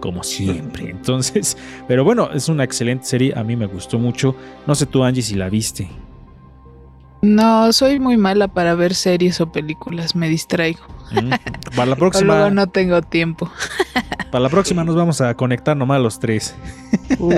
Como 0.00 0.22
siempre. 0.22 0.88
Entonces, 0.88 1.58
pero 1.86 2.04
bueno, 2.04 2.30
es 2.32 2.48
una 2.48 2.64
excelente 2.64 3.04
serie. 3.04 3.34
A 3.36 3.44
mí 3.44 3.56
me 3.56 3.66
gustó 3.66 3.98
mucho. 3.98 4.34
No 4.66 4.74
sé 4.74 4.86
tú, 4.86 5.04
Angie, 5.04 5.22
si 5.22 5.34
la 5.34 5.50
viste. 5.50 5.88
No, 7.26 7.72
soy 7.72 7.98
muy 7.98 8.16
mala 8.16 8.46
para 8.46 8.76
ver 8.76 8.94
series 8.94 9.40
o 9.40 9.50
películas, 9.50 10.14
me 10.14 10.28
distraigo. 10.28 10.80
Mm, 11.10 11.30
para 11.74 11.86
la 11.86 11.96
próxima. 11.96 12.34
Luego 12.34 12.50
no 12.50 12.68
tengo 12.68 13.02
tiempo. 13.02 13.50
Para 14.30 14.40
la 14.40 14.48
próxima 14.48 14.84
nos 14.84 14.94
vamos 14.94 15.20
a 15.20 15.34
conectar 15.34 15.76
nomás 15.76 16.00
los 16.00 16.20
tres. 16.20 16.54
Uh. 17.18 17.30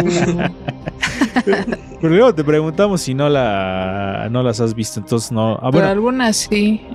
Pero 1.44 2.14
luego 2.14 2.34
te 2.34 2.42
preguntamos 2.42 3.02
si 3.02 3.12
no 3.12 3.28
la 3.28 4.28
no 4.30 4.42
las 4.42 4.60
has 4.60 4.74
visto, 4.74 5.00
entonces 5.00 5.30
no. 5.30 5.54
Ah, 5.56 5.70
bueno, 5.70 5.78
Pero 5.78 5.88
algunas 5.88 6.36
sí. 6.36 6.86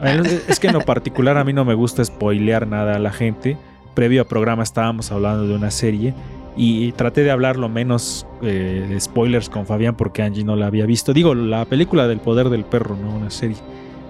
Es 0.48 0.60
que 0.60 0.68
en 0.68 0.74
lo 0.74 0.82
particular 0.82 1.38
a 1.38 1.44
mí 1.44 1.54
no 1.54 1.66
me 1.66 1.74
gusta 1.76 2.04
spoilear 2.04 2.68
nada 2.68 2.96
a 2.96 3.00
la 3.00 3.12
gente. 3.12 3.58
Previo 3.94 4.22
al 4.22 4.28
programa 4.28 4.64
estábamos 4.64 5.12
hablando 5.12 5.48
de 5.48 5.56
una 5.56 5.72
serie 5.72 6.14
y 6.56 6.92
traté 6.94 7.24
de 7.24 7.32
hablar 7.32 7.58
lo 7.58 7.70
menos 7.70 8.28
eh, 8.42 8.86
de 8.88 9.00
spoilers 9.00 9.50
con 9.50 9.66
Fabián 9.66 9.96
porque 9.96 10.22
Angie 10.22 10.44
no 10.44 10.56
la 10.56 10.68
había 10.68 10.86
visto. 10.86 11.14
Digo, 11.14 11.34
la 11.34 11.66
película 11.66 12.08
del 12.08 12.20
poder 12.20 12.50
del 12.50 12.64
perro, 12.64 12.96
no 12.96 13.16
una 13.16 13.30
serie. 13.30 13.58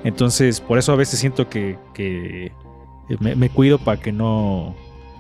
Entonces, 0.04 0.60
por 0.60 0.78
eso 0.78 0.92
a 0.92 0.96
veces 0.96 1.20
siento 1.20 1.50
que, 1.50 1.78
que 1.94 2.52
me, 3.20 3.36
me, 3.36 3.50
cuido 3.50 3.78
para 3.78 4.02
que 4.02 4.12
no, 4.12 4.76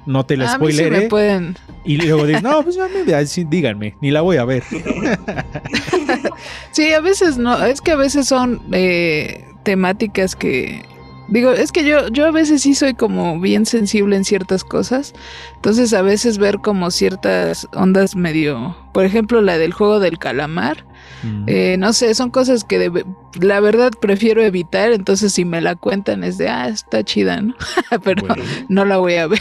no 0.05 0.25
te 0.25 0.37
la 0.37 0.55
spoilere. 0.55 1.01
Sí 1.01 1.07
pueden... 1.07 1.55
Y 1.85 1.97
luego 1.97 2.25
dices, 2.25 2.43
no, 2.43 2.63
pues 2.63 2.75
ya 2.75 2.87
me, 2.87 3.45
díganme, 3.45 3.95
ni 4.01 4.11
la 4.11 4.21
voy 4.21 4.37
a 4.37 4.45
ver. 4.45 4.63
sí, 6.71 6.93
a 6.93 7.01
veces 7.01 7.37
no, 7.37 7.63
es 7.63 7.81
que 7.81 7.91
a 7.91 7.95
veces 7.95 8.27
son 8.27 8.61
eh, 8.71 9.45
temáticas 9.63 10.35
que 10.35 10.83
Digo, 11.29 11.51
es 11.51 11.71
que 11.71 11.85
yo, 11.85 12.09
yo 12.09 12.25
a 12.25 12.31
veces 12.31 12.61
sí 12.61 12.75
soy 12.75 12.93
como 12.93 13.39
bien 13.39 13.65
sensible 13.65 14.15
en 14.15 14.25
ciertas 14.25 14.63
cosas. 14.63 15.13
Entonces 15.55 15.93
a 15.93 16.01
veces 16.01 16.37
ver 16.37 16.59
como 16.59 16.91
ciertas 16.91 17.67
ondas 17.73 18.15
medio... 18.15 18.77
Por 18.93 19.05
ejemplo, 19.05 19.41
la 19.41 19.57
del 19.57 19.73
juego 19.73 19.99
del 19.99 20.19
calamar. 20.19 20.85
Mm. 21.23 21.45
Eh, 21.47 21.77
no 21.79 21.93
sé, 21.93 22.13
son 22.13 22.29
cosas 22.29 22.63
que 22.63 22.77
de, 22.77 23.05
la 23.41 23.59
verdad 23.59 23.91
prefiero 23.99 24.43
evitar. 24.43 24.91
Entonces 24.91 25.33
si 25.33 25.45
me 25.45 25.61
la 25.61 25.75
cuentan 25.75 26.23
es 26.23 26.37
de, 26.37 26.49
ah, 26.49 26.67
está 26.67 27.03
chida, 27.03 27.41
¿no? 27.41 27.55
Pero 28.03 28.27
bueno. 28.27 28.43
no 28.69 28.85
la 28.85 28.97
voy 28.97 29.15
a 29.15 29.25
ver. 29.25 29.39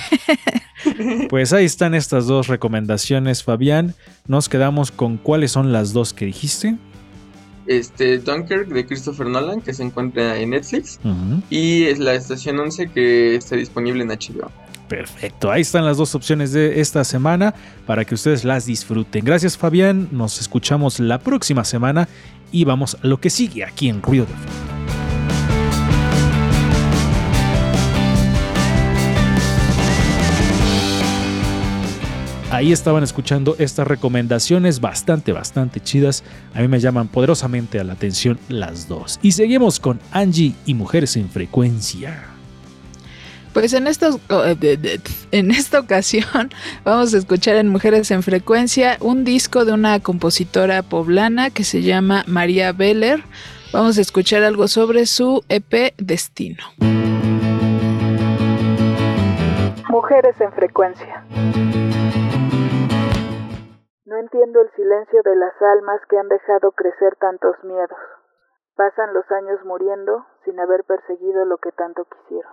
pues 1.29 1.53
ahí 1.53 1.66
están 1.66 1.95
estas 1.95 2.27
dos 2.27 2.47
recomendaciones, 2.47 3.42
Fabián. 3.42 3.95
Nos 4.27 4.49
quedamos 4.49 4.90
con 4.90 5.18
cuáles 5.18 5.53
son 5.53 5.73
las 5.73 5.92
dos 5.92 6.14
que 6.14 6.25
dijiste 6.25 6.79
este 7.66 8.18
Dunkirk 8.18 8.68
de 8.68 8.87
Christopher 8.87 9.27
Nolan 9.27 9.61
que 9.61 9.72
se 9.72 9.83
encuentra 9.83 10.38
en 10.38 10.51
Netflix 10.51 10.98
uh 11.05 11.09
-huh. 11.09 11.42
y 11.51 11.85
es 11.85 11.98
la 11.98 12.14
estación 12.14 12.59
11 12.59 12.88
que 12.88 13.37
está 13.37 13.57
disponible 13.57 14.03
en 14.03 14.09
HBO. 14.09 14.51
Perfecto, 14.88 15.51
ahí 15.51 15.62
están 15.62 15.87
las 15.87 15.96
dos 15.96 16.14
opciones 16.14 16.53
de 16.53 16.81
esta 16.81 17.03
semana 17.05 17.55
para 17.87 18.05
que 18.05 18.14
ustedes 18.14 18.44
las 18.44 18.66
disfruten. 18.66 19.25
Gracias 19.25 19.57
Fabián, 19.57 20.09
nos 20.11 20.40
escuchamos 20.40 21.01
la 21.01 21.18
próxima 21.18 21.64
semana 21.64 22.09
y 22.51 22.64
vamos 22.64 22.96
a 23.03 23.07
lo 23.07 23.18
que 23.18 23.31
sigue 23.31 23.64
aquí 23.64 23.88
en 23.88 24.03
Ruido 24.03 24.27
de 24.27 24.33
Fondo. 24.33 25.02
Ahí 32.62 32.70
estaban 32.70 33.03
escuchando 33.03 33.57
estas 33.59 33.88
recomendaciones 33.88 34.81
bastante, 34.81 35.33
bastante 35.33 35.81
chidas. 35.81 36.22
A 36.55 36.61
mí 36.61 36.68
me 36.68 36.79
llaman 36.79 37.09
poderosamente 37.09 37.81
a 37.81 37.83
la 37.83 37.94
atención 37.94 38.38
las 38.48 38.87
dos. 38.87 39.18
Y 39.20 39.33
seguimos 39.33 39.81
con 39.81 39.98
Angie 40.12 40.55
y 40.64 40.75
Mujeres 40.75 41.16
en 41.16 41.29
Frecuencia. 41.29 42.22
Pues 43.53 43.72
en, 43.72 43.88
estos, 43.88 44.20
en 45.33 45.51
esta 45.51 45.81
ocasión 45.81 46.53
vamos 46.85 47.12
a 47.14 47.18
escuchar 47.18 47.57
en 47.57 47.66
Mujeres 47.66 48.12
en 48.12 48.22
Frecuencia 48.22 48.96
un 49.01 49.25
disco 49.25 49.64
de 49.64 49.72
una 49.72 49.98
compositora 49.98 50.85
poblana 50.85 51.51
que 51.51 51.64
se 51.64 51.83
llama 51.83 52.22
María 52.29 52.70
Beller. 52.70 53.25
Vamos 53.72 53.98
a 53.98 54.03
escuchar 54.03 54.44
algo 54.44 54.68
sobre 54.68 55.07
su 55.07 55.44
EP 55.48 55.94
Destino. 55.96 56.62
Mujeres 59.90 60.40
en 60.40 60.53
Frecuencia. 60.53 61.25
No 64.12 64.18
entiendo 64.18 64.61
el 64.61 64.68
silencio 64.77 65.22
de 65.25 65.35
las 65.37 65.55
almas 65.75 65.98
que 66.11 66.18
han 66.18 66.29
dejado 66.29 66.72
crecer 66.72 67.16
tantos 67.18 67.57
miedos. 67.64 67.96
Pasan 68.77 69.14
los 69.14 69.25
años 69.31 69.64
muriendo 69.64 70.27
sin 70.44 70.61
haber 70.61 70.85
perseguido 70.85 71.46
lo 71.46 71.57
que 71.57 71.70
tanto 71.72 72.05
quisieron. 72.05 72.53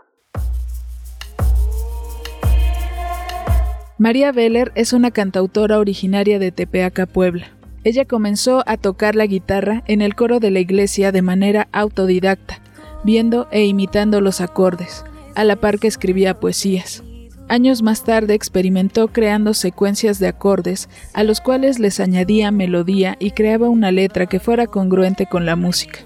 María 3.98 4.32
Veller 4.32 4.72
es 4.76 4.94
una 4.94 5.12
cantautora 5.12 5.80
originaria 5.80 6.40
de 6.40 6.54
Tepeaca, 6.54 7.08
Puebla. 7.08 7.48
Ella 7.84 8.06
comenzó 8.06 8.64
a 8.66 8.78
tocar 8.78 9.16
la 9.16 9.26
guitarra 9.26 9.84
en 9.86 10.02
el 10.02 10.16
coro 10.16 10.40
de 10.40 10.52
la 10.52 10.60
iglesia 10.60 11.12
de 11.12 11.22
manera 11.22 11.68
autodidacta, 11.74 12.60
viendo 13.04 13.50
e 13.52 13.66
imitando 13.66 14.22
los 14.22 14.40
acordes, 14.40 15.04
a 15.36 15.44
la 15.44 15.58
par 15.58 15.78
que 15.80 15.88
escribía 15.88 16.40
poesías. 16.40 17.04
Años 17.50 17.82
más 17.82 18.04
tarde 18.04 18.36
experimentó 18.36 19.08
creando 19.08 19.56
secuencias 19.56 20.20
de 20.20 20.28
acordes 20.28 20.88
a 21.16 21.24
los 21.24 21.42
cuales 21.42 21.80
les 21.80 22.00
añadía 22.00 22.52
melodía 22.52 23.16
y 23.18 23.32
creaba 23.32 23.70
una 23.70 23.92
letra 23.92 24.28
que 24.28 24.40
fuera 24.40 24.68
congruente 24.68 25.26
con 25.26 25.48
la 25.48 25.56
música. 25.56 26.02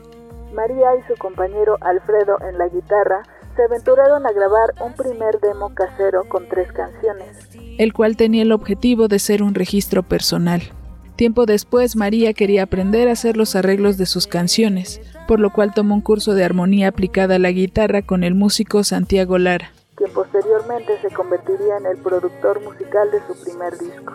María 0.56 0.96
y 0.98 1.06
su 1.06 1.20
compañero 1.20 1.78
Alfredo 1.82 2.38
en 2.50 2.58
la 2.58 2.70
guitarra 2.70 3.24
se 3.58 3.64
aventuraron 3.64 4.26
a 4.26 4.32
grabar 4.32 4.74
un 4.86 4.94
primer 4.94 5.42
demo 5.42 5.76
casero 5.76 6.24
con 6.30 6.48
tres 6.48 6.72
canciones, 6.72 7.50
el 7.78 7.92
cual 7.92 8.16
tenía 8.16 8.44
el 8.44 8.54
objetivo 8.54 9.10
de 9.10 9.20
ser 9.20 9.44
un 9.44 9.54
registro 9.54 10.02
personal. 10.02 10.62
Tiempo 11.18 11.46
después 11.46 11.98
María 11.98 12.34
quería 12.34 12.64
aprender 12.64 13.10
a 13.10 13.14
hacer 13.14 13.36
los 13.36 13.58
arreglos 13.58 13.98
de 13.98 14.06
sus 14.06 14.28
canciones, 14.28 15.02
por 15.28 15.42
lo 15.42 15.52
cual 15.52 15.74
tomó 15.74 15.94
un 15.94 16.02
curso 16.02 16.36
de 16.36 16.46
armonía 16.46 16.88
aplicada 16.88 17.36
a 17.36 17.40
la 17.40 17.52
guitarra 17.52 18.02
con 18.02 18.24
el 18.24 18.34
músico 18.34 18.86
Santiago 18.86 19.38
Lara 19.38 19.74
posteriormente 20.08 20.94
se 21.02 21.10
convertiría 21.10 21.78
en 21.78 21.86
el 21.86 21.98
productor 21.98 22.62
musical 22.62 23.10
de 23.12 23.20
su 23.28 23.44
primer 23.44 23.78
disco. 23.78 24.14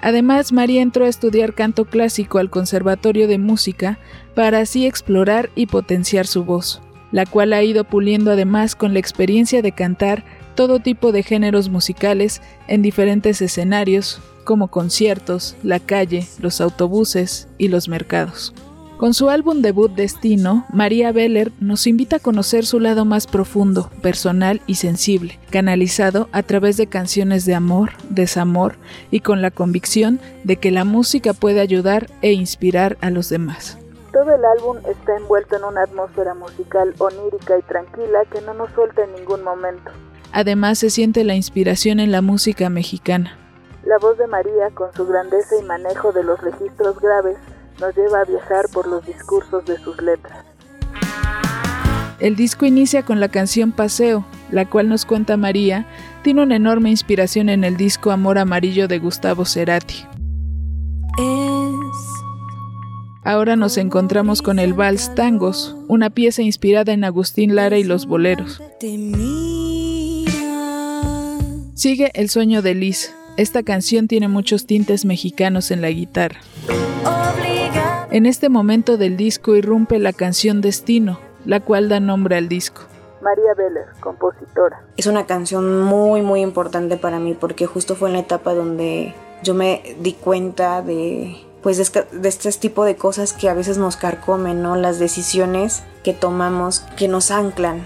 Además, 0.00 0.52
María 0.52 0.82
entró 0.82 1.04
a 1.04 1.08
estudiar 1.08 1.54
canto 1.54 1.84
clásico 1.84 2.38
al 2.38 2.50
Conservatorio 2.50 3.28
de 3.28 3.38
Música 3.38 3.98
para 4.34 4.60
así 4.60 4.86
explorar 4.86 5.50
y 5.54 5.66
potenciar 5.66 6.26
su 6.26 6.44
voz, 6.44 6.82
la 7.12 7.26
cual 7.26 7.52
ha 7.52 7.62
ido 7.62 7.84
puliendo 7.84 8.30
además 8.30 8.76
con 8.76 8.92
la 8.92 9.00
experiencia 9.00 9.62
de 9.62 9.72
cantar 9.72 10.24
todo 10.54 10.80
tipo 10.80 11.12
de 11.12 11.22
géneros 11.22 11.68
musicales 11.68 12.42
en 12.68 12.82
diferentes 12.82 13.42
escenarios, 13.42 14.20
como 14.44 14.68
conciertos, 14.68 15.56
la 15.62 15.80
calle, 15.80 16.26
los 16.40 16.60
autobuses 16.60 17.48
y 17.58 17.68
los 17.68 17.88
mercados. 17.88 18.54
Con 18.96 19.12
su 19.12 19.28
álbum 19.28 19.60
debut 19.60 19.92
Destino, 19.92 20.64
María 20.72 21.12
Beller 21.12 21.52
nos 21.60 21.86
invita 21.86 22.16
a 22.16 22.18
conocer 22.18 22.64
su 22.64 22.80
lado 22.80 23.04
más 23.04 23.26
profundo, 23.26 23.90
personal 24.00 24.62
y 24.66 24.76
sensible, 24.76 25.38
canalizado 25.50 26.30
a 26.32 26.42
través 26.42 26.78
de 26.78 26.86
canciones 26.86 27.44
de 27.44 27.54
amor, 27.54 27.90
desamor 28.08 28.76
y 29.10 29.20
con 29.20 29.42
la 29.42 29.50
convicción 29.50 30.18
de 30.44 30.56
que 30.56 30.70
la 30.70 30.86
música 30.86 31.34
puede 31.34 31.60
ayudar 31.60 32.06
e 32.22 32.32
inspirar 32.32 32.96
a 33.02 33.10
los 33.10 33.28
demás. 33.28 33.76
Todo 34.14 34.34
el 34.34 34.42
álbum 34.58 34.78
está 34.88 35.14
envuelto 35.14 35.56
en 35.56 35.64
una 35.64 35.82
atmósfera 35.82 36.32
musical 36.32 36.94
onírica 36.96 37.58
y 37.58 37.62
tranquila 37.64 38.24
que 38.32 38.40
no 38.40 38.54
nos 38.54 38.70
suelta 38.72 39.04
en 39.04 39.12
ningún 39.12 39.44
momento. 39.44 39.90
Además 40.32 40.78
se 40.78 40.88
siente 40.88 41.22
la 41.22 41.34
inspiración 41.34 42.00
en 42.00 42.12
la 42.12 42.22
música 42.22 42.70
mexicana. 42.70 43.36
La 43.84 43.98
voz 43.98 44.16
de 44.16 44.26
María, 44.26 44.70
con 44.72 44.90
su 44.94 45.06
grandeza 45.06 45.54
y 45.60 45.64
manejo 45.64 46.12
de 46.12 46.24
los 46.24 46.40
registros 46.40 46.98
graves, 46.98 47.36
nos 47.80 47.96
lleva 47.96 48.20
a 48.20 48.24
viajar 48.24 48.66
por 48.72 48.86
los 48.86 49.04
discursos 49.06 49.64
de 49.64 49.78
sus 49.78 50.00
letras. 50.00 50.44
El 52.18 52.34
disco 52.34 52.64
inicia 52.64 53.04
con 53.04 53.20
la 53.20 53.28
canción 53.28 53.72
Paseo, 53.72 54.24
la 54.50 54.64
cual 54.64 54.88
nos 54.88 55.04
cuenta 55.04 55.36
María, 55.36 55.86
tiene 56.22 56.42
una 56.42 56.56
enorme 56.56 56.90
inspiración 56.90 57.50
en 57.50 57.62
el 57.62 57.76
disco 57.76 58.10
Amor 58.10 58.38
Amarillo 58.38 58.88
de 58.88 58.98
Gustavo 58.98 59.44
Cerati. 59.44 60.06
Ahora 63.22 63.56
nos 63.56 63.76
encontramos 63.76 64.40
con 64.40 64.58
el 64.58 64.72
Vals 64.72 65.14
Tangos, 65.14 65.76
una 65.88 66.10
pieza 66.10 66.42
inspirada 66.42 66.92
en 66.92 67.02
Agustín 67.04 67.56
Lara 67.56 67.76
y 67.76 67.82
los 67.84 68.06
boleros. 68.06 68.62
Sigue 71.74 72.10
El 72.14 72.30
sueño 72.30 72.62
de 72.62 72.74
Liz. 72.74 73.12
Esta 73.36 73.62
canción 73.62 74.08
tiene 74.08 74.28
muchos 74.28 74.66
tintes 74.66 75.04
mexicanos 75.04 75.70
en 75.70 75.82
la 75.82 75.90
guitarra. 75.90 76.40
En 78.10 78.24
este 78.24 78.48
momento 78.48 78.96
del 78.96 79.16
disco 79.16 79.56
irrumpe 79.56 79.98
la 79.98 80.12
canción 80.12 80.60
Destino, 80.60 81.18
la 81.44 81.60
cual 81.60 81.88
da 81.88 81.98
nombre 81.98 82.36
al 82.36 82.48
disco. 82.48 82.82
María 83.20 83.54
Vélez, 83.54 83.86
compositora. 83.98 84.84
Es 84.96 85.06
una 85.06 85.26
canción 85.26 85.82
muy 85.82 86.22
muy 86.22 86.40
importante 86.40 86.96
para 86.96 87.18
mí 87.18 87.34
porque 87.34 87.66
justo 87.66 87.96
fue 87.96 88.08
en 88.08 88.14
la 88.14 88.20
etapa 88.20 88.54
donde 88.54 89.12
yo 89.42 89.54
me 89.54 89.96
di 90.00 90.12
cuenta 90.12 90.82
de 90.82 91.36
pues 91.62 91.78
de, 91.78 92.06
de 92.12 92.28
este 92.28 92.52
tipo 92.52 92.84
de 92.84 92.94
cosas 92.94 93.32
que 93.32 93.48
a 93.48 93.54
veces 93.54 93.76
nos 93.76 93.96
carcomen, 93.96 94.62
¿no? 94.62 94.76
Las 94.76 95.00
decisiones 95.00 95.82
que 96.04 96.12
tomamos 96.12 96.80
que 96.96 97.08
nos 97.08 97.32
anclan 97.32 97.82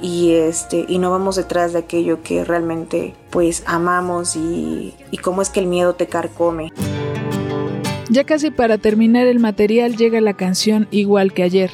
y 0.00 0.34
este 0.34 0.84
y 0.88 0.98
no 0.98 1.12
vamos 1.12 1.36
detrás 1.36 1.72
de 1.72 1.78
aquello 1.78 2.24
que 2.24 2.44
realmente 2.44 3.14
pues 3.30 3.62
amamos 3.66 4.34
y, 4.34 4.96
y 5.12 5.18
cómo 5.18 5.42
es 5.42 5.50
que 5.50 5.60
el 5.60 5.66
miedo 5.68 5.94
te 5.94 6.08
carcome. 6.08 6.72
Ya 8.10 8.24
casi 8.24 8.50
para 8.50 8.76
terminar 8.76 9.28
el 9.28 9.38
material 9.38 9.94
llega 9.94 10.20
la 10.20 10.34
canción 10.34 10.88
Igual 10.90 11.32
que 11.32 11.44
ayer. 11.44 11.70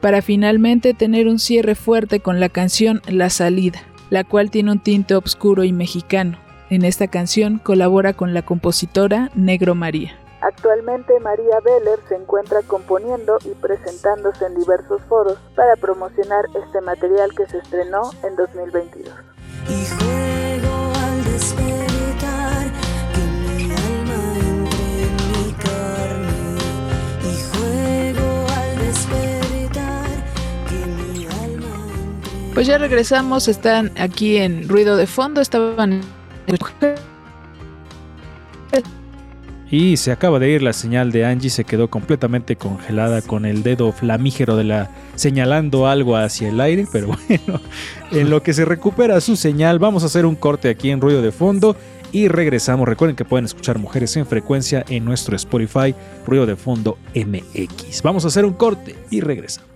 Para 0.00 0.22
finalmente 0.22 0.92
tener 0.92 1.28
un 1.28 1.38
cierre 1.38 1.76
fuerte 1.76 2.18
con 2.18 2.40
la 2.40 2.48
canción 2.48 3.00
La 3.06 3.30
salida, 3.30 3.80
la 4.10 4.24
cual 4.24 4.50
tiene 4.50 4.72
un 4.72 4.80
tinte 4.80 5.14
oscuro 5.14 5.62
y 5.62 5.72
mexicano. 5.72 6.36
En 6.68 6.84
esta 6.84 7.06
canción 7.06 7.58
colabora 7.58 8.12
con 8.12 8.34
la 8.34 8.42
compositora 8.42 9.30
Negro 9.36 9.76
María. 9.76 10.18
Actualmente 10.40 11.12
María 11.20 11.60
Beller 11.64 12.00
se 12.08 12.16
encuentra 12.16 12.60
componiendo 12.62 13.38
y 13.44 13.54
presentándose 13.62 14.46
en 14.46 14.56
diversos 14.56 15.00
foros 15.08 15.38
para 15.54 15.76
promocionar 15.76 16.44
este 16.60 16.80
material 16.80 17.30
que 17.36 17.46
se 17.46 17.58
estrenó 17.58 18.10
en 18.24 18.34
2022. 18.34 19.14
Pues 32.54 32.68
ya 32.68 32.78
regresamos, 32.78 33.48
están 33.48 33.90
aquí 33.98 34.36
en 34.36 34.68
ruido 34.68 34.96
de 34.96 35.08
fondo, 35.08 35.40
estaban 35.40 36.02
Y 39.68 39.96
se 39.96 40.12
acaba 40.12 40.38
de 40.38 40.50
ir 40.50 40.62
la 40.62 40.72
señal 40.72 41.10
de 41.10 41.26
Angie, 41.26 41.50
se 41.50 41.64
quedó 41.64 41.90
completamente 41.90 42.54
congelada 42.54 43.22
con 43.22 43.44
el 43.44 43.64
dedo 43.64 43.90
flamígero 43.90 44.56
de 44.56 44.62
la 44.62 44.90
señalando 45.16 45.88
algo 45.88 46.16
hacia 46.16 46.48
el 46.48 46.60
aire, 46.60 46.86
pero 46.92 47.08
bueno, 47.28 47.60
en 48.12 48.30
lo 48.30 48.40
que 48.44 48.54
se 48.54 48.64
recupera 48.64 49.20
su 49.20 49.34
señal, 49.34 49.80
vamos 49.80 50.04
a 50.04 50.06
hacer 50.06 50.24
un 50.24 50.36
corte 50.36 50.68
aquí 50.68 50.92
en 50.92 51.00
ruido 51.00 51.22
de 51.22 51.32
fondo 51.32 51.76
y 52.12 52.28
regresamos. 52.28 52.86
Recuerden 52.86 53.16
que 53.16 53.24
pueden 53.24 53.46
escuchar 53.46 53.80
Mujeres 53.80 54.16
en 54.16 54.26
Frecuencia 54.26 54.84
en 54.88 55.04
nuestro 55.04 55.34
Spotify, 55.34 55.92
Ruido 56.24 56.46
de 56.46 56.54
Fondo 56.54 56.98
MX. 57.16 58.02
Vamos 58.02 58.24
a 58.24 58.28
hacer 58.28 58.44
un 58.44 58.52
corte 58.52 58.94
y 59.10 59.22
regresamos. 59.22 59.73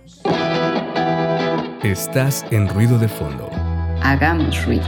Estás 1.83 2.45
en 2.51 2.67
Ruido 2.67 2.99
de 2.99 3.07
Fondo. 3.07 3.49
Hagamos 4.03 4.65
ruido. 4.65 4.83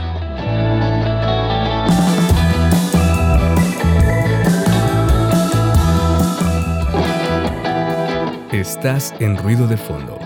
Estás 8.52 9.14
en 9.20 9.38
Ruido 9.38 9.66
de 9.66 9.78
Fondo. 9.78 10.18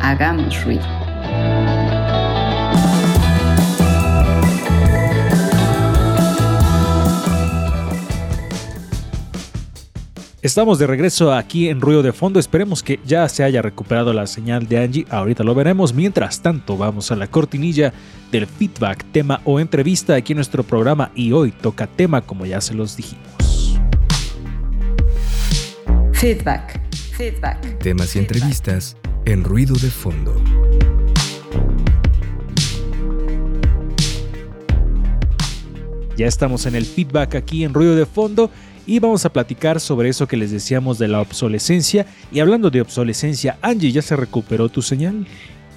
Hagamos 0.00 0.64
ruido. 0.64 1.01
Estamos 10.42 10.80
de 10.80 10.88
regreso 10.88 11.32
aquí 11.32 11.68
en 11.68 11.80
Ruido 11.80 12.02
de 12.02 12.12
Fondo. 12.12 12.40
Esperemos 12.40 12.82
que 12.82 12.98
ya 13.06 13.28
se 13.28 13.44
haya 13.44 13.62
recuperado 13.62 14.12
la 14.12 14.26
señal 14.26 14.66
de 14.66 14.82
Angie. 14.82 15.06
Ahorita 15.08 15.44
lo 15.44 15.54
veremos. 15.54 15.94
Mientras 15.94 16.42
tanto, 16.42 16.76
vamos 16.76 17.12
a 17.12 17.16
la 17.16 17.28
cortinilla 17.28 17.92
del 18.32 18.48
feedback, 18.48 19.04
tema 19.12 19.40
o 19.44 19.60
entrevista 19.60 20.16
aquí 20.16 20.32
en 20.32 20.38
nuestro 20.38 20.64
programa. 20.64 21.12
Y 21.14 21.30
hoy 21.30 21.52
toca 21.52 21.86
tema, 21.86 22.22
como 22.22 22.44
ya 22.44 22.60
se 22.60 22.74
los 22.74 22.96
dijimos. 22.96 23.78
Feedback. 26.10 26.80
Feedback. 27.16 27.78
Temas 27.78 28.16
y 28.16 28.18
entrevistas 28.18 28.96
en 29.24 29.44
Ruido 29.44 29.76
de 29.76 29.90
Fondo. 29.90 30.42
Ya 36.16 36.26
estamos 36.26 36.66
en 36.66 36.74
el 36.74 36.84
feedback 36.84 37.36
aquí 37.36 37.62
en 37.62 37.72
Ruido 37.72 37.94
de 37.94 38.06
Fondo 38.06 38.50
y 38.86 38.98
vamos 38.98 39.24
a 39.24 39.32
platicar 39.32 39.80
sobre 39.80 40.08
eso 40.08 40.26
que 40.26 40.36
les 40.36 40.50
decíamos 40.50 40.98
de 40.98 41.08
la 41.08 41.20
obsolescencia. 41.20 42.06
Y 42.32 42.40
hablando 42.40 42.70
de 42.70 42.80
obsolescencia, 42.80 43.58
Angie, 43.62 43.92
¿ya 43.92 44.02
se 44.02 44.16
recuperó 44.16 44.68
tu 44.68 44.82
señal? 44.82 45.26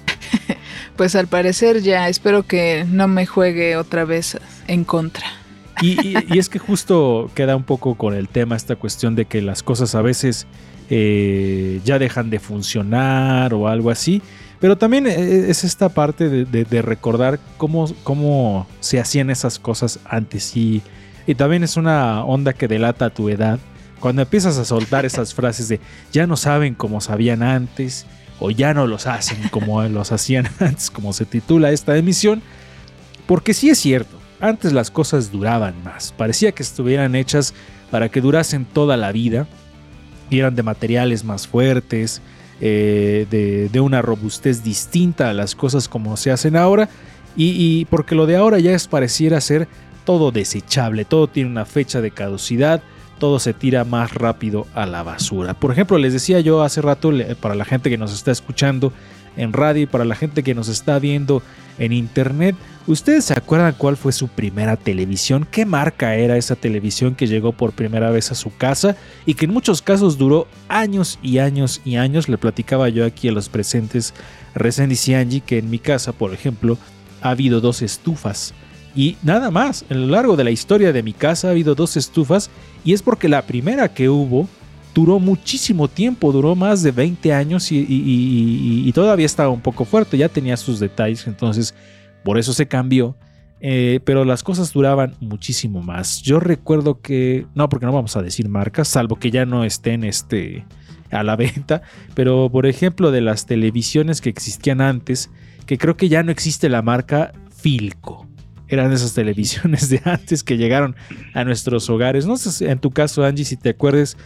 Pues 0.96 1.14
al 1.14 1.26
parecer 1.26 1.82
ya, 1.82 2.08
espero 2.08 2.44
que 2.44 2.86
no 2.90 3.06
me 3.06 3.26
juegue 3.26 3.76
otra 3.76 4.06
vez 4.06 4.38
en 4.66 4.84
contra. 4.84 5.26
Y, 5.82 5.88
y- 6.08 6.14
y 6.34 6.38
es 6.38 6.48
que 6.48 6.58
justo 6.58 7.30
queda 7.34 7.54
un 7.54 7.64
poco 7.64 7.96
con 7.96 8.14
el 8.14 8.28
tema 8.28 8.56
esta 8.56 8.76
cuestión 8.76 9.14
de 9.14 9.26
que 9.26 9.42
las 9.42 9.62
cosas 9.62 9.94
a 9.94 10.00
veces 10.00 10.46
eh, 10.88 11.80
ya 11.84 11.98
dejan 11.98 12.30
de 12.30 12.38
funcionar 12.38 13.52
o 13.52 13.68
algo 13.68 13.90
así. 13.90 14.22
Pero 14.58 14.78
también 14.78 15.06
eh, 15.06 15.50
es 15.50 15.64
esta 15.64 15.90
parte 15.90 16.30
de, 16.30 16.44
de- 16.46 16.64
de 16.64 16.80
recordar 16.80 17.38
cómo, 17.58 17.92
cómo 18.02 18.66
se 18.80 18.98
hacían 18.98 19.28
esas 19.28 19.58
cosas 19.58 19.98
antes. 20.06 20.56
Y, 20.56 20.80
y 21.26 21.34
también 21.34 21.64
es 21.64 21.76
una 21.76 22.24
onda 22.24 22.52
que 22.52 22.68
delata 22.68 23.10
tu 23.10 23.28
edad. 23.28 23.58
Cuando 24.00 24.22
empiezas 24.22 24.58
a 24.58 24.64
soltar 24.64 25.04
esas 25.04 25.34
frases 25.34 25.68
de 25.68 25.80
ya 26.12 26.26
no 26.26 26.36
saben 26.36 26.74
cómo 26.74 27.00
sabían 27.00 27.42
antes 27.42 28.06
o 28.38 28.50
ya 28.50 28.74
no 28.74 28.86
los 28.86 29.06
hacen 29.06 29.48
como 29.50 29.82
los 29.88 30.12
hacían 30.12 30.48
antes, 30.60 30.90
como 30.90 31.12
se 31.12 31.24
titula 31.24 31.72
esta 31.72 31.96
emisión. 31.96 32.42
Porque 33.26 33.54
sí 33.54 33.70
es 33.70 33.78
cierto, 33.78 34.18
antes 34.40 34.72
las 34.72 34.90
cosas 34.90 35.32
duraban 35.32 35.74
más. 35.82 36.12
Parecía 36.16 36.52
que 36.52 36.62
estuvieran 36.62 37.16
hechas 37.16 37.54
para 37.90 38.08
que 38.08 38.20
durasen 38.20 38.64
toda 38.64 38.96
la 38.96 39.10
vida. 39.10 39.48
Y 40.28 40.40
eran 40.40 40.54
de 40.56 40.62
materiales 40.62 41.24
más 41.24 41.46
fuertes, 41.46 42.20
eh, 42.60 43.26
de, 43.30 43.68
de 43.68 43.80
una 43.80 44.02
robustez 44.02 44.64
distinta 44.64 45.30
a 45.30 45.34
las 45.34 45.54
cosas 45.54 45.88
como 45.88 46.16
se 46.16 46.30
hacen 46.30 46.56
ahora. 46.56 46.88
Y, 47.36 47.50
y 47.50 47.84
porque 47.86 48.14
lo 48.14 48.26
de 48.26 48.36
ahora 48.36 48.58
ya 48.58 48.72
es 48.72 48.88
pareciera 48.88 49.40
ser 49.40 49.68
todo 50.06 50.30
desechable, 50.30 51.04
todo 51.04 51.26
tiene 51.26 51.50
una 51.50 51.66
fecha 51.66 52.00
de 52.00 52.12
caducidad, 52.12 52.80
todo 53.18 53.38
se 53.38 53.52
tira 53.52 53.84
más 53.84 54.14
rápido 54.14 54.66
a 54.72 54.86
la 54.86 55.02
basura. 55.02 55.52
Por 55.52 55.72
ejemplo, 55.72 55.98
les 55.98 56.14
decía 56.14 56.40
yo 56.40 56.62
hace 56.62 56.80
rato, 56.80 57.12
para 57.40 57.54
la 57.54 57.66
gente 57.66 57.90
que 57.90 57.98
nos 57.98 58.14
está 58.14 58.30
escuchando 58.30 58.92
en 59.36 59.52
radio 59.52 59.82
y 59.82 59.86
para 59.86 60.04
la 60.04 60.14
gente 60.14 60.42
que 60.42 60.54
nos 60.54 60.68
está 60.68 60.98
viendo 60.98 61.42
en 61.78 61.92
internet, 61.92 62.56
¿ustedes 62.86 63.26
se 63.26 63.34
acuerdan 63.34 63.74
cuál 63.76 63.96
fue 63.96 64.12
su 64.12 64.28
primera 64.28 64.76
televisión? 64.76 65.46
¿Qué 65.50 65.66
marca 65.66 66.14
era 66.14 66.36
esa 66.36 66.54
televisión 66.54 67.16
que 67.16 67.26
llegó 67.26 67.52
por 67.52 67.72
primera 67.72 68.10
vez 68.10 68.30
a 68.30 68.36
su 68.36 68.56
casa 68.56 68.96
y 69.26 69.34
que 69.34 69.46
en 69.46 69.52
muchos 69.52 69.82
casos 69.82 70.16
duró 70.16 70.46
años 70.68 71.18
y 71.20 71.38
años 71.38 71.80
y 71.84 71.96
años? 71.96 72.28
Le 72.28 72.38
platicaba 72.38 72.88
yo 72.90 73.04
aquí 73.04 73.28
a 73.28 73.32
los 73.32 73.48
presentes, 73.48 74.14
Resendiz 74.54 75.08
y 75.08 75.14
Angie, 75.14 75.40
que 75.40 75.58
en 75.58 75.68
mi 75.68 75.80
casa, 75.80 76.12
por 76.12 76.32
ejemplo, 76.32 76.78
ha 77.20 77.30
habido 77.30 77.60
dos 77.60 77.82
estufas 77.82 78.54
Y 78.96 79.18
nada 79.22 79.50
más, 79.50 79.84
a 79.90 79.94
lo 79.94 80.06
largo 80.06 80.36
de 80.36 80.44
la 80.44 80.50
historia 80.50 80.90
de 80.90 81.02
mi 81.02 81.12
casa 81.12 81.48
ha 81.48 81.50
habido 81.50 81.74
dos 81.74 81.98
estufas 81.98 82.50
y 82.82 82.94
es 82.94 83.02
porque 83.02 83.28
la 83.28 83.42
primera 83.42 83.92
que 83.92 84.08
hubo 84.08 84.48
duró 84.94 85.20
muchísimo 85.20 85.86
tiempo, 85.86 86.32
duró 86.32 86.54
más 86.56 86.82
de 86.82 86.92
20 86.92 87.30
años 87.34 87.68
y, 87.70 88.90
todavía 88.94 89.26
estaba 89.26 89.50
un 89.50 89.60
poco 89.60 89.84
fuerte, 89.84 90.16
ya 90.16 90.30
tenía 90.30 90.56
sus 90.56 90.80
detalles, 90.80 91.26
entonces 91.26 91.74
por 92.24 92.38
eso 92.38 92.54
se 92.54 92.66
cambió. 92.66 93.14
Eh, 93.60 94.00
pero 94.04 94.24
las 94.26 94.42
cosas 94.42 94.72
duraban 94.72 95.14
muchísimo 95.20 95.82
más. 95.82 96.22
Yo 96.22 96.40
recuerdo 96.40 97.00
que, 97.00 97.46
no, 97.54 97.68
porque 97.70 97.86
no 97.86 97.92
vamos 97.92 98.14
a 98.16 98.22
decir 98.22 98.48
marcas, 98.48 98.88
salvo 98.88 99.16
que 99.16 99.30
ya 99.30 99.46
no 99.46 99.64
estén 99.64 100.04
este, 100.04 100.64
a 101.10 101.22
la 101.22 101.36
venta, 101.36 101.82
pero 102.14 102.50
por 102.50 102.66
ejemplo 102.66 103.10
de 103.10 103.20
las 103.20 103.46
televisiones 103.46 104.20
que 104.20 104.30
existían 104.30 104.80
antes, 104.80 105.30
que 105.66 105.78
creo 105.78 105.96
que 105.96 106.08
ya 106.08 106.22
no 106.22 106.32
existe 106.32 106.68
la 106.68 106.82
marca 106.82 107.32
Filco. 107.50 108.26
Eran 108.68 108.92
esas 108.92 109.14
televisiones 109.14 109.88
de 109.88 110.00
antes 110.04 110.42
que 110.42 110.56
llegaron 110.56 110.96
a 111.34 111.44
nuestros 111.44 111.88
hogares. 111.88 112.26
No 112.26 112.36
sé 112.36 112.52
si 112.52 112.64
en 112.66 112.78
tu 112.78 112.90
caso, 112.90 113.24
Angie, 113.24 113.44
si 113.44 113.56
te 113.56 113.70
acuerdes 113.70 114.16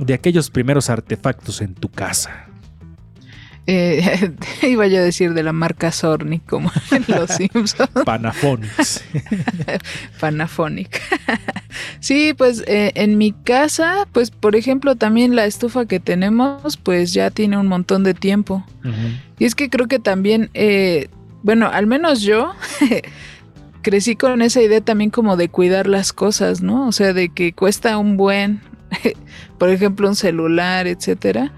de 0.00 0.14
aquellos 0.14 0.50
primeros 0.50 0.90
artefactos 0.90 1.60
en 1.60 1.74
tu 1.74 1.88
casa. 1.90 2.48
Eh, 3.66 4.34
iba 4.62 4.86
yo 4.86 4.98
a 4.98 5.02
decir 5.02 5.32
de 5.32 5.42
la 5.42 5.52
marca 5.52 5.90
Sorny, 5.90 6.40
como 6.40 6.70
en 6.90 7.04
Los 7.08 7.30
Simpsons. 7.30 7.76
Panaphonics. 8.04 9.04
Panaphonic. 10.20 11.00
sí, 12.00 12.34
pues 12.36 12.62
eh, 12.66 12.92
en 12.94 13.16
mi 13.16 13.32
casa, 13.32 14.06
pues 14.12 14.30
por 14.30 14.56
ejemplo, 14.56 14.96
también 14.96 15.34
la 15.34 15.46
estufa 15.46 15.86
que 15.86 16.00
tenemos, 16.00 16.76
pues 16.76 17.14
ya 17.14 17.30
tiene 17.30 17.56
un 17.56 17.66
montón 17.66 18.04
de 18.04 18.14
tiempo. 18.14 18.64
Y 19.38 19.46
es 19.46 19.54
que 19.54 19.70
creo 19.70 19.88
que 19.88 19.98
también, 19.98 20.50
eh, 20.52 21.08
bueno, 21.42 21.70
al 21.72 21.86
menos 21.86 22.20
yo 22.20 22.52
crecí 23.84 24.16
con 24.16 24.42
esa 24.42 24.60
idea 24.60 24.80
también 24.80 25.10
como 25.10 25.36
de 25.36 25.48
cuidar 25.48 25.86
las 25.86 26.12
cosas, 26.12 26.62
¿no? 26.62 26.88
O 26.88 26.92
sea, 26.92 27.12
de 27.12 27.28
que 27.28 27.52
cuesta 27.52 27.98
un 27.98 28.16
buen, 28.16 28.60
por 29.58 29.68
ejemplo, 29.68 30.08
un 30.08 30.16
celular, 30.16 30.88
etcétera. 30.88 31.52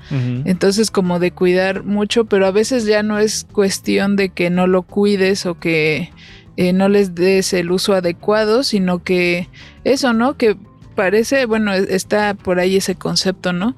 Entonces, 0.44 0.90
como 0.90 1.18
de 1.18 1.30
cuidar 1.30 1.84
mucho, 1.84 2.26
pero 2.26 2.46
a 2.46 2.50
veces 2.50 2.84
ya 2.84 3.02
no 3.02 3.18
es 3.18 3.46
cuestión 3.50 4.16
de 4.16 4.28
que 4.28 4.50
no 4.50 4.66
lo 4.66 4.82
cuides 4.82 5.46
o 5.46 5.58
que 5.58 6.10
eh, 6.58 6.72
no 6.74 6.88
les 6.88 7.14
des 7.14 7.52
el 7.54 7.70
uso 7.70 7.94
adecuado, 7.94 8.62
sino 8.62 9.02
que 9.02 9.48
eso, 9.84 10.12
¿no? 10.12 10.36
Que 10.36 10.56
parece, 10.94 11.46
bueno, 11.46 11.72
e- 11.72 11.94
está 11.94 12.34
por 12.34 12.58
ahí 12.58 12.76
ese 12.76 12.96
concepto, 12.96 13.52
¿no? 13.52 13.76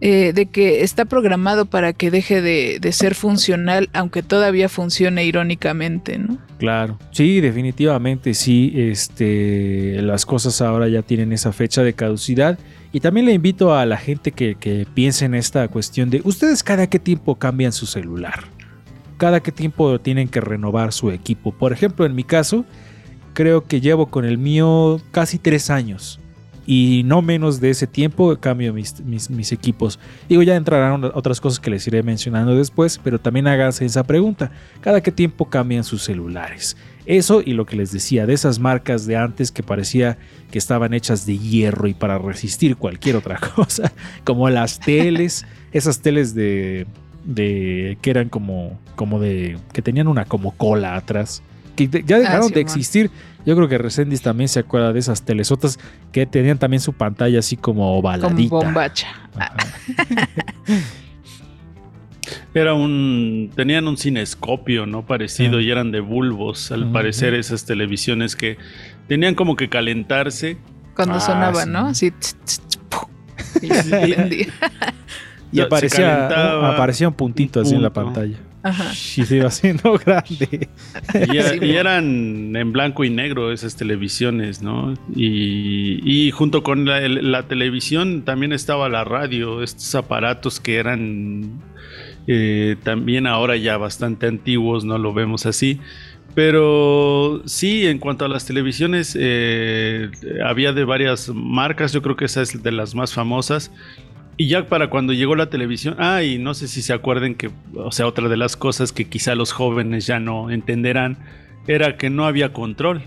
Eh, 0.00 0.32
de 0.32 0.46
que 0.46 0.84
está 0.84 1.06
programado 1.06 1.66
para 1.66 1.92
que 1.92 2.12
deje 2.12 2.40
de, 2.40 2.78
de 2.80 2.92
ser 2.92 3.16
funcional, 3.16 3.90
aunque 3.92 4.22
todavía 4.22 4.68
funcione 4.68 5.24
irónicamente, 5.24 6.18
¿no? 6.18 6.38
Claro, 6.58 7.00
sí, 7.10 7.40
definitivamente 7.40 8.34
sí. 8.34 8.72
Este, 8.76 10.00
las 10.02 10.24
cosas 10.24 10.60
ahora 10.60 10.86
ya 10.88 11.02
tienen 11.02 11.32
esa 11.32 11.52
fecha 11.52 11.82
de 11.82 11.94
caducidad. 11.94 12.60
Y 12.92 13.00
también 13.00 13.26
le 13.26 13.32
invito 13.32 13.74
a 13.74 13.84
la 13.86 13.96
gente 13.96 14.30
que, 14.30 14.54
que 14.54 14.86
piense 14.94 15.24
en 15.24 15.34
esta 15.34 15.66
cuestión 15.66 16.10
de 16.10 16.20
ustedes 16.24 16.62
cada 16.62 16.86
qué 16.88 17.00
tiempo 17.00 17.34
cambian 17.34 17.72
su 17.72 17.86
celular. 17.86 18.44
Cada 19.16 19.40
qué 19.40 19.50
tiempo 19.50 20.00
tienen 20.00 20.28
que 20.28 20.40
renovar 20.40 20.92
su 20.92 21.10
equipo. 21.10 21.50
Por 21.50 21.72
ejemplo, 21.72 22.06
en 22.06 22.14
mi 22.14 22.22
caso, 22.22 22.64
creo 23.34 23.64
que 23.64 23.80
llevo 23.80 24.06
con 24.06 24.24
el 24.24 24.38
mío 24.38 25.00
casi 25.10 25.38
tres 25.38 25.70
años. 25.70 26.20
Y 26.70 27.00
no 27.06 27.22
menos 27.22 27.60
de 27.60 27.70
ese 27.70 27.86
tiempo 27.86 28.36
cambio 28.36 28.74
mis, 28.74 29.00
mis- 29.00 29.30
mis 29.30 29.52
equipos. 29.52 29.98
Digo, 30.28 30.42
ya 30.42 30.54
entrarán 30.54 31.02
otras 31.14 31.40
cosas 31.40 31.60
que 31.60 31.70
les 31.70 31.86
iré 31.86 32.02
mencionando 32.02 32.54
después, 32.54 33.00
pero 33.02 33.18
también 33.18 33.46
háganse 33.46 33.86
esa 33.86 34.04
pregunta. 34.04 34.50
¿Cada 34.82 35.00
qué 35.02 35.10
tiempo 35.10 35.46
cambian 35.46 35.82
sus 35.82 36.02
celulares? 36.02 36.76
Eso 37.06 37.40
y 37.42 37.54
lo 37.54 37.64
que 37.64 37.74
les 37.74 37.90
decía, 37.90 38.26
de 38.26 38.34
esas 38.34 38.58
marcas 38.58 39.06
de 39.06 39.16
antes 39.16 39.50
que 39.50 39.62
parecía 39.62 40.18
que 40.50 40.58
estaban 40.58 40.92
hechas 40.92 41.24
de 41.24 41.38
hierro 41.38 41.88
y 41.88 41.94
para 41.94 42.18
resistir 42.18 42.76
cualquier 42.76 43.16
otra 43.16 43.40
cosa, 43.56 43.90
como 44.24 44.50
las 44.50 44.78
teles, 44.78 45.46
esas 45.72 46.00
teles 46.00 46.34
de, 46.34 46.86
de 47.24 47.96
que 48.02 48.10
eran 48.10 48.28
como, 48.28 48.78
como 48.94 49.20
de, 49.20 49.56
que 49.72 49.80
tenían 49.80 50.06
una 50.06 50.26
como 50.26 50.50
cola 50.52 50.96
atrás, 50.96 51.42
que 51.86 52.02
ya 52.04 52.18
dejaron 52.18 52.48
sí, 52.48 52.54
de 52.54 52.60
existir. 52.60 53.10
Yo 53.46 53.54
creo 53.56 53.68
que 53.68 53.78
Resendis 53.78 54.20
también 54.20 54.48
se 54.48 54.58
acuerda 54.60 54.92
de 54.92 54.98
esas 54.98 55.22
telesotas 55.22 55.78
que 56.12 56.26
tenían 56.26 56.58
también 56.58 56.80
su 56.80 56.92
pantalla 56.92 57.38
así 57.38 57.56
como 57.56 57.82
Como 57.82 57.98
ovaladita. 57.98 58.54
bombacha. 58.54 59.08
Era 62.54 62.74
un. 62.74 63.50
Tenían 63.54 63.86
un 63.88 63.96
cinescopio, 63.96 64.84
¿no? 64.86 65.06
Parecido 65.06 65.58
Ah. 65.58 65.62
y 65.62 65.70
eran 65.70 65.90
de 65.92 66.00
bulbos, 66.00 66.70
al 66.72 66.90
parecer, 66.92 67.32
esas 67.34 67.64
televisiones 67.64 68.36
que 68.36 68.58
tenían 69.06 69.34
como 69.34 69.56
que 69.56 69.68
calentarse. 69.68 70.58
Cuando 70.94 71.14
Ah, 71.16 71.20
sonaba, 71.20 71.64
sí. 71.64 71.70
¿no? 71.70 71.86
Así. 71.86 72.12
Y. 73.62 74.48
Y 75.50 75.60
aparecía, 75.62 76.26
aparecía 76.74 77.08
un 77.08 77.14
puntito 77.14 77.60
un 77.60 77.66
así 77.66 77.74
en 77.74 77.82
la 77.82 77.90
pantalla. 77.92 78.36
Ajá. 78.62 78.90
Y 78.92 79.24
se 79.24 79.36
iba 79.36 79.48
haciendo 79.48 79.98
grande. 80.04 80.68
Y, 81.32 81.70
eran 81.70 82.56
en 82.56 82.72
blanco 82.72 83.04
y 83.04 83.10
negro 83.10 83.52
esas 83.52 83.76
televisiones, 83.76 84.62
¿no? 84.62 84.94
Y, 85.14 86.00
y 86.04 86.30
junto 86.30 86.62
con 86.62 86.84
la 86.84 87.42
televisión 87.44 88.22
también 88.22 88.52
estaba 88.52 88.88
la 88.88 89.04
radio, 89.04 89.62
estos 89.62 89.94
aparatos 89.94 90.60
que 90.60 90.76
eran 90.76 91.60
eh, 92.30 92.76
también 92.82 93.26
ahora 93.26 93.56
ya 93.56 93.78
bastante 93.78 94.26
antiguos, 94.26 94.84
no 94.84 94.98
lo 94.98 95.14
vemos 95.14 95.46
así. 95.46 95.80
Pero 96.34 97.42
sí, 97.46 97.86
en 97.86 97.98
cuanto 97.98 98.26
a 98.26 98.28
las 98.28 98.44
televisiones, 98.44 99.16
eh, 99.18 100.10
había 100.44 100.72
de 100.72 100.84
varias 100.84 101.30
marcas, 101.34 101.92
yo 101.92 102.02
creo 102.02 102.16
que 102.16 102.26
esa 102.26 102.42
es 102.42 102.62
de 102.62 102.70
las 102.70 102.94
más 102.94 103.14
famosas. 103.14 103.72
Y 104.40 104.46
ya 104.46 104.64
para 104.66 104.88
cuando 104.88 105.12
llegó 105.12 105.34
la 105.34 105.50
televisión, 105.50 105.96
ah, 105.98 106.22
y 106.22 106.38
no 106.38 106.54
sé 106.54 106.68
si 106.68 106.80
se 106.80 106.92
acuerden 106.92 107.34
que, 107.34 107.50
o 107.74 107.90
sea, 107.92 108.06
otra 108.06 108.28
de 108.28 108.36
las 108.36 108.56
cosas 108.56 108.92
que 108.92 109.04
quizá 109.06 109.34
los 109.34 109.52
jóvenes 109.52 110.06
ya 110.06 110.20
no 110.20 110.50
entenderán, 110.50 111.18
era 111.66 111.96
que 111.96 112.08
no 112.08 112.24
había 112.24 112.52
control. 112.52 113.02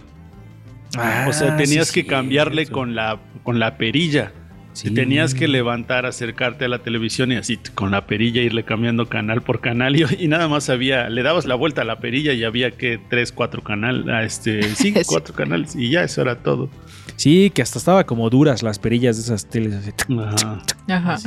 o 1.28 1.32
sea, 1.34 1.54
Ah, 1.54 1.58
tenías 1.58 1.88
sí, 1.88 2.02
que 2.02 2.06
cambiarle 2.08 2.66
con 2.68 2.96
la, 2.96 3.18
con 3.44 3.60
la 3.60 3.78
perilla. 3.78 4.34
Sí. 4.74 4.90
Te 4.90 4.96
tenías 4.96 5.34
que 5.34 5.48
levantar, 5.50 6.06
acercarte 6.06 6.64
a 6.66 6.68
la 6.70 6.80
televisión 6.80 7.32
y 7.32 7.36
así 7.36 7.58
con 7.76 7.92
la 7.92 8.08
perilla 8.08 8.42
irle 8.42 8.64
cambiando 8.64 9.08
canal 9.10 9.42
por 9.42 9.60
canal 9.62 9.96
y, 10.00 10.06
y 10.18 10.28
nada 10.30 10.48
más 10.50 10.70
había, 10.70 11.10
le 11.10 11.24
dabas 11.24 11.46
la 11.46 11.56
vuelta 11.56 11.82
a 11.82 11.86
la 11.86 12.00
perilla 12.00 12.32
y 12.34 12.44
había 12.46 12.72
que 12.72 12.98
tres, 13.10 13.32
cuatro 13.34 13.62
canales, 13.64 14.06
este, 14.26 14.64
sí, 14.76 14.94
Sí. 14.94 15.02
cuatro 15.06 15.34
canales 15.34 15.76
y 15.76 15.90
ya 15.90 16.04
eso 16.04 16.22
era 16.22 16.36
todo. 16.36 16.70
Sí, 17.16 17.52
que 17.54 17.62
hasta 17.62 17.80
estaba 17.80 18.04
como 18.06 18.30
duras 18.30 18.64
las 18.64 18.80
perillas 18.80 19.18
de 19.18 19.24
esas 19.24 19.46
teles. 19.46 19.76
así. 19.76 19.92
Ajá. 20.20 20.62
Ajá. 20.88 21.18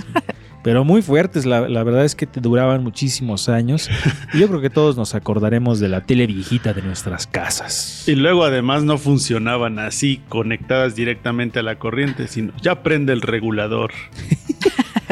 Pero 0.65 0.83
muy 0.83 1.03
fuertes, 1.03 1.45
la, 1.45 1.69
la 1.69 1.85
verdad 1.85 2.07
es 2.07 2.15
que 2.15 2.27
te 2.27 2.41
duraban 2.41 2.83
muchísimos 2.83 3.51
años. 3.51 3.91
Y 4.33 4.39
yo 4.39 4.49
creo 4.49 4.63
que 4.63 4.71
todos 4.71 4.97
nos 4.97 5.15
acordaremos 5.15 5.79
de 5.79 5.91
la 5.91 6.01
tele 6.01 6.27
viejita 6.27 6.73
de 6.73 6.81
nuestras 6.81 7.27
casas. 7.27 8.05
Y 8.09 8.15
luego 8.15 8.45
además 8.45 8.83
no 8.83 8.97
funcionaban 8.97 9.79
así 9.79 10.23
conectadas 10.31 10.95
directamente 10.95 11.59
a 11.59 11.63
la 11.63 11.79
corriente, 11.79 12.29
sino 12.29 12.55
ya 12.63 12.83
prende 12.83 13.13
el 13.13 13.21
regulador. 13.21 13.93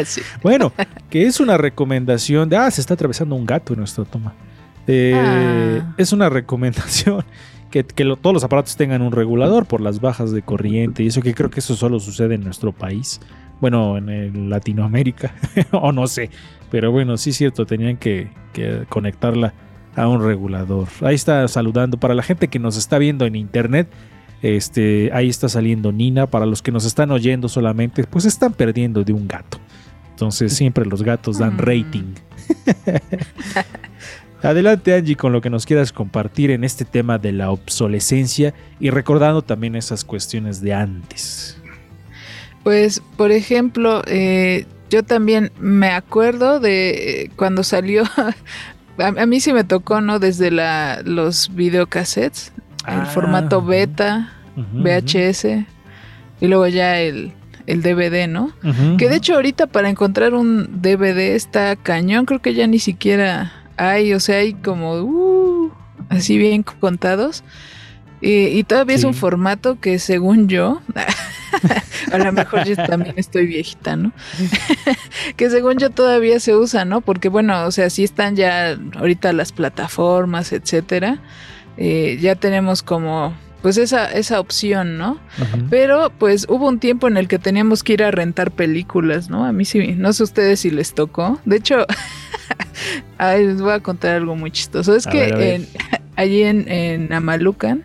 Sí. 0.07 0.23
Bueno, 0.43 0.73
que 1.11 1.27
es 1.27 1.39
una 1.39 1.59
recomendación 1.59 2.49
de... 2.49 2.57
Ah, 2.57 2.71
se 2.71 2.81
está 2.81 2.95
atravesando 2.95 3.37
un 3.37 3.45
gato 3.45 3.75
en 3.75 3.81
nuestra 3.81 4.05
toma. 4.05 4.35
Eh, 4.87 5.13
Ah. 5.17 5.95
Es 5.97 6.13
una 6.13 6.29
recomendación 6.29 7.25
que, 7.71 7.85
que 7.85 8.05
lo- 8.05 8.17
todos 8.17 8.35
los 8.35 8.45
aparatos 8.45 8.77
tengan 8.77 9.03
un 9.03 9.13
regulador 9.13 9.67
por 9.67 9.81
las 9.81 10.01
bajas 10.01 10.33
de 10.33 10.43
corriente 10.43 11.03
y 11.03 11.07
eso 11.09 11.23
que 11.23 11.35
creo 11.35 11.51
que 11.51 11.61
eso 11.61 11.75
solo 11.77 12.01
sucede 12.01 12.35
en 12.35 12.43
nuestro 12.45 12.73
país. 12.73 13.21
Bueno, 13.61 13.97
en 13.97 14.09
el 14.09 14.51
Latinoamérica, 14.51 15.35
o 15.71 15.93
no 15.93 16.07
sé. 16.09 16.31
Pero 16.71 16.91
bueno, 16.91 17.17
sí 17.17 17.31
es 17.31 17.37
cierto, 17.37 17.65
tenían 17.65 17.97
que, 17.97 18.29
que 18.53 18.85
conectarla 18.89 19.55
a 19.95 20.09
un 20.09 20.25
regulador. 20.25 20.89
Ahí 21.03 21.15
está 21.15 21.47
saludando. 21.47 21.97
Para 21.99 22.15
la 22.15 22.23
gente 22.25 22.49
que 22.49 22.59
nos 22.59 22.77
está 22.77 22.99
viendo 22.99 23.25
en 23.27 23.37
internet, 23.37 23.89
este, 24.43 25.11
ahí 25.13 25.29
está 25.29 25.49
saliendo 25.49 25.93
Nina. 25.93 26.27
Para 26.27 26.47
los 26.47 26.61
que 26.63 26.73
nos 26.73 26.85
están 26.87 27.11
oyendo 27.13 27.49
solamente, 27.49 28.03
pues 28.05 28.25
están 28.25 28.53
perdiendo 28.55 29.05
de 29.05 29.13
un 29.13 29.29
gato. 29.29 29.59
Entonces 30.11 30.53
siempre 30.55 30.85
los 30.87 31.03
gatos 31.05 31.39
dan 31.39 31.55
Mm. 31.55 31.59
rating. 31.59 32.15
Adelante 34.43 34.95
Angie 34.95 35.17
con 35.17 35.33
lo 35.33 35.41
que 35.41 35.51
nos 35.51 35.67
quieras 35.67 35.93
compartir 35.93 36.51
en 36.51 36.65
este 36.65 36.85
tema 36.85 37.19
de 37.19 37.33
la 37.33 37.51
obsolescencia 37.51 38.55
y 38.81 38.91
recordando 38.91 39.43
también 39.43 39.77
esas 39.77 40.05
cuestiones 40.05 40.61
de 40.61 40.75
antes. 40.75 41.57
Pues, 42.65 43.01
por 43.17 43.33
ejemplo, 43.33 44.03
eh, 44.07 44.67
yo 44.91 45.03
también 45.03 45.51
me 45.59 45.89
acuerdo 45.91 46.61
de 46.61 47.23
eh, 47.23 47.31
cuando 47.37 47.63
salió. 47.63 48.05
A, 48.99 49.07
a 49.07 49.27
mí 49.27 49.41
sí 49.41 49.55
me 49.55 49.65
tocó, 49.65 50.03
¿no? 50.03 50.19
Desde 50.19 50.51
la, 50.51 51.01
los 51.03 51.55
videocassettes, 51.55 52.53
el 52.87 53.01
Ah, 53.01 53.07
formato 53.07 53.63
beta, 53.63 54.35
VHS, 54.55 55.47
y 56.43 56.47
luego 56.47 56.69
ya 56.69 57.01
el, 57.01 57.33
el 57.67 57.81
DVD, 57.81 58.29
¿no? 58.29 58.53
Que 58.99 59.09
de 59.09 59.17
hecho 59.17 59.35
ahorita 59.35 59.67
para 59.67 59.89
encontrar 59.89 60.35
un 60.35 60.83
DVD 60.83 61.35
está 61.35 61.75
cañón, 61.77 62.27
creo 62.27 62.43
que 62.43 62.53
ya 62.53 62.67
ni 62.67 62.79
siquiera 62.79 63.62
hay, 63.91 64.15
o 64.15 64.21
sea, 64.21 64.39
hay 64.39 64.55
como 64.55 64.95
uh, 64.95 65.73
así 66.09 66.39
bien 66.39 66.63
contados. 66.63 67.45
Y, 68.21 68.47
y 68.47 68.65
todavía 68.65 68.95
es 68.95 69.05
un 69.05 69.15
formato 69.15 69.81
que 69.81 69.99
según 69.99 70.49
yo, 70.49 70.81
a 72.13 72.19
lo 72.19 72.33
mejor 72.33 72.65
yo 72.65 72.77
también 72.77 73.15
estoy 73.17 73.47
viejita, 73.47 73.97
¿no? 73.97 74.13
que 75.37 75.51
según 75.51 75.79
yo 75.79 75.91
todavía 75.91 76.39
se 76.41 76.55
usa, 76.55 76.85
¿no? 76.85 77.01
Porque 77.01 77.29
bueno, 77.29 77.65
o 77.67 77.73
sea, 77.73 77.91
sí 77.91 78.05
están 78.05 78.37
ya 78.37 78.79
ahorita 78.97 79.33
las 79.33 79.53
plataformas, 79.53 80.53
etcétera. 80.53 81.21
Eh, 81.77 82.19
ya 82.21 82.35
tenemos 82.35 82.83
como 82.83 83.35
pues 83.63 83.77
esa, 83.79 84.11
esa 84.13 84.41
opción, 84.41 84.99
¿no? 84.99 85.19
Pero 85.71 86.11
pues 86.19 86.47
hubo 86.49 86.69
un 86.69 86.79
tiempo 86.81 87.07
en 87.09 87.17
el 87.17 87.29
que 87.29 87.39
teníamos 87.39 87.83
que 87.83 87.93
ir 87.95 88.03
a 88.03 88.11
rentar 88.11 88.51
películas, 88.51 89.31
¿no? 89.31 89.45
A 89.47 89.53
mí 89.53 89.65
sí, 89.65 89.95
no 89.97 90.13
sé 90.13 90.25
ustedes 90.25 90.61
si 90.61 90.71
les 90.71 90.95
tocó. 90.95 91.39
De 91.45 91.57
hecho, 91.57 91.87
ay, 93.19 93.47
les 93.47 93.61
voy 93.63 93.73
a 93.73 93.81
contar 93.81 94.17
algo 94.17 94.35
muy 94.37 94.51
chistoso. 94.51 94.95
Es 94.97 95.07
A 95.07 95.11
que 95.11 95.19
ver, 95.19 95.41
en- 95.41 95.69
allí 96.17 96.43
en, 96.43 96.69
en 96.71 97.13
Amalucan 97.13 97.83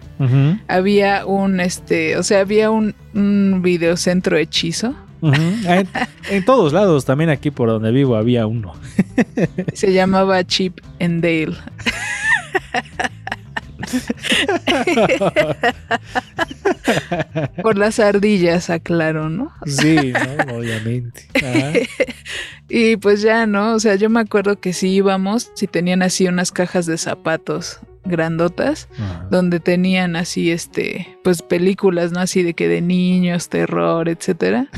había 0.68 1.26
un, 1.26 1.60
este, 1.60 2.18
o 2.18 2.24
sea, 2.24 2.42
había 2.42 2.70
un, 2.72 2.96
un 3.14 3.62
videocentro 3.64 4.36
hechizo. 4.38 4.96
En, 5.22 5.88
en 6.30 6.46
todos 6.46 6.74
lados, 6.74 7.06
también 7.06 7.30
aquí 7.32 7.50
por 7.52 7.70
donde 7.70 7.92
vivo 7.92 8.16
había 8.16 8.46
uno. 8.46 8.74
Se 9.74 9.92
llamaba 9.94 10.44
Chip 10.44 10.80
and 11.00 11.24
Dale. 11.24 11.58
Por 17.62 17.78
las 17.78 18.00
ardillas, 18.00 18.70
aclaro, 18.70 19.30
¿no? 19.30 19.52
Sí, 19.66 20.14
¿no? 20.14 20.56
obviamente. 20.56 21.28
Ajá. 21.36 21.74
Y 22.70 22.98
pues 22.98 23.22
ya, 23.22 23.46
¿no? 23.46 23.76
O 23.76 23.80
sea, 23.80 23.96
yo 23.96 24.10
me 24.10 24.20
acuerdo 24.20 24.60
que 24.60 24.74
si 24.74 24.90
íbamos, 24.90 25.52
si 25.54 25.68
tenían 25.68 26.02
así 26.02 26.28
unas 26.28 26.52
cajas 26.52 26.86
de 26.86 26.98
zapatos 26.98 27.80
grandotas, 28.08 28.88
donde 29.30 29.60
tenían 29.60 30.16
así, 30.16 30.52
este, 30.52 31.18
pues 31.24 31.42
películas, 31.42 32.12
¿no? 32.12 32.20
Así 32.20 32.44
de 32.44 32.54
que 32.54 32.68
de 32.68 32.82
niños, 32.82 33.50
terror, 33.50 34.10
etcétera. 34.10 34.68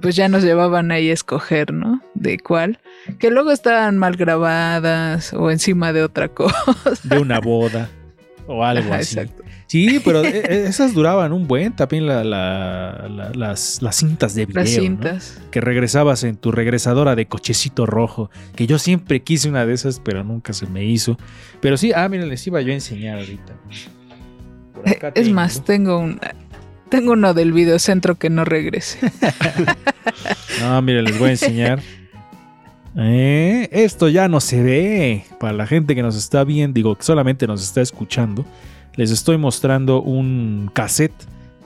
Pues 0.00 0.16
ya 0.16 0.28
nos 0.28 0.42
llevaban 0.42 0.90
ahí 0.90 1.10
a 1.10 1.12
escoger, 1.12 1.72
¿no? 1.72 2.00
De 2.14 2.38
cuál. 2.38 2.78
Que 3.18 3.30
luego 3.30 3.50
estaban 3.50 3.98
mal 3.98 4.16
grabadas 4.16 5.32
o 5.32 5.50
encima 5.50 5.92
de 5.92 6.02
otra 6.02 6.28
cosa. 6.28 6.74
De 7.02 7.18
una 7.18 7.40
boda 7.40 7.90
o 8.46 8.64
algo 8.64 8.92
así. 8.94 9.18
exacto. 9.18 9.42
Sí, 9.68 10.00
pero 10.04 10.22
e- 10.24 10.38
e- 10.38 10.66
esas 10.68 10.94
duraban 10.94 11.32
un 11.32 11.48
buen, 11.48 11.74
también 11.74 12.06
la- 12.06 12.22
la- 12.22 13.08
la- 13.10 13.30
las, 13.34 13.82
las 13.82 13.96
cintas 13.96 14.34
de 14.34 14.46
video. 14.46 14.62
Las 14.62 14.72
¿no? 14.76 14.80
cintas. 14.80 15.40
Que 15.50 15.60
regresabas 15.60 16.22
en 16.24 16.36
tu 16.36 16.52
regresadora 16.52 17.16
de 17.16 17.26
cochecito 17.26 17.84
rojo, 17.86 18.30
que 18.54 18.66
yo 18.68 18.78
siempre 18.78 19.22
quise 19.22 19.48
una 19.48 19.66
de 19.66 19.74
esas, 19.74 20.00
pero 20.00 20.22
nunca 20.22 20.52
se 20.52 20.66
me 20.66 20.84
hizo. 20.84 21.18
Pero 21.60 21.76
sí, 21.76 21.92
ah, 21.94 22.08
miren, 22.08 22.28
les 22.28 22.46
iba 22.46 22.60
yo 22.60 22.70
a 22.70 22.74
enseñar 22.74 23.18
ahorita. 23.18 23.54
Por 24.74 24.88
acá 24.88 25.08
Es 25.08 25.14
tengo. 25.24 25.34
más, 25.34 25.64
tengo 25.64 25.98
un... 25.98 26.20
Tengo 26.88 27.14
uno 27.14 27.34
del 27.34 27.52
videocentro 27.52 28.14
que 28.14 28.30
no 28.30 28.44
regrese. 28.44 28.98
No, 30.60 30.80
miren, 30.82 31.04
les 31.04 31.18
voy 31.18 31.28
a 31.28 31.32
enseñar. 31.32 31.80
Eh, 32.96 33.68
esto 33.72 34.08
ya 34.08 34.28
no 34.28 34.40
se 34.40 34.62
ve. 34.62 35.24
Para 35.38 35.52
la 35.52 35.66
gente 35.66 35.94
que 35.94 36.02
nos 36.02 36.16
está 36.16 36.44
viendo, 36.44 36.74
digo, 36.74 36.94
que 36.94 37.02
solamente 37.02 37.46
nos 37.46 37.62
está 37.62 37.80
escuchando, 37.80 38.44
les 38.94 39.10
estoy 39.10 39.36
mostrando 39.36 40.02
un 40.02 40.70
cassette 40.72 41.14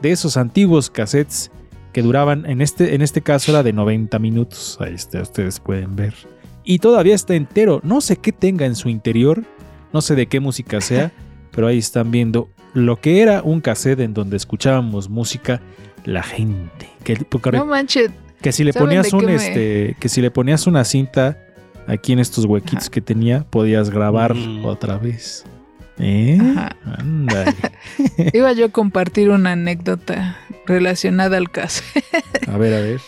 de 0.03 0.11
esos 0.11 0.37
antiguos 0.37 0.91
cassettes 0.91 1.51
que 1.93 2.03
duraban, 2.03 2.47
en 2.47 2.61
este, 2.61 2.95
en 2.95 3.03
este 3.03 3.21
caso 3.21 3.53
era 3.53 3.63
de 3.63 3.73
90 3.73 4.19
minutos. 4.19 4.79
Ahí 4.81 4.95
está, 4.95 5.23
ustedes 5.23 5.61
pueden 5.61 5.97
ver. 5.97 6.15
Y 6.65 6.79
todavía 6.79 7.15
está 7.15 7.35
entero. 7.35 7.81
No 7.83 8.01
sé 8.01 8.17
qué 8.17 8.33
tenga 8.33 8.67
en 8.67 8.75
su 8.75 8.89
interior, 8.89 9.45
no 9.93 10.01
sé 10.01 10.15
de 10.15 10.27
qué 10.27 10.41
música 10.41 10.81
sea, 10.81 11.13
pero 11.53 11.67
ahí 11.67 11.79
están 11.79 12.11
viendo 12.11 12.49
lo 12.75 13.01
que 13.01 13.21
era 13.21 13.43
un 13.43 13.61
cassette 13.61 14.01
en 14.01 14.15
donde 14.15 14.37
escuchábamos 14.37 15.09
música 15.09 15.61
la 16.05 16.23
gente. 16.23 16.89
Que, 17.05 17.17
porque 17.17 17.53
No 17.53 17.67
manches. 17.67 18.11
Que 18.43 18.53
si 18.53 18.65
le 18.65 18.73
¿Saben 18.73 18.89
ponías 18.89 19.13
un 19.13 19.25
me- 19.27 19.35
este, 19.35 19.97
que 20.01 20.09
si 20.09 20.21
le 20.21 20.31
ponías 20.31 20.67
una 20.67 20.85
cinta 20.85 21.39
aquí 21.87 22.13
en 22.13 22.19
estos 22.21 22.45
huequitos 22.45 22.89
que 22.91 23.01
tenía, 23.01 23.45
podías 23.51 23.91
grabar 23.91 24.35
Mm. 24.35 24.65
otra 24.65 24.97
vez. 24.99 25.45
¿Eh? 25.99 26.39
Ajá. 26.41 26.77
Ándale. 26.99 27.55
Iba 28.33 28.53
yo 28.53 28.67
a 28.67 28.69
compartir 28.71 29.29
una 29.31 29.53
anécdota 29.53 30.39
relacionada 30.67 31.37
al 31.37 31.51
caso. 31.51 31.83
A 32.49 32.57
ver, 32.57 32.73
a 32.75 32.81
ver. 32.81 33.01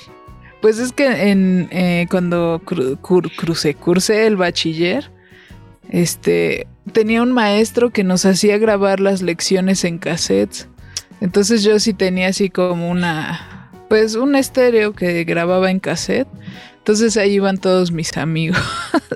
Pues 0.61 0.79
es 0.79 0.93
que 0.93 1.31
en 1.31 1.69
eh, 1.73 2.07
cuando 2.11 2.61
cru- 2.65 2.99
cur- 3.01 3.35
crucé, 3.35 3.75
cursé 3.75 4.27
el 4.27 4.37
bachiller, 4.37 5.11
este 5.91 6.67
tenía 6.93 7.23
un 7.23 7.33
maestro 7.33 7.91
que 7.91 8.05
nos 8.05 8.25
hacía 8.27 8.59
grabar 8.59 9.01
las 9.01 9.23
lecciones 9.23 9.85
en 9.85 9.99
cassettes. 9.99 10.69
Entonces 11.21 11.63
yo 11.63 11.79
sí 11.79 11.95
tenía 11.95 12.29
así 12.29 12.51
como 12.51 12.91
una, 12.91 13.62
pues 13.93 14.15
un 14.15 14.37
estéreo 14.37 14.95
que 14.95 15.23
grababa 15.25 15.71
en 15.71 15.79
cassette. 15.79 16.27
Entonces 16.79 17.19
ahí 17.19 17.33
iban 17.33 17.59
todos 17.59 17.93
mis 17.93 18.17
amigos. 18.17 18.57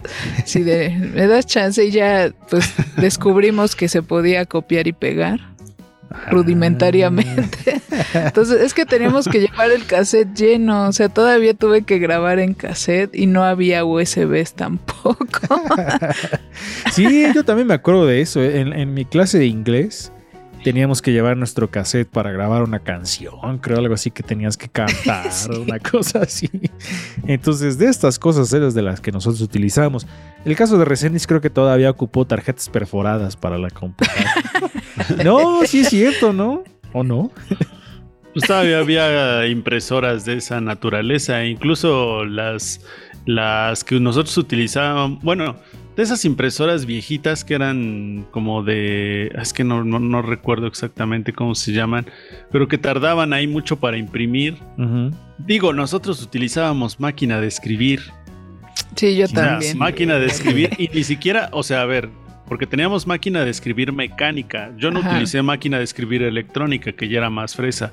si 0.45 0.65
de, 0.65 0.91
me 0.91 1.27
das 1.27 1.47
chance 1.47 1.83
y 1.83 1.91
ya 1.91 2.31
pues 2.51 2.75
descubrimos 2.99 3.75
que 3.75 3.89
se 3.89 4.03
podía 4.03 4.45
copiar 4.45 4.87
y 4.87 4.93
pegar 4.93 5.41
rudimentariamente. 6.31 7.81
Entonces 8.13 8.61
es 8.61 8.75
que 8.75 8.85
teníamos 8.85 9.27
que 9.29 9.41
llevar 9.41 9.71
el 9.71 9.87
cassette 9.87 10.35
lleno, 10.35 10.89
o 10.89 10.93
sea, 10.93 11.09
todavía 11.09 11.55
tuve 11.55 11.81
que 11.85 11.99
grabar 11.99 12.39
en 12.39 12.53
cassette 12.53 13.15
y 13.15 13.25
no 13.25 13.45
había 13.45 13.83
USBs 13.83 14.57
tampoco. 14.57 15.17
Sí, 16.93 17.25
yo 17.35 17.47
también 17.47 17.67
me 17.67 17.73
acuerdo 17.73 18.05
de 18.05 18.21
eso. 18.21 18.43
¿eh? 18.43 18.61
En, 18.61 18.75
en 18.75 18.93
mi 18.93 19.07
clase 19.07 19.39
de 19.39 19.47
inglés 19.47 20.13
teníamos 20.67 21.01
que 21.01 21.13
llevar 21.13 21.37
nuestro 21.37 21.71
cassette 21.71 22.09
para 22.09 22.33
grabar 22.33 22.65
una 22.65 22.81
canción, 22.81 23.59
creo 23.59 23.79
algo 23.79 23.95
así 23.95 24.11
que 24.11 24.25
tenías 24.25 24.57
que 24.57 24.69
cantar, 24.69 25.31
Sí. 25.31 25.49
una 25.53 25.79
cosa 25.79 26.23
así. 26.23 26.51
Entonces, 27.25 27.79
de 27.79 27.87
estas 27.87 28.19
cosas 28.19 28.53
eran 28.53 28.75
de 28.75 28.83
las 28.83 29.01
que 29.01 29.13
nosotros 29.13 29.41
utilizamos. 29.43 30.09
El 30.45 30.57
caso 30.57 30.77
de 30.77 30.85
Resendiz 30.85 31.25
creo 31.29 31.41
que 31.41 31.51
todavía 31.51 31.89
ocupó 31.89 32.27
tarjetas 32.27 32.69
perforadas 32.69 33.37
para 33.37 33.59
la 33.59 33.71
computadora. 33.71 34.33
no, 35.25 35.65
sí 35.67 35.83
es 35.83 35.91
cierto, 35.91 36.33
¿no? 36.33 36.65
¿O 36.93 37.05
no? 37.05 37.31
Pues 38.33 38.45
todavía 38.49 38.81
había 38.81 39.47
impresoras 39.47 40.25
de 40.25 40.39
esa 40.39 40.61
naturaleza, 40.61 41.45
incluso 41.45 42.25
las, 42.25 42.81
las 43.25 43.85
que 43.85 44.01
nosotros 44.01 44.37
utilizábamos, 44.37 45.23
bueno, 45.23 45.61
de 45.97 46.03
esas 46.03 46.25
impresoras 46.27 46.85
viejitas 46.85 47.43
que 47.45 47.55
eran 47.55 48.27
como 48.31 48.63
de, 48.63 49.33
es 49.41 49.53
que 49.53 49.65
no, 49.65 49.83
no, 49.83 49.99
no 49.99 50.21
recuerdo 50.21 50.67
exactamente 50.67 51.33
cómo 51.33 51.55
se 51.55 51.73
llaman, 51.73 52.07
pero 52.53 52.69
que 52.69 52.77
tardaban 52.77 53.33
ahí 53.33 53.47
mucho 53.47 53.77
para 53.77 53.97
imprimir. 53.97 54.59
Digo, 55.39 55.73
nosotros 55.73 56.23
utilizábamos 56.23 57.01
máquina 57.01 57.41
de 57.41 57.47
escribir. 57.47 58.03
Sí, 58.95 59.17
yo 59.17 59.27
también. 59.29 59.79
máquina 59.79 60.19
de 60.19 60.27
escribir 60.27 60.71
y 60.79 60.89
ni 60.89 61.03
siquiera, 61.03 61.49
o 61.53 61.63
sea, 61.63 61.83
a 61.83 61.87
ver, 61.87 62.11
porque 62.47 62.67
teníamos 62.67 63.07
máquina 63.07 63.45
de 63.45 63.51
escribir 63.51 63.93
mecánica. 63.93 64.73
Yo 64.77 64.91
no 64.91 65.01
Ajá. 65.01 65.11
utilicé 65.11 65.41
máquina 65.43 65.79
de 65.79 65.85
escribir 65.85 66.23
electrónica, 66.23 66.93
que 66.93 67.09
ya 67.09 67.19
era 67.19 67.31
más 67.31 67.57
fresa. 67.57 67.93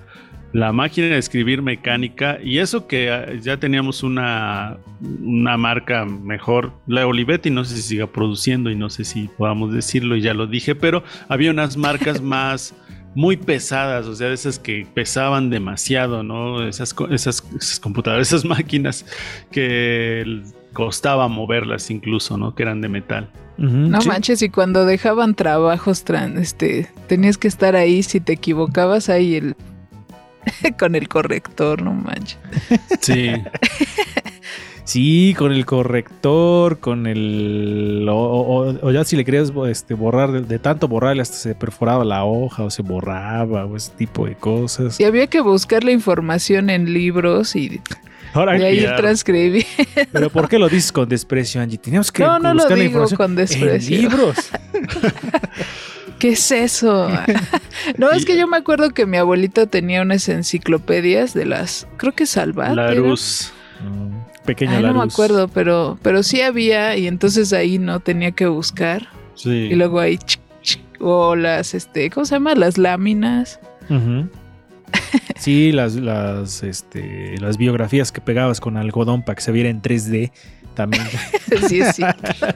La 0.54 0.72
máquina 0.72 1.08
de 1.08 1.18
escribir 1.18 1.62
mecánica 1.64 2.38
y 2.44 2.60
eso 2.60 2.88
que 2.88 3.12
ah, 3.12 3.26
ya 3.42 3.58
teníamos 3.58 4.04
una, 4.04 4.78
una 5.22 5.58
marca 5.58 6.06
mejor, 6.06 6.72
la 6.88 7.06
Olivetti, 7.08 7.50
no 7.50 7.66
sé 7.66 7.76
si 7.78 7.82
siga 7.82 8.08
produciendo 8.08 8.70
y 8.70 8.76
no 8.76 8.90
sé 8.92 9.04
si 9.04 9.28
podamos 9.38 9.74
decirlo 9.74 10.16
y 10.16 10.22
ya 10.22 10.34
lo 10.36 10.46
dije, 10.48 10.76
pero 10.76 11.04
había 11.28 11.50
unas 11.52 11.76
marcas 11.76 12.22
más 12.36 12.76
muy 13.16 13.38
pesadas, 13.38 14.08
o 14.08 14.16
sea, 14.16 14.28
de 14.30 14.34
esas 14.34 14.58
que 14.60 14.88
pesaban 14.94 15.50
demasiado, 15.52 16.24
¿no? 16.24 16.68
Esas, 16.68 16.96
esas, 17.12 17.44
esas 17.60 17.80
computadoras, 17.80 18.28
esas 18.30 18.46
máquinas 18.46 19.06
que 19.52 20.42
costaba 20.74 21.28
moverlas 21.28 21.90
incluso, 21.92 22.38
¿no? 22.38 22.56
Que 22.56 22.64
eran 22.64 22.82
de 22.82 22.90
metal. 22.90 23.30
No 23.58 24.00
manches, 24.08 24.42
y 24.42 24.50
cuando 24.50 24.84
dejaban 24.86 25.36
trabajos, 25.36 26.04
tran- 26.06 26.40
este, 26.40 26.90
tenías 27.08 27.38
que 27.38 27.48
estar 27.48 27.76
ahí, 27.76 28.02
si 28.02 28.20
te 28.20 28.34
equivocabas 28.34 29.10
ahí 29.10 29.36
el 29.36 29.56
con 30.80 30.96
el 30.96 31.08
corrector, 31.08 31.82
no 31.82 31.94
manches. 31.94 32.38
Sí. 33.02 33.32
Sí, 34.86 35.34
con 35.38 35.54
el 35.54 35.66
corrector, 35.66 36.80
con 36.80 37.08
el... 37.08 38.06
O, 38.10 38.16
o- 38.16 38.88
o 38.88 38.92
ya 38.92 39.06
si 39.06 39.16
le 39.16 39.24
querías 39.24 39.54
este, 39.70 39.94
borrar, 39.94 40.32
de, 40.34 40.42
de 40.42 40.60
tanto 40.60 40.90
borrarle 40.90 41.22
hasta 41.22 41.38
se 41.38 41.56
perforaba 41.56 42.04
la 42.04 42.26
hoja 42.26 42.64
o 42.64 42.70
se 42.70 42.82
borraba 42.82 43.66
o 43.66 43.78
ese 43.78 43.92
tipo 43.94 44.26
de 44.26 44.36
cosas. 44.36 45.00
Y 45.00 45.06
había 45.06 45.28
que 45.28 45.40
buscar 45.40 45.86
la 45.86 45.92
información 45.92 46.70
en 46.70 46.94
libros 46.94 47.56
y 47.56 47.80
Ahora, 48.34 48.54
de 48.58 48.66
ahí 48.66 48.80
claro. 48.80 48.98
transcribir. 48.98 49.66
Pero 50.12 50.30
¿por 50.30 50.50
qué 50.50 50.58
lo 50.60 50.68
dices 50.68 50.92
con 50.92 51.08
desprecio, 51.08 51.62
Angie? 51.62 51.78
Teníamos 51.78 52.12
que 52.12 52.24
No, 52.24 52.40
no 52.40 52.54
lo 52.54 52.68
la 52.68 52.76
digo 52.76 52.86
información 52.88 53.18
con 53.18 53.36
desprecio. 53.36 53.96
en 53.96 54.02
libros. 54.02 54.36
¿Qué 56.20 56.30
es 56.30 56.52
eso? 56.52 57.10
No, 57.98 58.12
es 58.12 58.26
que 58.26 58.38
yo 58.38 58.48
me 58.48 58.56
acuerdo 58.56 58.92
que 58.92 59.06
mi 59.06 59.18
abuelita 59.18 59.66
tenía 59.66 60.02
unas 60.02 60.30
enciclopedias 60.30 61.34
de 61.34 61.46
las, 61.46 61.86
creo 61.98 62.14
que 62.14 62.26
Salvat. 62.26 62.76
La 62.76 62.94
luz. 62.94 63.52
Pequeño 64.46 64.72
Ay, 64.72 64.84
no 64.84 64.94
me 64.94 65.04
acuerdo, 65.04 65.48
pero, 65.48 65.98
pero 66.02 66.24
sí 66.24 66.42
había 66.42 66.96
y 66.96 67.08
entonces 67.08 67.52
ahí 67.52 67.80
no 67.80 68.00
tenía 68.00 68.32
que 68.32 68.48
buscar. 68.48 69.10
Sí. 69.36 69.50
Y 69.50 69.76
luego 69.76 70.00
ahí 70.00 70.18
chic, 70.18 70.42
O 71.00 71.36
las, 71.36 71.74
este, 71.74 72.10
¿cómo 72.10 72.26
se 72.26 72.36
llama? 72.36 72.56
Las 72.56 72.78
láminas. 72.78 73.60
Sí, 75.38 75.72
las, 75.72 75.96
las, 75.96 76.64
este, 76.64 77.38
las 77.40 77.58
biografías 77.58 78.12
que 78.12 78.22
pegabas 78.22 78.62
con 78.62 78.78
algodón 78.78 79.24
para 79.24 79.36
que 79.36 79.42
se 79.42 79.52
viera 79.52 79.70
en 79.70 79.82
3D 79.82 80.32
también. 80.74 81.04
Sí, 81.68 81.82
cierto. 81.94 82.32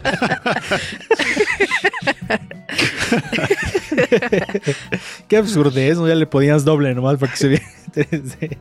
Qué 5.28 5.38
absurdez, 5.38 5.98
¿no? 5.98 6.08
Ya 6.08 6.16
le 6.16 6.28
ponías 6.28 6.66
doble 6.66 6.94
nomás 6.94 7.18
para 7.18 7.32
que 7.32 7.38
se 7.38 7.48
viera 7.48 7.66
en 7.96 8.24
3D. 8.24 8.58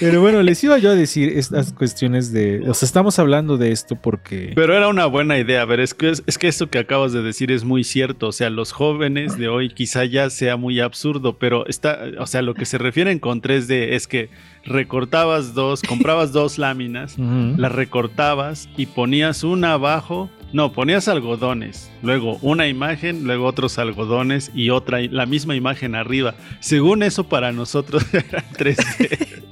Pero 0.00 0.20
bueno, 0.20 0.42
les 0.42 0.62
iba 0.64 0.76
yo 0.78 0.90
a 0.90 0.94
decir 0.94 1.32
estas 1.36 1.72
cuestiones 1.72 2.32
de... 2.32 2.62
O 2.68 2.74
sea, 2.74 2.86
estamos 2.86 3.18
hablando 3.18 3.56
de 3.56 3.72
esto 3.72 3.96
porque... 3.96 4.52
Pero 4.54 4.76
era 4.76 4.88
una 4.88 5.06
buena 5.06 5.38
idea. 5.38 5.62
A 5.62 5.64
ver, 5.64 5.80
es 5.80 5.94
que, 5.94 6.12
es 6.26 6.38
que 6.38 6.48
esto 6.48 6.68
que 6.68 6.78
acabas 6.78 7.12
de 7.12 7.22
decir 7.22 7.50
es 7.52 7.64
muy 7.64 7.84
cierto. 7.84 8.28
O 8.28 8.32
sea, 8.32 8.50
los 8.50 8.72
jóvenes 8.72 9.38
de 9.38 9.48
hoy 9.48 9.70
quizá 9.70 10.04
ya 10.04 10.28
sea 10.30 10.56
muy 10.56 10.80
absurdo, 10.80 11.38
pero 11.38 11.66
está, 11.66 12.00
o 12.18 12.26
sea, 12.26 12.42
lo 12.42 12.54
que 12.54 12.66
se 12.66 12.78
refieren 12.78 13.18
con 13.18 13.40
3D 13.40 13.92
es 13.92 14.06
que 14.06 14.30
recortabas 14.64 15.54
dos, 15.54 15.82
comprabas 15.82 16.32
dos 16.32 16.58
láminas, 16.58 17.16
las 17.18 17.72
recortabas 17.72 18.68
y 18.76 18.86
ponías 18.86 19.44
una 19.44 19.72
abajo. 19.72 20.30
No, 20.52 20.72
ponías 20.72 21.08
algodones, 21.08 21.90
luego 22.02 22.38
una 22.40 22.66
imagen, 22.68 23.24
luego 23.24 23.46
otros 23.46 23.78
algodones 23.78 24.50
y 24.54 24.70
otra, 24.70 25.00
la 25.02 25.26
misma 25.26 25.54
imagen 25.56 25.94
arriba. 25.94 26.34
Según 26.60 27.02
eso 27.02 27.24
para 27.28 27.52
nosotros 27.52 28.04
era 28.12 28.42
3D. 28.52 29.42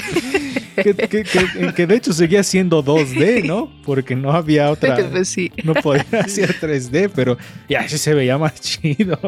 que, 0.82 0.94
que- 0.94 1.24
que- 1.24 1.74
que 1.74 1.86
de 1.86 1.94
hecho 1.96 2.12
seguía 2.14 2.42
siendo 2.42 2.82
2D, 2.82 3.44
¿no? 3.44 3.70
Porque 3.84 4.14
no 4.16 4.32
había 4.32 4.70
otra... 4.70 4.96
Pues 5.10 5.28
sí. 5.28 5.52
No 5.64 5.74
podía 5.74 6.06
hacer 6.24 6.54
3D, 6.58 7.10
pero 7.14 7.36
ya 7.68 7.86
sí 7.88 7.98
se 7.98 8.14
veía 8.14 8.38
más 8.38 8.58
chido. 8.60 9.18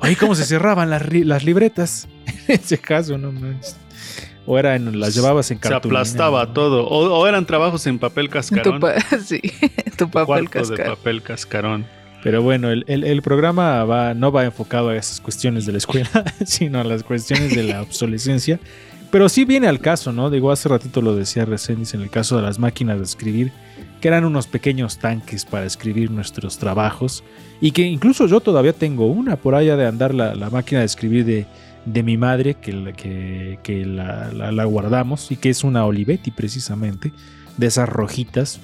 Oye, 0.00 0.16
¿cómo 0.16 0.34
se 0.34 0.44
cerraban 0.44 0.90
las, 0.90 1.02
las 1.12 1.44
libretas? 1.44 2.08
En 2.48 2.58
ese 2.60 2.78
caso, 2.78 3.18
no 3.18 3.30
manches. 3.32 3.76
O 4.50 4.58
era 4.58 4.76
en, 4.76 4.98
las 4.98 5.14
llevabas 5.14 5.50
en 5.50 5.58
Se 5.58 5.68
cartulina. 5.68 6.00
aplastaba 6.00 6.54
todo. 6.54 6.86
O, 6.86 7.18
o 7.20 7.26
eran 7.26 7.44
trabajos 7.44 7.86
en 7.86 7.98
papel 7.98 8.30
cascarón. 8.30 8.74
Tu 8.76 8.80
pa- 8.80 8.94
sí, 9.24 9.40
tu 9.98 10.08
papel 10.10 10.48
Cuarto 10.48 10.74
de 10.74 10.84
papel 10.84 11.22
cascarón. 11.22 11.84
Pero 12.22 12.40
bueno, 12.42 12.70
el, 12.70 12.84
el- 12.88 13.04
el 13.04 13.20
programa 13.20 13.84
va, 13.84 14.14
no 14.14 14.32
va 14.32 14.44
enfocado 14.46 14.88
a 14.88 14.96
esas 14.96 15.20
cuestiones 15.20 15.66
de 15.66 15.72
la 15.72 15.78
escuela, 15.78 16.08
sino 16.46 16.80
a 16.80 16.84
las 16.84 17.02
cuestiones 17.02 17.54
de 17.54 17.62
la 17.64 17.82
obsolescencia. 17.88 18.58
Pero 19.10 19.28
sí 19.28 19.44
viene 19.44 19.68
al 19.68 19.80
caso, 19.80 20.12
¿no? 20.12 20.30
Digo, 20.30 20.50
hace 20.50 20.68
ratito 20.68 21.00
lo 21.02 21.14
decía 21.14 21.44
Reséndiz 21.44 21.92
en 21.94 22.00
el 22.00 22.10
caso 22.10 22.36
de 22.36 22.42
las 22.42 22.58
máquinas 22.58 22.96
de 22.98 23.04
escribir, 23.04 23.52
que 24.00 24.08
eran 24.08 24.24
unos 24.24 24.46
pequeños 24.46 24.98
tanques 24.98 25.44
para 25.44 25.66
escribir 25.66 26.10
nuestros 26.10 26.56
trabajos. 26.58 27.22
Y 27.60 27.72
que 27.72 27.82
incluso 27.82 28.26
yo 28.26 28.40
todavía 28.40 28.72
tengo 28.72 29.06
una 29.06 29.36
por 29.36 29.54
allá 29.54 29.76
de 29.76 29.86
andar 29.86 30.14
la, 30.14 30.34
la 30.34 30.48
máquina 30.50 30.80
de 30.80 30.86
escribir 30.86 31.24
de, 31.24 31.46
de 31.84 32.02
mi 32.02 32.16
madre, 32.16 32.54
que, 32.54 32.72
la, 32.72 32.92
que, 32.92 33.58
que 33.62 33.84
la, 33.86 34.30
la- 34.32 34.52
la 34.52 34.64
guardamos, 34.64 35.30
y 35.30 35.36
que 35.36 35.50
es 35.50 35.64
una 35.64 35.84
Olivetti 35.86 36.30
precisamente, 36.30 37.12
de 37.56 37.66
esas 37.66 37.88
rojitas. 37.88 38.60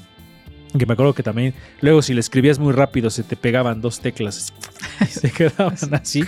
Que 0.79 0.87
me 0.87 0.95
acuerdo 0.95 1.15
que 1.15 1.23
también, 1.23 1.55
luego 1.81 2.03
si 2.03 2.15
le 2.15 2.21
escribías 2.21 2.59
muy 2.59 2.73
rápido, 2.73 3.09
se 3.11 3.23
te 3.23 3.37
pegaban 3.37 3.81
dos 3.81 4.01
teclas 4.01 4.53
y 5.01 5.05
se 5.07 5.31
quedaban 5.31 5.77
así. 5.93 6.25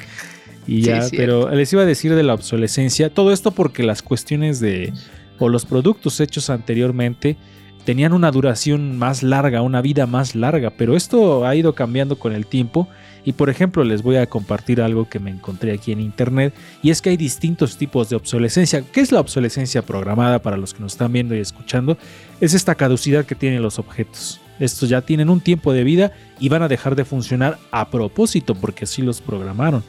Y 0.69 0.83
ya, 0.83 1.01
pero 1.17 1.51
les 1.51 1.73
iba 1.73 1.83
a 1.83 1.87
decir 1.87 2.15
de 2.15 2.23
la 2.23 2.35
obsolescencia, 2.35 3.11
todo 3.13 3.33
esto 3.33 3.51
porque 3.53 3.83
las 3.83 4.03
cuestiones 4.03 4.59
de, 4.61 4.93
o 5.39 5.49
los 5.49 5.65
productos 5.65 6.19
hechos 6.21 6.51
anteriormente, 6.51 7.37
tenían 7.85 8.13
una 8.13 8.33
duración 8.33 8.99
más 8.99 9.23
larga, 9.23 9.63
una 9.63 9.81
vida 9.81 10.07
más 10.07 10.35
larga, 10.35 10.71
pero 10.71 10.97
esto 10.97 11.47
ha 11.47 11.55
ido 11.55 11.75
cambiando 11.75 12.19
con 12.19 12.33
el 12.33 12.47
tiempo. 12.47 12.89
Y 13.27 13.33
por 13.33 13.51
ejemplo, 13.51 13.85
les 13.85 14.03
voy 14.03 14.17
a 14.17 14.27
compartir 14.27 14.81
algo 14.81 15.09
que 15.09 15.19
me 15.19 15.31
encontré 15.31 15.73
aquí 15.73 15.93
en 15.93 16.01
internet, 16.01 16.55
y 16.81 16.91
es 16.91 17.03
que 17.03 17.11
hay 17.11 17.17
distintos 17.19 17.77
tipos 17.77 18.09
de 18.09 18.17
obsolescencia. 18.17 18.83
¿Qué 18.83 19.01
es 19.01 19.13
la 19.13 19.21
obsolescencia 19.21 19.83
programada 19.83 20.41
para 20.41 20.57
los 20.57 20.73
que 20.73 20.81
nos 20.81 20.93
están 20.93 21.13
viendo 21.13 21.35
y 21.35 21.41
escuchando? 21.41 21.99
Es 22.41 22.55
esta 22.55 22.77
caducidad 22.77 23.27
que 23.27 23.35
tienen 23.35 23.63
los 23.63 23.79
objetos. 23.79 24.41
Estos 24.61 24.89
ya 24.89 25.03
tienen 25.03 25.29
un 25.29 25.41
tiempo 25.41 25.73
de 25.73 25.85
vida 25.85 26.13
y 26.39 26.49
van 26.49 26.63
a 26.63 26.69
dejar 26.69 26.95
de 26.95 27.05
funcionar 27.05 27.59
a 27.73 27.91
propósito 27.91 28.55
porque 28.55 28.85
así 28.85 29.03
los 29.03 29.21
programaron. 29.21 29.83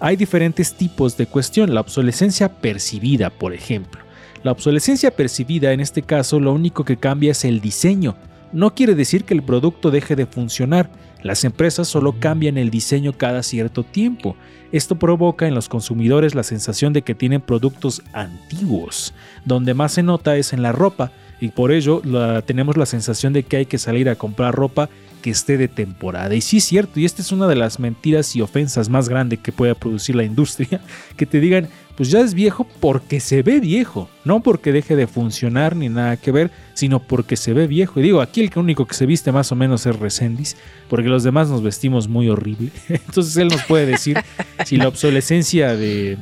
Hay 0.00 0.16
diferentes 0.16 0.74
tipos 0.74 1.16
de 1.16 1.26
cuestión. 1.26 1.74
La 1.74 1.80
obsolescencia 1.80 2.48
percibida, 2.48 3.30
por 3.30 3.52
ejemplo. 3.52 4.00
La 4.42 4.52
obsolescencia 4.52 5.10
percibida 5.10 5.72
en 5.72 5.80
este 5.80 6.02
caso 6.02 6.38
lo 6.38 6.52
único 6.52 6.84
que 6.84 6.98
cambia 6.98 7.32
es 7.32 7.44
el 7.44 7.60
diseño. 7.60 8.16
No 8.52 8.74
quiere 8.74 8.94
decir 8.94 9.24
que 9.24 9.34
el 9.34 9.42
producto 9.42 9.90
deje 9.90 10.14
de 10.14 10.26
funcionar. 10.26 10.90
Las 11.24 11.42
empresas 11.42 11.88
solo 11.88 12.14
cambian 12.20 12.58
el 12.58 12.70
diseño 12.70 13.14
cada 13.14 13.42
cierto 13.42 13.82
tiempo. 13.82 14.36
Esto 14.72 14.96
provoca 14.96 15.48
en 15.48 15.54
los 15.54 15.70
consumidores 15.70 16.34
la 16.34 16.42
sensación 16.42 16.92
de 16.92 17.02
que 17.02 17.14
tienen 17.14 17.40
productos 17.40 18.02
antiguos. 18.12 19.14
Donde 19.46 19.72
más 19.72 19.92
se 19.92 20.02
nota 20.02 20.36
es 20.36 20.52
en 20.52 20.62
la 20.62 20.70
ropa 20.70 21.12
y 21.40 21.48
por 21.48 21.72
ello 21.72 22.02
tenemos 22.44 22.76
la 22.76 22.86
sensación 22.86 23.32
de 23.32 23.42
que 23.42 23.56
hay 23.56 23.66
que 23.66 23.78
salir 23.78 24.08
a 24.08 24.16
comprar 24.16 24.54
ropa 24.54 24.90
que 25.22 25.30
esté 25.30 25.56
de 25.56 25.68
temporada. 25.68 26.34
Y 26.34 26.42
sí 26.42 26.58
es 26.58 26.64
cierto, 26.64 27.00
y 27.00 27.06
esta 27.06 27.22
es 27.22 27.32
una 27.32 27.48
de 27.48 27.56
las 27.56 27.80
mentiras 27.80 28.36
y 28.36 28.42
ofensas 28.42 28.90
más 28.90 29.08
grandes 29.08 29.38
que 29.38 29.52
puede 29.52 29.74
producir 29.74 30.14
la 30.14 30.24
industria, 30.24 30.82
que 31.16 31.24
te 31.24 31.40
digan, 31.40 31.68
pues 31.96 32.10
ya 32.10 32.20
es 32.20 32.34
viejo 32.34 32.66
porque 32.80 33.20
se 33.20 33.42
ve 33.42 33.60
viejo, 33.60 34.08
no 34.24 34.40
porque 34.40 34.72
deje 34.72 34.96
de 34.96 35.06
funcionar 35.06 35.76
ni 35.76 35.88
nada 35.88 36.16
que 36.16 36.32
ver, 36.32 36.50
sino 36.74 37.00
porque 37.00 37.36
se 37.36 37.52
ve 37.52 37.66
viejo. 37.66 38.00
Y 38.00 38.02
digo, 38.02 38.20
aquí 38.20 38.40
el 38.40 38.50
único 38.56 38.86
que 38.86 38.94
se 38.94 39.06
viste 39.06 39.30
más 39.30 39.52
o 39.52 39.56
menos 39.56 39.86
es 39.86 39.96
Resendiz, 39.96 40.56
porque 40.88 41.08
los 41.08 41.22
demás 41.22 41.48
nos 41.48 41.62
vestimos 41.62 42.08
muy 42.08 42.28
horrible. 42.28 42.70
Entonces 42.88 43.36
él 43.36 43.48
nos 43.48 43.62
puede 43.64 43.86
decir 43.86 44.18
si 44.64 44.76
la 44.76 44.88
obsolescencia 44.88 45.76
de, 45.76 46.18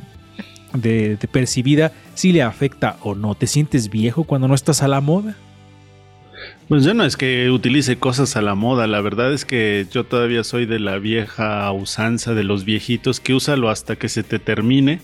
de, 0.75 1.16
de 1.16 1.29
percibida 1.29 1.93
sí 2.14 2.33
le 2.33 2.43
afecta 2.43 2.97
o 3.01 3.14
no. 3.14 3.35
¿Te 3.35 3.47
sientes 3.47 3.89
viejo 3.89 4.25
cuando 4.25 4.49
no 4.49 4.55
estás 4.55 4.83
a 4.83 4.89
la 4.89 5.01
moda? 5.01 5.37
Pues 6.68 6.85
yo 6.85 6.93
no 6.93 7.05
es 7.05 7.16
que 7.16 7.51
utilice 7.51 7.97
cosas 7.97 8.37
a 8.37 8.43
la 8.43 8.55
moda, 8.55 8.87
la 8.87 9.01
verdad 9.01 9.33
es 9.33 9.45
que 9.45 9.87
yo 9.93 10.05
todavía 10.05 10.43
soy 10.43 10.66
de 10.66 10.81
la 10.81 10.99
vieja 10.99 11.70
usanza 11.73 12.35
de 12.35 12.45
los 12.45 12.64
viejitos 12.64 13.20
que 13.20 13.35
úsalo 13.35 13.68
hasta 13.68 13.97
que 13.97 14.09
se 14.09 14.23
te 14.23 14.39
termine 14.39 15.01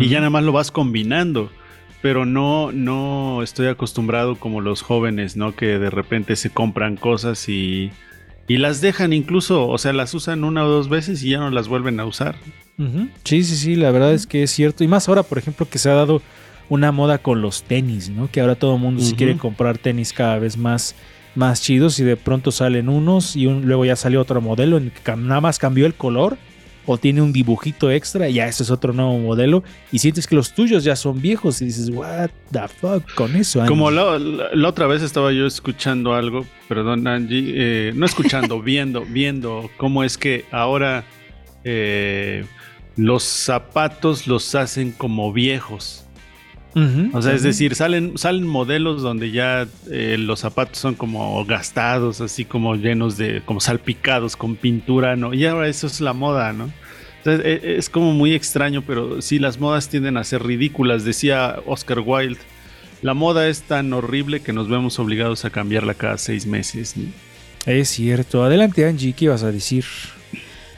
y 0.00 0.08
ya 0.08 0.18
nada 0.18 0.30
más 0.30 0.44
lo 0.44 0.52
vas 0.52 0.70
combinando. 0.70 1.50
Pero 2.02 2.26
no, 2.26 2.70
no 2.72 3.42
estoy 3.42 3.66
acostumbrado 3.68 4.36
como 4.36 4.60
los 4.60 4.82
jóvenes, 4.82 5.36
¿no? 5.36 5.54
Que 5.56 5.78
de 5.78 5.88
repente 5.90 6.36
se 6.36 6.50
compran 6.50 6.96
cosas 6.96 7.48
y, 7.48 7.92
y 8.46 8.58
las 8.58 8.82
dejan 8.82 9.12
incluso, 9.14 9.66
o 9.68 9.78
sea, 9.78 9.94
las 9.94 10.12
usan 10.12 10.44
una 10.44 10.64
o 10.64 10.68
dos 10.68 10.88
veces 10.90 11.22
y 11.24 11.30
ya 11.30 11.38
no 11.38 11.48
las 11.50 11.66
vuelven 11.68 11.98
a 12.00 12.04
usar. 12.04 12.36
Sí, 13.24 13.42
sí, 13.42 13.56
sí, 13.56 13.74
la 13.76 13.90
verdad 13.90 14.12
es 14.12 14.26
que 14.26 14.42
es 14.42 14.50
cierto. 14.50 14.84
Y 14.84 14.88
más 14.88 15.08
ahora, 15.08 15.22
por 15.22 15.38
ejemplo, 15.38 15.66
que 15.68 15.78
se 15.78 15.88
ha 15.90 15.94
dado 15.94 16.20
una 16.68 16.92
moda 16.92 17.18
con 17.18 17.40
los 17.40 17.62
tenis, 17.62 18.10
¿no? 18.10 18.30
Que 18.30 18.40
ahora 18.42 18.54
todo 18.56 18.74
el 18.74 18.80
mundo 18.82 19.02
se 19.02 19.12
quiere 19.16 19.32
comprar 19.38 19.78
tenis 19.78 20.12
cada 20.12 20.38
vez 20.38 20.56
más, 20.58 20.94
más 21.34 21.62
chidos 21.62 21.98
y 22.00 22.04
de 22.04 22.16
pronto 22.16 22.50
salen 22.52 22.88
unos 22.90 23.34
y 23.34 23.46
un- 23.46 23.66
luego 23.66 23.84
ya 23.86 23.96
salió 23.96 24.20
otro 24.20 24.40
modelo 24.42 24.76
en 24.76 24.90
que 24.90 25.16
nada 25.16 25.40
más 25.40 25.58
cambió 25.58 25.86
el 25.86 25.94
color 25.94 26.36
o 26.86 26.98
tiene 26.98 27.22
un 27.22 27.32
dibujito 27.32 27.90
extra 27.90 28.28
y 28.28 28.34
ya 28.34 28.46
ese 28.46 28.62
es 28.62 28.70
otro 28.70 28.92
nuevo 28.92 29.18
modelo 29.18 29.64
y 29.92 29.98
sientes 29.98 30.26
que 30.26 30.34
los 30.34 30.52
tuyos 30.52 30.84
ya 30.84 30.96
son 30.96 31.20
viejos 31.20 31.60
y 31.62 31.66
dices, 31.66 31.90
what 31.90 32.30
the 32.50 32.68
fuck 32.68 33.14
con 33.14 33.34
eso. 33.36 33.60
Angie?" 33.60 33.68
Como 33.68 33.90
la 33.90 34.68
otra 34.68 34.86
vez 34.86 35.02
estaba 35.02 35.32
yo 35.32 35.46
escuchando 35.46 36.14
algo, 36.14 36.46
perdón 36.68 37.06
Angie, 37.06 37.52
eh, 37.54 37.92
no 37.94 38.06
escuchando, 38.06 38.60
viendo, 38.62 39.04
viendo 39.04 39.70
cómo 39.76 40.04
es 40.04 40.18
que 40.18 40.44
ahora 40.50 41.04
eh, 41.64 42.44
los 42.96 43.22
zapatos 43.22 44.26
los 44.26 44.54
hacen 44.54 44.92
como 44.92 45.32
viejos. 45.32 46.03
O 47.12 47.22
sea, 47.22 47.34
es 47.34 47.42
decir, 47.42 47.74
salen, 47.74 48.18
salen 48.18 48.46
modelos 48.46 49.00
donde 49.02 49.30
ya 49.30 49.66
eh, 49.90 50.16
los 50.18 50.40
zapatos 50.40 50.78
son 50.78 50.94
como 50.94 51.44
gastados, 51.44 52.20
así 52.20 52.44
como 52.44 52.74
llenos 52.74 53.16
de, 53.16 53.42
como 53.44 53.60
salpicados 53.60 54.36
con 54.36 54.56
pintura, 54.56 55.14
¿no? 55.14 55.34
Y 55.34 55.46
ahora 55.46 55.68
eso 55.68 55.86
es 55.86 56.00
la 56.00 56.12
moda, 56.12 56.52
¿no? 56.52 56.72
Entonces, 57.18 57.46
e- 57.46 57.76
es 57.76 57.88
como 57.88 58.12
muy 58.12 58.34
extraño, 58.34 58.82
pero 58.82 59.22
sí, 59.22 59.38
las 59.38 59.58
modas 59.60 59.88
tienden 59.88 60.16
a 60.16 60.24
ser 60.24 60.42
ridículas. 60.42 61.04
Decía 61.04 61.60
Oscar 61.66 62.00
Wilde, 62.00 62.40
la 63.02 63.14
moda 63.14 63.48
es 63.48 63.62
tan 63.62 63.92
horrible 63.92 64.40
que 64.40 64.52
nos 64.52 64.68
vemos 64.68 64.98
obligados 64.98 65.44
a 65.44 65.50
cambiarla 65.50 65.94
cada 65.94 66.18
seis 66.18 66.46
meses. 66.46 66.96
¿no? 66.96 67.04
Es 67.66 67.88
cierto. 67.88 68.44
Adelante 68.44 68.84
Angie, 68.86 69.12
¿qué 69.12 69.26
ibas 69.26 69.42
a 69.42 69.52
decir? 69.52 69.84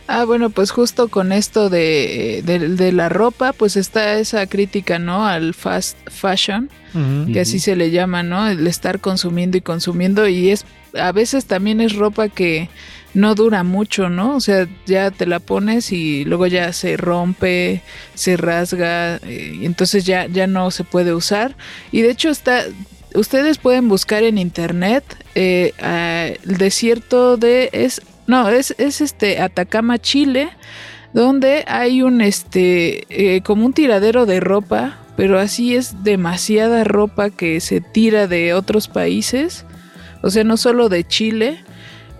Ah, 0.08 0.24
bueno, 0.24 0.50
pues 0.50 0.70
justo 0.70 1.08
con 1.08 1.32
esto 1.32 1.68
de, 1.68 2.42
de, 2.44 2.68
de 2.68 2.92
la 2.92 3.08
ropa, 3.08 3.52
pues 3.52 3.76
está 3.76 4.18
esa 4.18 4.46
crítica, 4.46 4.98
¿no? 4.98 5.26
Al 5.26 5.52
fast 5.52 5.96
fashion, 6.08 6.70
que 7.30 7.40
así 7.40 7.58
se 7.58 7.76
le 7.76 7.90
llama, 7.90 8.22
¿no? 8.22 8.48
El 8.48 8.66
estar 8.66 9.00
consumiendo 9.00 9.58
y 9.58 9.60
consumiendo 9.60 10.26
y 10.28 10.50
es 10.50 10.64
a 10.98 11.12
veces 11.12 11.44
también 11.44 11.82
es 11.82 11.94
ropa 11.94 12.30
que 12.30 12.70
no 13.12 13.34
dura 13.34 13.64
mucho, 13.64 14.08
¿no? 14.08 14.36
O 14.36 14.40
sea, 14.40 14.66
ya 14.86 15.10
te 15.10 15.26
la 15.26 15.40
pones 15.40 15.92
y 15.92 16.24
luego 16.24 16.46
ya 16.46 16.72
se 16.72 16.96
rompe, 16.96 17.82
se 18.14 18.38
rasga, 18.38 19.16
eh, 19.16 19.58
y 19.60 19.66
entonces 19.66 20.06
ya 20.06 20.26
ya 20.26 20.46
no 20.46 20.70
se 20.70 20.84
puede 20.84 21.12
usar 21.12 21.54
y 21.92 22.02
de 22.02 22.10
hecho 22.10 22.30
está 22.30 22.64
Ustedes 23.14 23.56
pueden 23.56 23.88
buscar 23.88 24.24
en 24.24 24.36
internet 24.36 25.02
eh, 25.34 25.72
el 26.44 26.58
desierto 26.58 27.38
de 27.38 27.70
es 27.72 28.02
no, 28.26 28.48
es, 28.48 28.74
es 28.78 29.00
este 29.00 29.40
Atacama, 29.40 29.98
Chile, 29.98 30.50
donde 31.12 31.64
hay 31.66 32.02
un 32.02 32.20
este 32.20 33.06
eh, 33.08 33.40
como 33.42 33.64
un 33.64 33.72
tiradero 33.72 34.26
de 34.26 34.40
ropa, 34.40 34.98
pero 35.16 35.38
así 35.38 35.74
es 35.76 36.02
demasiada 36.04 36.84
ropa 36.84 37.30
que 37.30 37.60
se 37.60 37.80
tira 37.80 38.26
de 38.26 38.52
otros 38.54 38.88
países, 38.88 39.64
o 40.22 40.30
sea, 40.30 40.44
no 40.44 40.56
solo 40.56 40.88
de 40.88 41.04
Chile. 41.04 41.60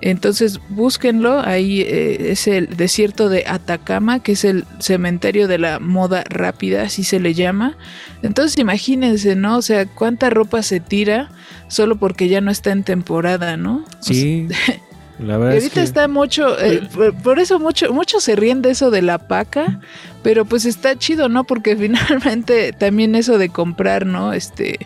Entonces 0.03 0.61
búsquenlo, 0.69 1.41
ahí 1.41 1.81
eh, 1.81 2.31
es 2.31 2.47
el 2.47 2.77
desierto 2.77 3.31
de 3.31 3.45
Atacama, 3.47 4.23
que 4.23 4.33
es 4.33 4.45
el 4.45 4.67
cementerio 4.79 5.49
de 5.49 5.57
la 5.57 5.79
moda 5.79 6.23
rápida, 6.29 6.83
así 6.83 7.03
se 7.03 7.19
le 7.19 7.33
llama. 7.33 7.77
Entonces 8.23 8.59
imagínense, 8.59 9.37
¿no? 9.37 9.57
O 9.57 9.63
sea, 9.63 9.87
cuánta 9.87 10.29
ropa 10.29 10.63
se 10.63 10.81
tira 10.81 11.31
solo 11.69 11.97
porque 11.97 12.29
ya 12.29 12.43
no 12.43 12.51
está 12.51 12.73
en 12.73 12.85
temporada, 12.85 13.57
¿no? 13.57 13.85
Sí. 14.01 14.49
La 15.19 15.35
Y 15.37 15.39
verdad 15.39 15.55
es 15.57 15.63
ahorita 15.65 15.75
que- 15.81 15.85
está 15.85 16.09
mucho, 16.09 16.59
eh, 16.61 16.87
por, 16.95 17.15
por 17.15 17.39
eso 17.39 17.59
mucho, 17.59 17.93
muchos 17.93 18.23
se 18.25 18.37
ríen 18.37 18.61
de 18.63 18.71
eso 18.71 18.91
de 18.91 19.01
la 19.03 19.19
paca, 19.19 19.81
pero 20.23 20.45
pues 20.45 20.65
está 20.67 20.97
chido, 20.99 21.29
¿no? 21.29 21.45
Porque 21.45 21.75
finalmente 21.77 22.73
también 22.73 23.15
eso 23.15 23.39
de 23.39 23.49
comprar, 23.49 24.05
¿no? 24.07 24.33
Este, 24.33 24.79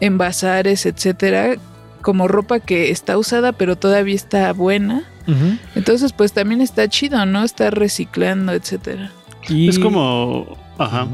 en 0.00 0.18
bazares, 0.18 0.84
etcétera, 0.86 1.56
como 2.02 2.28
ropa 2.28 2.60
que 2.60 2.90
está 2.90 3.18
usada 3.18 3.52
pero 3.52 3.76
todavía 3.76 4.14
está 4.14 4.52
buena. 4.52 5.04
Ujú. 5.28 5.56
Entonces, 5.74 6.12
pues 6.12 6.32
también 6.32 6.60
está 6.60 6.88
chido, 6.88 7.24
¿no? 7.26 7.44
Está 7.44 7.70
reciclando, 7.70 8.52
etcétera. 8.52 9.12
Y- 9.48 9.68
Es 9.68 9.78
como. 9.78 10.58
Ajá. 10.78 11.06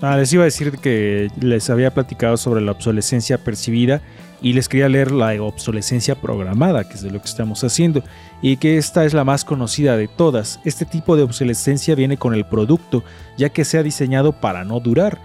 Ah, 0.00 0.16
les 0.16 0.32
iba 0.32 0.42
a 0.42 0.44
decir 0.44 0.78
que 0.78 1.28
les 1.40 1.70
había 1.70 1.92
platicado 1.92 2.36
sobre 2.36 2.60
la 2.60 2.70
obsolescencia 2.70 3.38
percibida 3.38 4.00
y 4.40 4.52
les 4.52 4.68
quería 4.68 4.88
leer 4.88 5.10
la 5.10 5.42
obsolescencia 5.42 6.14
programada, 6.14 6.88
que 6.88 6.94
es 6.94 7.02
de 7.02 7.10
lo 7.10 7.20
que 7.20 7.26
estamos 7.26 7.64
haciendo, 7.64 8.04
y 8.40 8.58
que 8.58 8.78
esta 8.78 9.04
es 9.04 9.12
la 9.12 9.24
más 9.24 9.44
conocida 9.44 9.96
de 9.96 10.06
todas. 10.06 10.60
Este 10.64 10.84
tipo 10.84 11.16
de 11.16 11.24
obsolescencia 11.24 11.96
viene 11.96 12.16
con 12.16 12.34
el 12.34 12.44
producto, 12.44 13.02
ya 13.36 13.48
que 13.48 13.64
se 13.64 13.76
ha 13.76 13.82
diseñado 13.82 14.32
para 14.32 14.64
no 14.64 14.78
durar, 14.78 15.18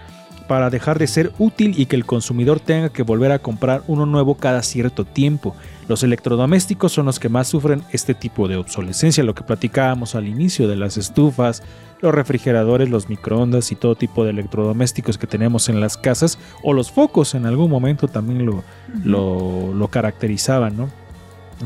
para 0.47 0.71
dejar 0.71 0.97
de 0.97 1.05
ser 1.05 1.32
útil 1.38 1.76
y 1.78 1.86
que 1.86 1.95
el 1.95 2.05
consumidor 2.05 2.59
tenga 2.59 2.89
que 2.89 3.03
volver 3.03 3.32
a 3.32 3.39
comprar 3.39 3.84
uno 3.88 4.07
nuevo 4.07 4.36
cada 4.36 4.63
cierto 4.63 5.05
tiempo. 5.05 5.55
Los 5.88 6.01
electrodomésticos 6.01 6.91
son 6.91 7.05
los 7.05 7.19
que 7.19 7.30
más 7.30 7.47
sufren 7.47 7.84
este 7.91 8.13
tipo 8.15 8.47
de 8.47 8.57
obsolescencia, 8.57 9.24
lo 9.24 9.36
que 9.36 9.43
platicábamos 9.43 10.15
al 10.15 10.28
inicio 10.28 10.67
de 10.67 10.76
las 10.76 10.97
estufas, 10.97 11.61
los 12.04 12.14
refrigeradores, 12.14 12.89
los 12.89 13.08
microondas 13.08 13.72
y 13.72 13.76
todo 13.76 13.95
tipo 13.95 14.26
de 14.26 14.32
electrodomésticos 14.32 15.18
que 15.18 15.26
tenemos 15.26 15.70
en 15.70 15.80
las 15.80 15.95
casas, 15.95 16.38
o 16.62 16.74
los 16.74 16.91
focos 16.91 17.34
en 17.34 17.45
algún 17.45 17.72
momento 17.72 18.10
también 18.10 18.45
lo, 18.45 18.62
lo, 19.06 19.74
lo 19.74 19.88
caracterizaban, 19.88 20.76
¿no? 20.76 20.89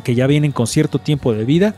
Que 0.04 0.14
ya 0.14 0.28
vienen 0.28 0.52
con 0.52 0.68
cierto 0.68 1.00
tiempo 1.00 1.34
de 1.34 1.44
vida 1.44 1.74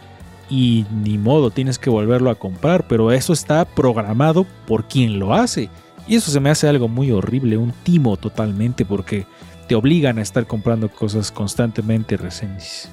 y 0.49 0.85
ni 0.91 1.17
modo, 1.17 1.51
tienes 1.51 1.79
que 1.79 1.89
volverlo 1.89 2.29
a 2.29 2.35
comprar, 2.35 2.85
pero 2.87 3.13
eso 3.13 3.31
está 3.31 3.63
programado 3.63 4.45
por 4.67 4.89
quien 4.89 5.19
lo 5.19 5.33
hace. 5.33 5.69
Y 6.05 6.17
eso 6.17 6.29
se 6.29 6.41
me 6.41 6.49
hace 6.49 6.67
algo 6.67 6.89
muy 6.89 7.11
horrible, 7.11 7.55
un 7.55 7.71
timo 7.83 8.17
totalmente, 8.17 8.83
porque 8.83 9.25
te 9.69 9.75
obligan 9.75 10.17
a 10.17 10.21
estar 10.21 10.47
comprando 10.47 10.89
cosas 10.89 11.31
constantemente 11.31 12.17
recientes. 12.17 12.89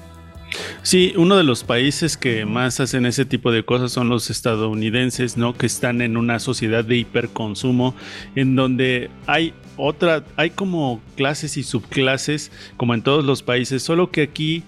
Sí, 0.81 1.13
uno 1.17 1.35
de 1.35 1.43
los 1.43 1.63
países 1.63 2.17
que 2.17 2.45
más 2.45 2.79
hacen 2.79 3.05
ese 3.05 3.25
tipo 3.25 3.51
de 3.51 3.63
cosas 3.63 3.91
son 3.91 4.09
los 4.09 4.29
estadounidenses, 4.29 5.37
¿no? 5.37 5.53
Que 5.53 5.65
están 5.65 6.01
en 6.01 6.17
una 6.17 6.39
sociedad 6.39 6.85
de 6.85 6.97
hiperconsumo, 6.97 7.95
en 8.35 8.55
donde 8.55 9.09
hay 9.25 9.53
otra, 9.75 10.23
hay 10.37 10.51
como 10.51 11.01
clases 11.15 11.57
y 11.57 11.63
subclases, 11.63 12.51
como 12.77 12.93
en 12.93 13.01
todos 13.01 13.25
los 13.25 13.43
países, 13.43 13.83
solo 13.83 14.11
que 14.11 14.23
aquí 14.23 14.63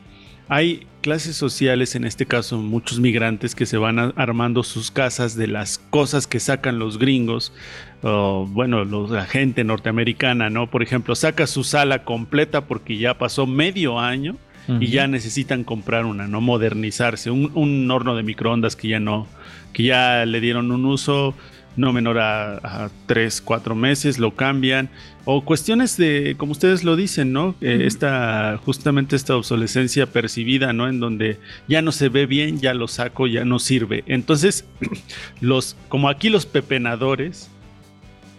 hay 0.50 0.86
clases 1.02 1.38
sociales, 1.38 1.96
en 1.96 2.04
este 2.04 2.26
caso 2.26 2.58
muchos 2.58 3.00
migrantes 3.00 3.56
que 3.56 3.66
se 3.66 3.78
van 3.78 4.14
armando 4.18 4.64
sus 4.64 4.92
casas 4.92 5.36
de 5.36 5.48
las 5.48 5.78
cosas 5.78 6.28
que 6.28 6.40
sacan 6.40 6.80
los 6.80 7.00
gringos, 7.00 7.54
o 8.02 8.46
bueno, 8.50 8.84
la 8.84 9.26
gente 9.26 9.64
norteamericana, 9.64 10.50
¿no? 10.50 10.70
Por 10.70 10.84
ejemplo, 10.84 11.16
saca 11.16 11.48
su 11.48 11.64
sala 11.64 12.04
completa 12.04 12.66
porque 12.66 12.98
ya 12.98 13.18
pasó 13.18 13.48
medio 13.48 14.00
año 14.00 14.38
y 14.80 14.88
ya 14.88 15.07
necesitan 15.07 15.63
comprar 15.63 16.05
una, 16.05 16.28
¿no? 16.28 16.41
Modernizarse, 16.41 17.32
un, 17.32 17.51
un 17.55 17.89
horno 17.89 18.15
de 18.15 18.24
microondas 18.24 18.76
que 18.76 18.89
ya 18.89 18.99
no, 18.99 19.28
que 19.74 19.84
ya 19.84 20.26
le 20.26 20.41
dieron 20.41 20.72
un 20.72 20.86
uso 20.86 21.36
no 21.76 21.93
menor 21.93 22.20
a, 22.20 22.57
a 22.57 22.89
tres, 23.05 23.41
cuatro 23.41 23.74
meses, 23.74 24.20
lo 24.20 24.36
cambian, 24.36 24.89
o 25.26 25.45
cuestiones 25.45 25.95
de, 25.95 26.36
como 26.38 26.51
ustedes 26.51 26.84
lo 26.84 26.95
dicen, 26.95 27.32
¿no? 27.32 27.55
Eh, 27.61 27.84
esta, 27.86 28.59
justamente 28.65 29.15
esta 29.15 29.36
obsolescencia 29.36 30.07
percibida, 30.07 30.74
¿no? 30.74 30.89
En 30.89 30.99
donde 30.99 31.38
ya 31.67 31.82
no 31.82 31.91
se 31.91 32.09
ve 32.09 32.26
bien, 32.26 32.59
ya 32.59 32.74
lo 32.74 32.88
saco, 32.88 33.28
ya 33.28 33.45
no 33.45 33.59
sirve. 33.59 34.03
Entonces, 34.07 34.65
los, 35.41 35.78
como 35.88 36.09
aquí 36.09 36.30
los 36.30 36.45
pepenadores, 36.45 37.49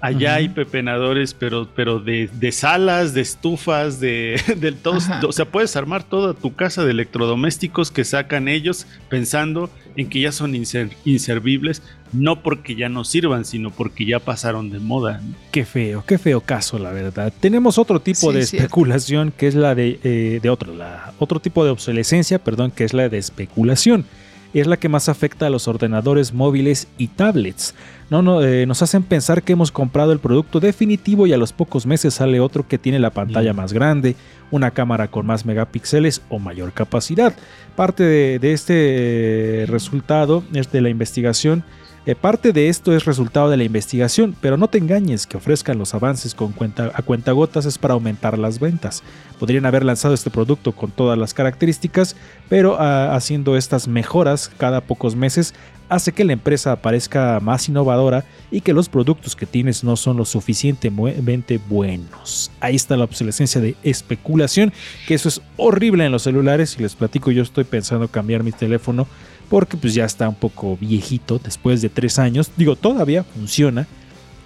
Allá 0.00 0.36
hay 0.36 0.48
pepenadores, 0.48 1.34
pero, 1.34 1.68
pero 1.76 1.98
de, 2.00 2.28
de 2.32 2.52
salas, 2.52 3.12
de 3.14 3.20
estufas, 3.20 4.00
de, 4.00 4.40
de 4.56 4.72
todos. 4.72 5.08
Ajá. 5.10 5.26
O 5.26 5.32
sea, 5.32 5.44
puedes 5.44 5.76
armar 5.76 6.02
toda 6.04 6.34
tu 6.34 6.54
casa 6.54 6.84
de 6.84 6.92
electrodomésticos 6.92 7.90
que 7.90 8.04
sacan 8.04 8.48
ellos 8.48 8.86
pensando 9.08 9.70
en 9.96 10.08
que 10.08 10.20
ya 10.20 10.32
son 10.32 10.54
inser- 10.54 10.94
inservibles, 11.04 11.82
no 12.12 12.42
porque 12.42 12.74
ya 12.76 12.88
no 12.88 13.04
sirvan, 13.04 13.44
sino 13.44 13.70
porque 13.70 14.06
ya 14.06 14.18
pasaron 14.20 14.70
de 14.70 14.78
moda. 14.78 15.20
¿no? 15.22 15.34
Qué 15.52 15.64
feo, 15.64 16.02
qué 16.06 16.16
feo 16.18 16.40
caso, 16.40 16.78
la 16.78 16.92
verdad. 16.92 17.32
Tenemos 17.38 17.76
otro 17.78 18.00
tipo 18.00 18.30
Sí, 18.32 18.38
de 18.38 18.46
cierto. 18.46 18.64
especulación 18.64 19.32
que 19.36 19.48
es 19.48 19.54
la 19.54 19.74
de, 19.74 20.00
eh, 20.02 20.38
de 20.42 20.48
otro, 20.50 20.74
la, 20.74 21.12
otro 21.18 21.40
tipo 21.40 21.64
de 21.64 21.70
obsolescencia, 21.70 22.38
perdón, 22.42 22.70
que 22.70 22.84
es 22.84 22.94
la 22.94 23.08
de 23.08 23.18
especulación. 23.18 24.04
Es 24.52 24.66
la 24.66 24.76
que 24.78 24.88
más 24.88 25.08
afecta 25.08 25.46
a 25.46 25.50
los 25.50 25.68
ordenadores 25.68 26.32
móviles 26.34 26.88
y 26.98 27.06
tablets. 27.08 27.74
No, 28.10 28.20
no, 28.22 28.42
eh, 28.42 28.66
nos 28.66 28.82
hacen 28.82 29.04
pensar 29.04 29.44
que 29.44 29.52
hemos 29.52 29.70
comprado 29.70 30.10
el 30.12 30.18
producto 30.18 30.58
definitivo 30.58 31.28
y 31.28 31.32
a 31.32 31.36
los 31.36 31.52
pocos 31.52 31.86
meses 31.86 32.14
sale 32.14 32.40
otro 32.40 32.66
que 32.66 32.76
tiene 32.78 32.98
la 32.98 33.10
pantalla 33.10 33.52
Mm. 33.52 33.56
más 33.56 33.72
grande, 33.72 34.16
una 34.50 34.72
cámara 34.72 35.08
con 35.08 35.26
más 35.26 35.46
megapíxeles 35.46 36.20
o 36.28 36.40
mayor 36.40 36.72
capacidad. 36.72 37.32
Parte 37.76 38.02
de, 38.02 38.38
de 38.40 38.52
este 38.52 39.64
resultado 39.68 40.42
es 40.52 40.72
de 40.72 40.80
la 40.80 40.88
investigación 40.88 41.62
eh, 42.06 42.14
parte 42.14 42.52
de 42.52 42.68
esto 42.68 42.94
es 42.94 43.04
resultado 43.04 43.50
de 43.50 43.56
la 43.58 43.64
investigación, 43.64 44.34
pero 44.40 44.56
no 44.56 44.68
te 44.68 44.78
engañes 44.78 45.26
que 45.26 45.36
ofrezcan 45.36 45.78
los 45.78 45.92
avances 45.94 46.34
con 46.34 46.52
cuenta, 46.52 46.90
a 46.94 47.02
cuentagotas 47.02 47.66
es 47.66 47.76
para 47.76 47.94
aumentar 47.94 48.38
las 48.38 48.58
ventas. 48.58 49.02
Podrían 49.38 49.66
haber 49.66 49.84
lanzado 49.84 50.14
este 50.14 50.30
producto 50.30 50.72
con 50.72 50.90
todas 50.90 51.18
las 51.18 51.34
características, 51.34 52.16
pero 52.48 52.76
ah, 52.80 53.14
haciendo 53.14 53.56
estas 53.56 53.86
mejoras 53.86 54.50
cada 54.56 54.80
pocos 54.80 55.14
meses 55.14 55.54
hace 55.90 56.12
que 56.12 56.24
la 56.24 56.32
empresa 56.32 56.76
parezca 56.76 57.38
más 57.40 57.68
innovadora 57.68 58.24
y 58.50 58.60
que 58.62 58.72
los 58.72 58.88
productos 58.88 59.36
que 59.36 59.44
tienes 59.44 59.84
no 59.84 59.96
son 59.96 60.16
lo 60.16 60.24
suficientemente 60.24 61.60
buenos. 61.68 62.50
Ahí 62.60 62.76
está 62.76 62.96
la 62.96 63.04
obsolescencia 63.04 63.60
de 63.60 63.74
especulación, 63.82 64.72
que 65.06 65.14
eso 65.14 65.28
es 65.28 65.42
horrible 65.56 66.06
en 66.06 66.12
los 66.12 66.22
celulares. 66.22 66.76
Y 66.78 66.82
les 66.82 66.94
platico, 66.94 67.32
yo 67.32 67.42
estoy 67.42 67.64
pensando 67.64 68.06
cambiar 68.06 68.44
mi 68.44 68.52
teléfono 68.52 69.08
porque 69.50 69.76
pues 69.76 69.92
ya 69.92 70.06
está 70.06 70.26
un 70.28 70.36
poco 70.36 70.78
viejito 70.80 71.38
después 71.42 71.82
de 71.82 71.90
tres 71.90 72.18
años. 72.18 72.50
Digo, 72.56 72.76
todavía 72.76 73.24
funciona, 73.24 73.86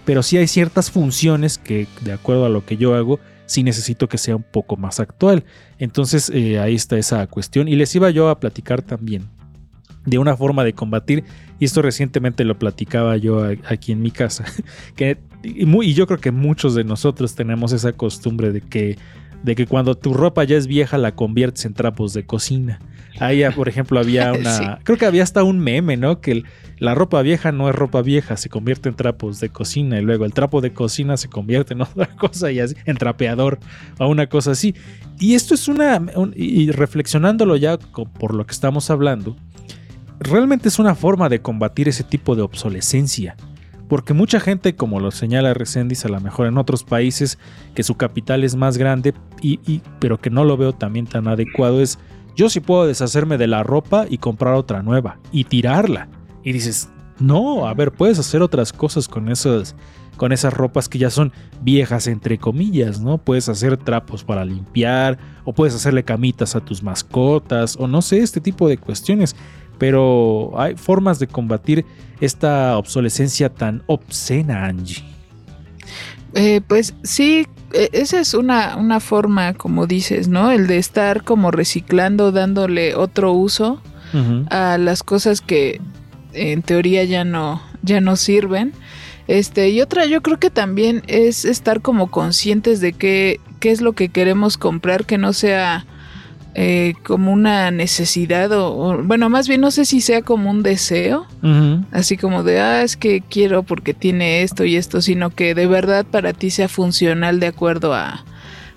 pero 0.05 0.23
sí 0.25 0.37
hay 0.37 0.49
ciertas 0.49 0.91
funciones 0.91 1.59
que 1.59 1.87
de 2.01 2.13
acuerdo 2.13 2.47
a 2.47 2.49
lo 2.49 2.65
que 2.65 2.77
yo 2.77 2.95
hago, 2.97 3.21
sí 3.47 3.63
necesito 3.63 4.09
que 4.09 4.19
sea 4.19 4.35
un 4.35 4.43
poco 4.43 4.77
más 4.77 4.99
actual. 4.99 5.45
Entonces 5.79 6.31
eh, 6.35 6.59
ahí 6.59 6.75
está 6.75 6.99
esa 6.99 7.25
cuestión. 7.29 7.69
Y 7.69 7.77
les 7.77 7.95
iba 7.95 8.11
yo 8.11 8.29
a 8.31 8.41
platicar 8.41 8.83
también 8.83 9.29
de 10.07 10.19
una 10.19 10.37
forma 10.37 10.65
de 10.65 10.75
combatir, 10.75 11.25
y 11.59 11.65
esto 11.65 11.81
recientemente 11.81 12.45
lo 12.45 12.59
platicaba 12.59 13.17
yo 13.17 13.43
aquí 13.67 13.93
en 13.93 14.03
mi 14.03 14.11
casa, 14.11 14.45
que, 14.97 15.17
muy- 15.67 15.87
y 15.87 15.95
yo 15.95 16.07
creo 16.07 16.19
que 16.21 16.31
muchos 16.31 16.75
de 16.75 16.85
nosotros 16.85 17.35
tenemos 17.35 17.73
esa 17.73 17.93
costumbre 17.95 18.53
de 18.53 18.61
que, 18.61 18.99
de 19.45 19.55
que 19.55 19.67
cuando 19.67 19.95
tu 19.95 20.13
ropa 20.15 20.43
ya 20.43 20.57
es 20.57 20.67
vieja 20.67 20.99
la 20.99 21.15
conviertes 21.15 21.65
en 21.67 21.75
trapos 21.75 22.13
de 22.15 22.27
cocina. 22.27 22.81
Ahí, 23.21 23.39
ya, 23.39 23.53
por 23.53 23.69
ejemplo, 23.69 24.01
había 24.01 24.33
una. 24.39 24.59
Sí. 24.59 24.65
Creo 24.83 24.99
que 24.99 25.07
había 25.07 25.23
hasta 25.23 25.45
un 25.45 25.61
meme, 25.61 25.97
¿no? 25.97 26.21
Que 26.21 26.33
el- 26.33 26.45
la 26.81 26.95
ropa 26.97 27.23
vieja 27.23 27.53
no 27.53 27.69
es 27.69 27.75
ropa 27.75 28.03
vieja, 28.03 28.37
se 28.37 28.49
convierte 28.49 28.89
en 28.89 28.97
trapos 28.97 29.39
de 29.39 29.49
cocina. 29.51 30.01
Y 30.01 30.03
luego 30.03 30.25
el 30.25 30.33
trapo 30.35 30.61
de 30.61 30.73
cocina 30.73 31.17
se 31.17 31.29
convierte 31.29 31.75
en 31.75 31.81
otra 31.83 32.09
cosa 32.17 32.51
y 32.51 32.59
así, 32.59 32.75
en 32.85 32.97
trapeador 32.97 33.61
o 33.99 34.09
una 34.09 34.27
cosa 34.29 34.51
así. 34.51 34.75
Y 35.21 35.35
esto 35.35 35.55
es 35.55 35.69
una. 35.69 35.99
un- 36.17 36.33
y 36.35 36.71
reflexionándolo 36.73 37.55
ya 37.57 37.79
por 37.79 38.35
lo 38.35 38.45
que 38.47 38.53
estamos 38.53 38.91
hablando, 38.91 39.37
realmente 40.19 40.69
es 40.69 40.79
una 40.79 40.95
forma 40.95 41.29
de 41.29 41.41
combatir 41.41 41.89
ese 41.89 42.03
tipo 42.03 42.35
de 42.35 42.43
obsolescencia. 42.43 43.37
Porque 43.89 44.14
mucha 44.14 44.41
gente, 44.41 44.74
como 44.76 44.99
lo 44.99 45.11
señala 45.11 45.53
Resendiz, 45.55 46.05
a 46.05 46.09
lo 46.09 46.20
mejor 46.20 46.47
en 46.47 46.59
otros 46.59 46.85
países, 46.85 47.39
que 47.74 47.82
su 47.82 47.97
capital 47.97 48.43
es 48.45 48.57
más 48.57 48.78
grande, 48.78 49.14
y, 49.41 49.61
y- 49.70 49.82
pero 49.99 50.18
que 50.18 50.30
no 50.30 50.45
lo 50.45 50.57
veo 50.57 50.72
también 50.72 51.07
tan 51.07 51.28
adecuado, 51.28 51.80
es 51.80 51.99
yo 52.37 52.49
sí 52.49 52.61
puedo 52.61 52.87
deshacerme 52.87 53.39
de 53.39 53.47
la 53.47 53.62
ropa 53.62 54.07
y 54.09 54.18
comprar 54.18 54.55
otra 54.55 54.82
nueva 54.82 55.18
y 55.30 55.45
tirarla. 55.45 56.09
Y 56.43 56.53
dices, 56.53 56.89
no, 57.20 57.66
a 57.68 57.74
ver, 57.74 57.93
puedes 57.93 58.18
hacer 58.18 58.43
otras 58.43 58.72
cosas 58.72 59.07
con 59.07 59.28
esas, 59.30 59.76
con 60.16 60.32
esas 60.32 60.53
ropas 60.53 60.89
que 60.89 60.99
ya 60.99 61.11
son 61.11 61.32
viejas, 61.62 62.07
entre 62.09 62.39
comillas, 62.39 63.01
¿no? 63.01 63.18
Puedes 63.18 63.49
hacer 63.49 63.76
trapos 63.76 64.24
para 64.24 64.45
limpiar, 64.45 65.18
o 65.45 65.53
puedes 65.53 65.74
hacerle 65.74 66.03
camitas 66.05 66.57
a 66.57 66.61
tus 66.61 66.82
mascotas, 66.82 67.76
o 67.78 67.87
no 67.87 68.03
sé, 68.03 68.18
este 68.18 68.41
tipo 68.41 68.68
de 68.68 68.78
cuestiones. 68.78 69.37
Pero 69.79 70.53
hay 70.57 70.77
formas 70.77 71.18
de 71.18 71.27
combatir 71.27 71.85
esta 72.20 72.77
obsolescencia 72.79 73.49
tan 73.49 73.83
obscena, 73.87 74.64
Angie. 74.64 75.03
Eh, 76.35 76.61
pues 76.66 76.95
sí, 77.03 77.47
e- 77.72 77.91
esa 77.93 78.20
es 78.20 78.35
una, 78.35 78.77
una 78.77 79.01
forma, 79.01 79.55
como 79.55 79.87
dices, 79.87 80.29
¿no? 80.29 80.51
El 80.51 80.66
de 80.66 80.79
estar 80.79 81.22
como 81.22 81.51
reciclando, 81.51 82.33
dándole 82.33 82.95
otro 82.95 83.33
uso 83.33 83.81
a 84.49 84.79
las 84.79 85.03
cosas 85.03 85.41
que 85.41 85.81
en 86.35 86.62
teoría 86.62 87.03
ya 87.03 87.25
no, 87.25 87.61
ya 87.83 88.01
no 88.01 88.14
sirven. 88.14 88.72
Este, 89.27 89.70
y 89.70 89.81
otra, 89.81 90.07
yo 90.07 90.22
creo 90.22 90.39
que 90.39 90.51
también 90.51 91.03
es 91.09 91.45
estar 91.45 91.81
como 91.81 92.12
conscientes 92.12 92.81
de 92.81 92.93
qué, 92.93 93.41
qué 93.59 93.72
es 93.72 93.81
lo 93.81 93.95
que 93.95 94.11
queremos 94.11 94.57
comprar, 94.57 95.05
que 95.05 95.18
no 95.18 95.33
sea 95.33 95.85
eh, 96.55 96.95
como 97.05 97.33
una 97.33 97.71
necesidad 97.71 98.53
o, 98.53 98.73
o- 98.77 99.03
bueno, 99.03 99.29
más 99.29 99.49
bien 99.49 99.61
no 99.61 99.71
sé 99.71 99.85
si 99.85 100.01
sea 100.01 100.23
como 100.23 100.51
un 100.51 100.63
deseo, 100.63 101.27
así 101.93 102.17
como 102.17 102.43
de, 102.45 102.61
ah, 102.61 102.83
es 102.83 102.97
que 102.97 103.21
quiero 103.23 103.63
porque 103.65 103.93
tiene 103.95 104.43
esto 104.43 104.65
y 104.65 104.77
esto, 104.77 105.03
sino 105.03 105.31
que 105.31 105.55
de 105.55 105.67
verdad 105.67 106.07
para 106.09 106.33
ti 106.33 106.51
sea 106.51 106.69
funcional 106.69 107.41
de 107.41 107.49
acuerdo 107.49 107.93
a, 107.95 108.25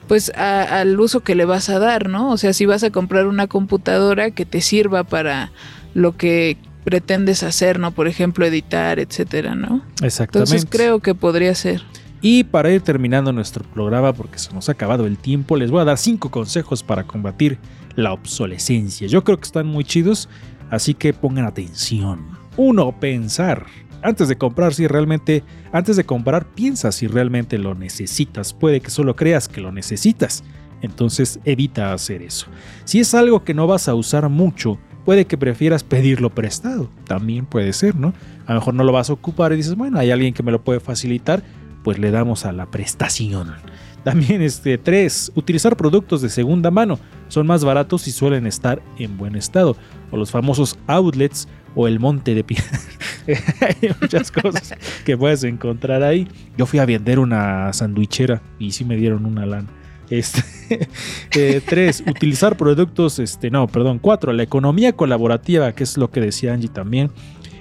pues, 0.07 0.32
a- 0.36 0.80
al 0.80 0.99
uso 0.99 1.19
que 1.21 1.36
le 1.36 1.45
vas 1.45 1.69
a 1.69 1.80
dar, 1.80 2.09
¿no? 2.09 2.32
O 2.32 2.38
sea, 2.38 2.53
si 2.53 2.65
vas 2.65 2.84
a 2.84 2.89
comprar 2.89 3.28
una 3.28 3.47
computadora 3.47 4.32
que 4.32 4.45
te 4.45 4.61
sirva 4.61 5.03
para 5.03 5.51
lo 5.93 6.17
que 6.17 6.57
pretendes 6.84 7.43
hacer, 7.43 7.80
¿no? 7.80 7.91
Por 7.91 8.07
ejemplo, 8.07 8.45
editar, 8.45 8.97
etcétera, 8.99 9.55
¿no? 9.55 9.82
Exactamente. 10.01 10.55
Entonces 10.55 10.65
creo 10.69 10.99
que 10.99 11.13
podría 11.13 11.53
ser. 11.53 11.84
Y 12.22 12.43
para 12.45 12.72
ir 12.72 12.82
terminando 12.82 13.32
nuestro 13.32 13.63
programa, 13.63 14.13
porque 14.13 14.39
se 14.39 14.53
nos 14.53 14.70
ha 14.70 14.72
acabado 14.72 15.05
el 15.05 15.18
tiempo, 15.18 15.55
les 15.55 15.70
voy 15.70 15.82
a 15.82 15.86
dar 15.86 15.97
cinco 15.97 16.32
consejos 16.32 16.82
para 16.84 17.03
combatir 17.05 17.59
la 17.95 18.13
obsolescencia. 18.13 19.07
Yo 19.07 19.24
creo 19.24 19.38
que 19.38 19.45
están 19.45 19.68
muy 19.68 19.84
chidos, 19.84 20.30
así 20.70 20.93
que 20.93 21.13
pongan 21.13 21.45
atención. 21.45 22.26
Uno, 22.55 22.99
pensar. 22.99 23.65
Antes 24.01 24.28
de 24.30 24.38
comprar, 24.38 24.74
si 24.74 24.88
realmente, 24.88 25.43
antes 25.72 25.95
de 25.95 26.05
comprar, 26.05 26.47
piensa 26.53 26.91
si 26.91 27.07
realmente 27.07 27.57
lo 27.57 27.76
necesitas. 27.76 28.53
Puede 28.53 28.82
que 28.82 28.89
solo 28.89 29.15
creas 29.15 29.47
que 29.47 29.61
lo 29.61 29.72
necesitas. 29.72 30.43
Entonces 30.82 31.39
evita 31.43 31.93
hacer 31.93 32.22
eso. 32.22 32.47
Si 32.86 32.99
es 32.99 33.13
algo 33.13 33.43
que 33.43 33.53
no 33.53 33.68
vas 33.68 33.88
a 33.88 33.95
usar 33.95 34.30
mucho, 34.30 34.80
puede 35.05 35.26
que 35.26 35.38
prefieras 35.38 35.84
pedirlo 35.84 36.30
prestado. 36.30 36.89
También 37.05 37.45
puede 37.45 37.74
ser, 37.74 37.95
¿no? 37.95 38.13
A 38.45 38.53
lo 38.53 38.59
mejor 38.59 38.74
no 38.76 38.84
lo 38.84 38.91
vas 38.91 39.09
a 39.09 39.13
ocupar 39.13 39.53
y 39.53 39.57
dices, 39.57 39.76
bueno, 39.76 39.99
hay 39.99 40.11
alguien 40.11 40.34
que 40.34 40.43
me 40.43 40.51
lo 40.51 40.63
puede 40.63 40.80
facilitar 40.80 41.43
pues 41.88 41.99
le 41.99 42.11
damos 42.11 42.43
a 42.43 42.51
la 42.51 42.65
prestación. 42.65 43.55
También 44.03 44.41
este 44.41 44.77
3, 44.77 45.31
utilizar 45.35 45.77
productos 45.77 46.21
de 46.21 46.27
segunda 46.27 46.69
mano. 46.69 46.99
Son 47.29 47.47
más 47.47 47.63
baratos 47.63 48.09
y 48.09 48.11
suelen 48.11 48.45
estar 48.45 48.81
en 48.99 49.17
buen 49.17 49.38
estado. 49.38 49.77
O 50.11 50.17
los 50.17 50.29
famosos 50.29 50.77
outlets 50.88 51.47
o 51.75 51.88
el 51.88 52.01
monte 52.01 52.35
de 52.35 52.43
piedra. 52.43 52.77
Hay 53.61 53.89
muchas 54.01 54.33
cosas 54.33 54.73
que 55.05 55.15
puedes 55.15 55.45
encontrar 55.45 56.03
ahí. 56.03 56.27
Yo 56.57 56.65
fui 56.65 56.79
a 56.79 56.85
vender 56.85 57.19
una 57.19 57.71
sandwichera 57.71 58.41
y 58.59 58.71
sí 58.71 58.83
me 58.83 58.97
dieron 58.97 59.25
una 59.25 59.45
lana. 59.45 59.69
Este, 60.09 60.43
eh, 61.35 61.61
tres, 61.65 62.03
utilizar 62.05 62.57
productos, 62.57 63.17
este, 63.19 63.49
no, 63.49 63.67
perdón, 63.67 63.99
cuatro, 63.99 64.33
la 64.33 64.43
economía 64.43 64.91
colaborativa, 64.91 65.71
que 65.71 65.83
es 65.83 65.95
lo 65.95 66.11
que 66.11 66.19
decía 66.19 66.53
Angie 66.53 66.67
también, 66.67 67.11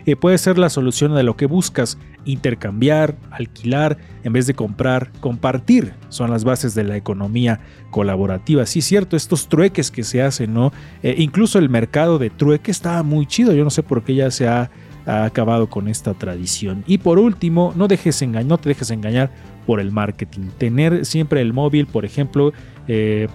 eh, 0.07 0.17
puede 0.17 0.39
ser 0.39 0.57
la 0.57 0.71
solución 0.71 1.15
de 1.15 1.23
lo 1.23 1.37
que 1.37 1.47
buscas, 1.47 1.99
intercambiar, 2.25 3.17
alquilar, 3.31 3.99
en 4.25 4.33
vez 4.33 4.47
de 4.47 4.55
comprar, 4.55 5.11
compartir, 5.21 5.95
son 6.09 6.31
las 6.31 6.45
bases 6.45 6.75
de 6.75 6.85
la 6.85 6.97
economía 6.97 7.61
colaborativa. 7.91 8.67
Sí, 8.67 8.81
cierto, 8.81 9.17
estos 9.17 9.49
trueques 9.49 9.91
que 9.91 10.05
se 10.05 10.23
hacen, 10.23 10.55
¿no? 10.55 10.73
Eh, 11.03 11.17
incluso 11.19 11.59
el 11.59 11.69
mercado 11.69 12.19
de 12.19 12.31
trueque 12.31 12.71
estaba 12.71 13.03
muy 13.03 13.27
chido, 13.27 13.53
yo 13.53 13.65
no 13.65 13.71
sé 13.71 13.83
por 13.83 14.03
qué 14.03 14.15
ya 14.15 14.31
se 14.31 14.49
ha, 14.49 14.71
ha 15.07 15.25
acabado 15.25 15.69
con 15.69 15.89
esta 15.89 16.15
tradición. 16.15 16.85
Y 16.87 16.99
por 16.99 17.19
último, 17.19 17.73
no, 17.77 17.89
dejes 17.89 18.21
engañar, 18.23 18.47
no 18.47 18.59
te 18.59 18.69
dejes 18.69 18.91
engañar 18.91 19.31
por 19.67 19.81
el 19.81 19.91
marketing. 19.91 20.49
Tener 20.59 21.05
siempre 21.05 21.41
el 21.41 21.53
móvil, 21.53 21.87
por 21.87 22.05
ejemplo, 22.05 22.53
eh, 22.89 23.29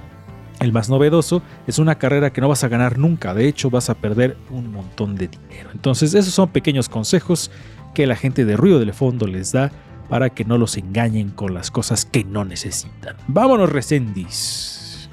el 0.61 0.71
más 0.71 0.89
novedoso, 0.89 1.41
es 1.67 1.79
una 1.79 1.95
carrera 1.95 2.31
que 2.31 2.39
no 2.39 2.47
vas 2.47 2.63
a 2.63 2.69
ganar 2.69 2.97
nunca. 2.97 3.33
De 3.33 3.47
hecho, 3.47 3.69
vas 3.69 3.89
a 3.89 3.95
perder 3.95 4.37
un 4.49 4.71
montón 4.71 5.15
de 5.15 5.27
dinero. 5.27 5.69
Entonces, 5.73 6.13
esos 6.13 6.33
son 6.33 6.49
pequeños 6.49 6.87
consejos 6.87 7.51
que 7.93 8.07
la 8.07 8.15
gente 8.15 8.45
de 8.45 8.55
ruido 8.55 8.79
del 8.79 8.93
fondo 8.93 9.27
les 9.27 9.51
da 9.51 9.71
para 10.07 10.29
que 10.29 10.45
no 10.45 10.57
los 10.57 10.77
engañen 10.77 11.29
con 11.29 11.53
las 11.53 11.71
cosas 11.71 12.05
que 12.05 12.23
no 12.23 12.45
necesitan. 12.45 13.15
Vámonos, 13.27 13.71
Recendis. 13.71 15.09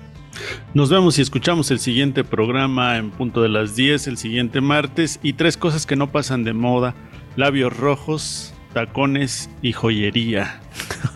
Nos 0.75 0.91
vemos 0.91 1.19
y 1.19 1.23
escuchamos 1.23 1.71
el 1.71 1.79
siguiente 1.79 2.25
programa 2.25 2.97
en 2.97 3.11
punto 3.11 3.43
de 3.43 3.49
las 3.49 3.75
10, 3.75 4.07
el 4.07 4.19
siguiente 4.19 4.61
martes. 4.61 5.19
Y 5.23 5.33
tres 5.33 5.57
cosas 5.57 5.87
que 5.87 5.97
no 5.97 6.13
pasan 6.13 6.45
de 6.45 6.53
moda: 6.53 6.95
labios 7.37 7.77
rojos, 7.77 8.53
tacones 8.75 9.49
y 9.63 9.73
joyería. 9.73 10.61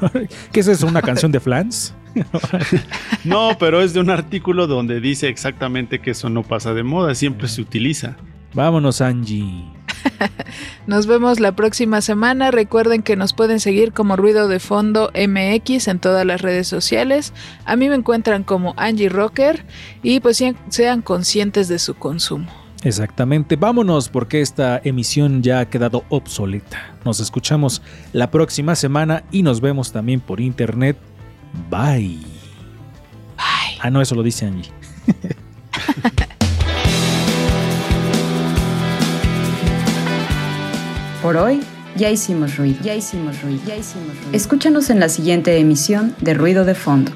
¿Qué 0.53 0.61
es 0.61 0.69
eso? 0.69 0.87
¿Una 0.87 1.03
canción 1.03 1.33
de 1.33 1.41
Flans? 1.41 1.95
No, 3.25 3.57
pero 3.59 3.81
es 3.81 3.95
de 3.95 4.01
un 4.01 4.11
artículo 4.11 4.67
donde 4.67 5.01
dice 5.01 5.29
exactamente 5.29 6.01
que 6.01 6.11
eso 6.11 6.29
no 6.29 6.43
pasa 6.43 6.75
de 6.75 6.83
moda, 6.83 7.15
siempre 7.15 7.49
se 7.49 7.61
utiliza. 7.61 8.17
Vámonos, 8.55 9.01
Angie. 9.01 9.65
Nos 10.87 11.07
vemos 11.07 11.41
la 11.41 11.53
próxima 11.53 12.01
semana. 12.01 12.51
Recuerden 12.51 13.03
que 13.03 13.17
nos 13.17 13.33
pueden 13.33 13.61
seguir 13.61 13.93
como 13.93 14.17
Ruido 14.17 14.49
de 14.49 14.59
Fondo 14.59 15.11
MX 15.15 15.89
en 15.89 16.01
todas 16.01 16.27
las 16.27 16.43
redes 16.43 16.67
sociales. 16.67 17.33
A 17.65 17.77
mí 17.77 17.89
me 17.89 17.95
encuentran 17.95 18.43
como 18.43 18.75
Angie 18.77 19.09
Rocker 19.09 19.65
y 20.03 20.21
pues 20.21 20.37
sean, 20.37 20.57
sean 20.69 21.03
conscientes 21.03 21.69
de 21.69 21.79
su 21.79 21.95
consumo. 21.95 22.51
Exactamente, 22.85 23.55
vámonos 23.55 24.09
porque 24.09 24.41
esta 24.41 24.81
emisión 24.83 25.41
ya 25.43 25.61
ha 25.61 25.71
quedado 25.71 26.05
obsoleta. 26.09 26.97
Nos 27.05 27.21
escuchamos 27.21 27.81
la 28.13 28.33
próxima 28.33 28.75
semana 28.75 29.23
y 29.31 29.45
nos 29.45 29.61
vemos 29.61 29.93
también 29.93 30.19
por 30.19 30.41
internet. 30.41 30.97
Bye. 31.71 32.19
Bye. 33.37 33.79
Ah, 33.81 33.91
no, 33.91 34.01
eso 34.01 34.15
lo 34.15 34.23
dice 34.23 34.47
Angie. 34.47 34.71
Por 41.23 41.37
hoy 41.37 41.61
ya 41.97 42.11
hicimos 42.11 42.57
ruido, 42.57 42.81
ya 42.83 42.95
hicimos 42.95 43.41
ruido, 43.43 43.63
ya 43.67 43.77
hicimos 43.77 44.17
ruido. 44.17 44.33
Escúchanos 44.33 44.91
en 44.91 44.99
la 44.99 45.09
siguiente 45.09 45.57
emisión 45.59 46.17
de 46.21 46.35
Ruido 46.35 46.65
de 46.65 46.75
Fondo. 46.75 47.13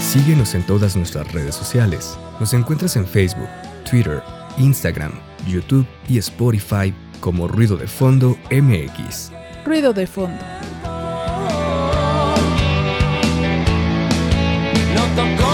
Síguenos 0.00 0.54
en 0.54 0.62
todas 0.64 0.96
nuestras 0.96 1.32
redes 1.32 1.54
sociales. 1.54 2.18
Nos 2.40 2.52
encuentras 2.54 2.96
en 2.96 3.06
Facebook, 3.06 3.48
Twitter, 3.88 4.22
Instagram, 4.58 5.12
YouTube 5.46 5.86
y 6.08 6.18
Spotify 6.18 6.92
como 7.20 7.48
Ruido 7.48 7.76
de 7.76 7.86
Fondo 7.86 8.36
MX. 8.50 9.32
Ruido 9.64 9.92
de 9.92 10.06
Fondo. 10.06 10.38
the 15.16 15.45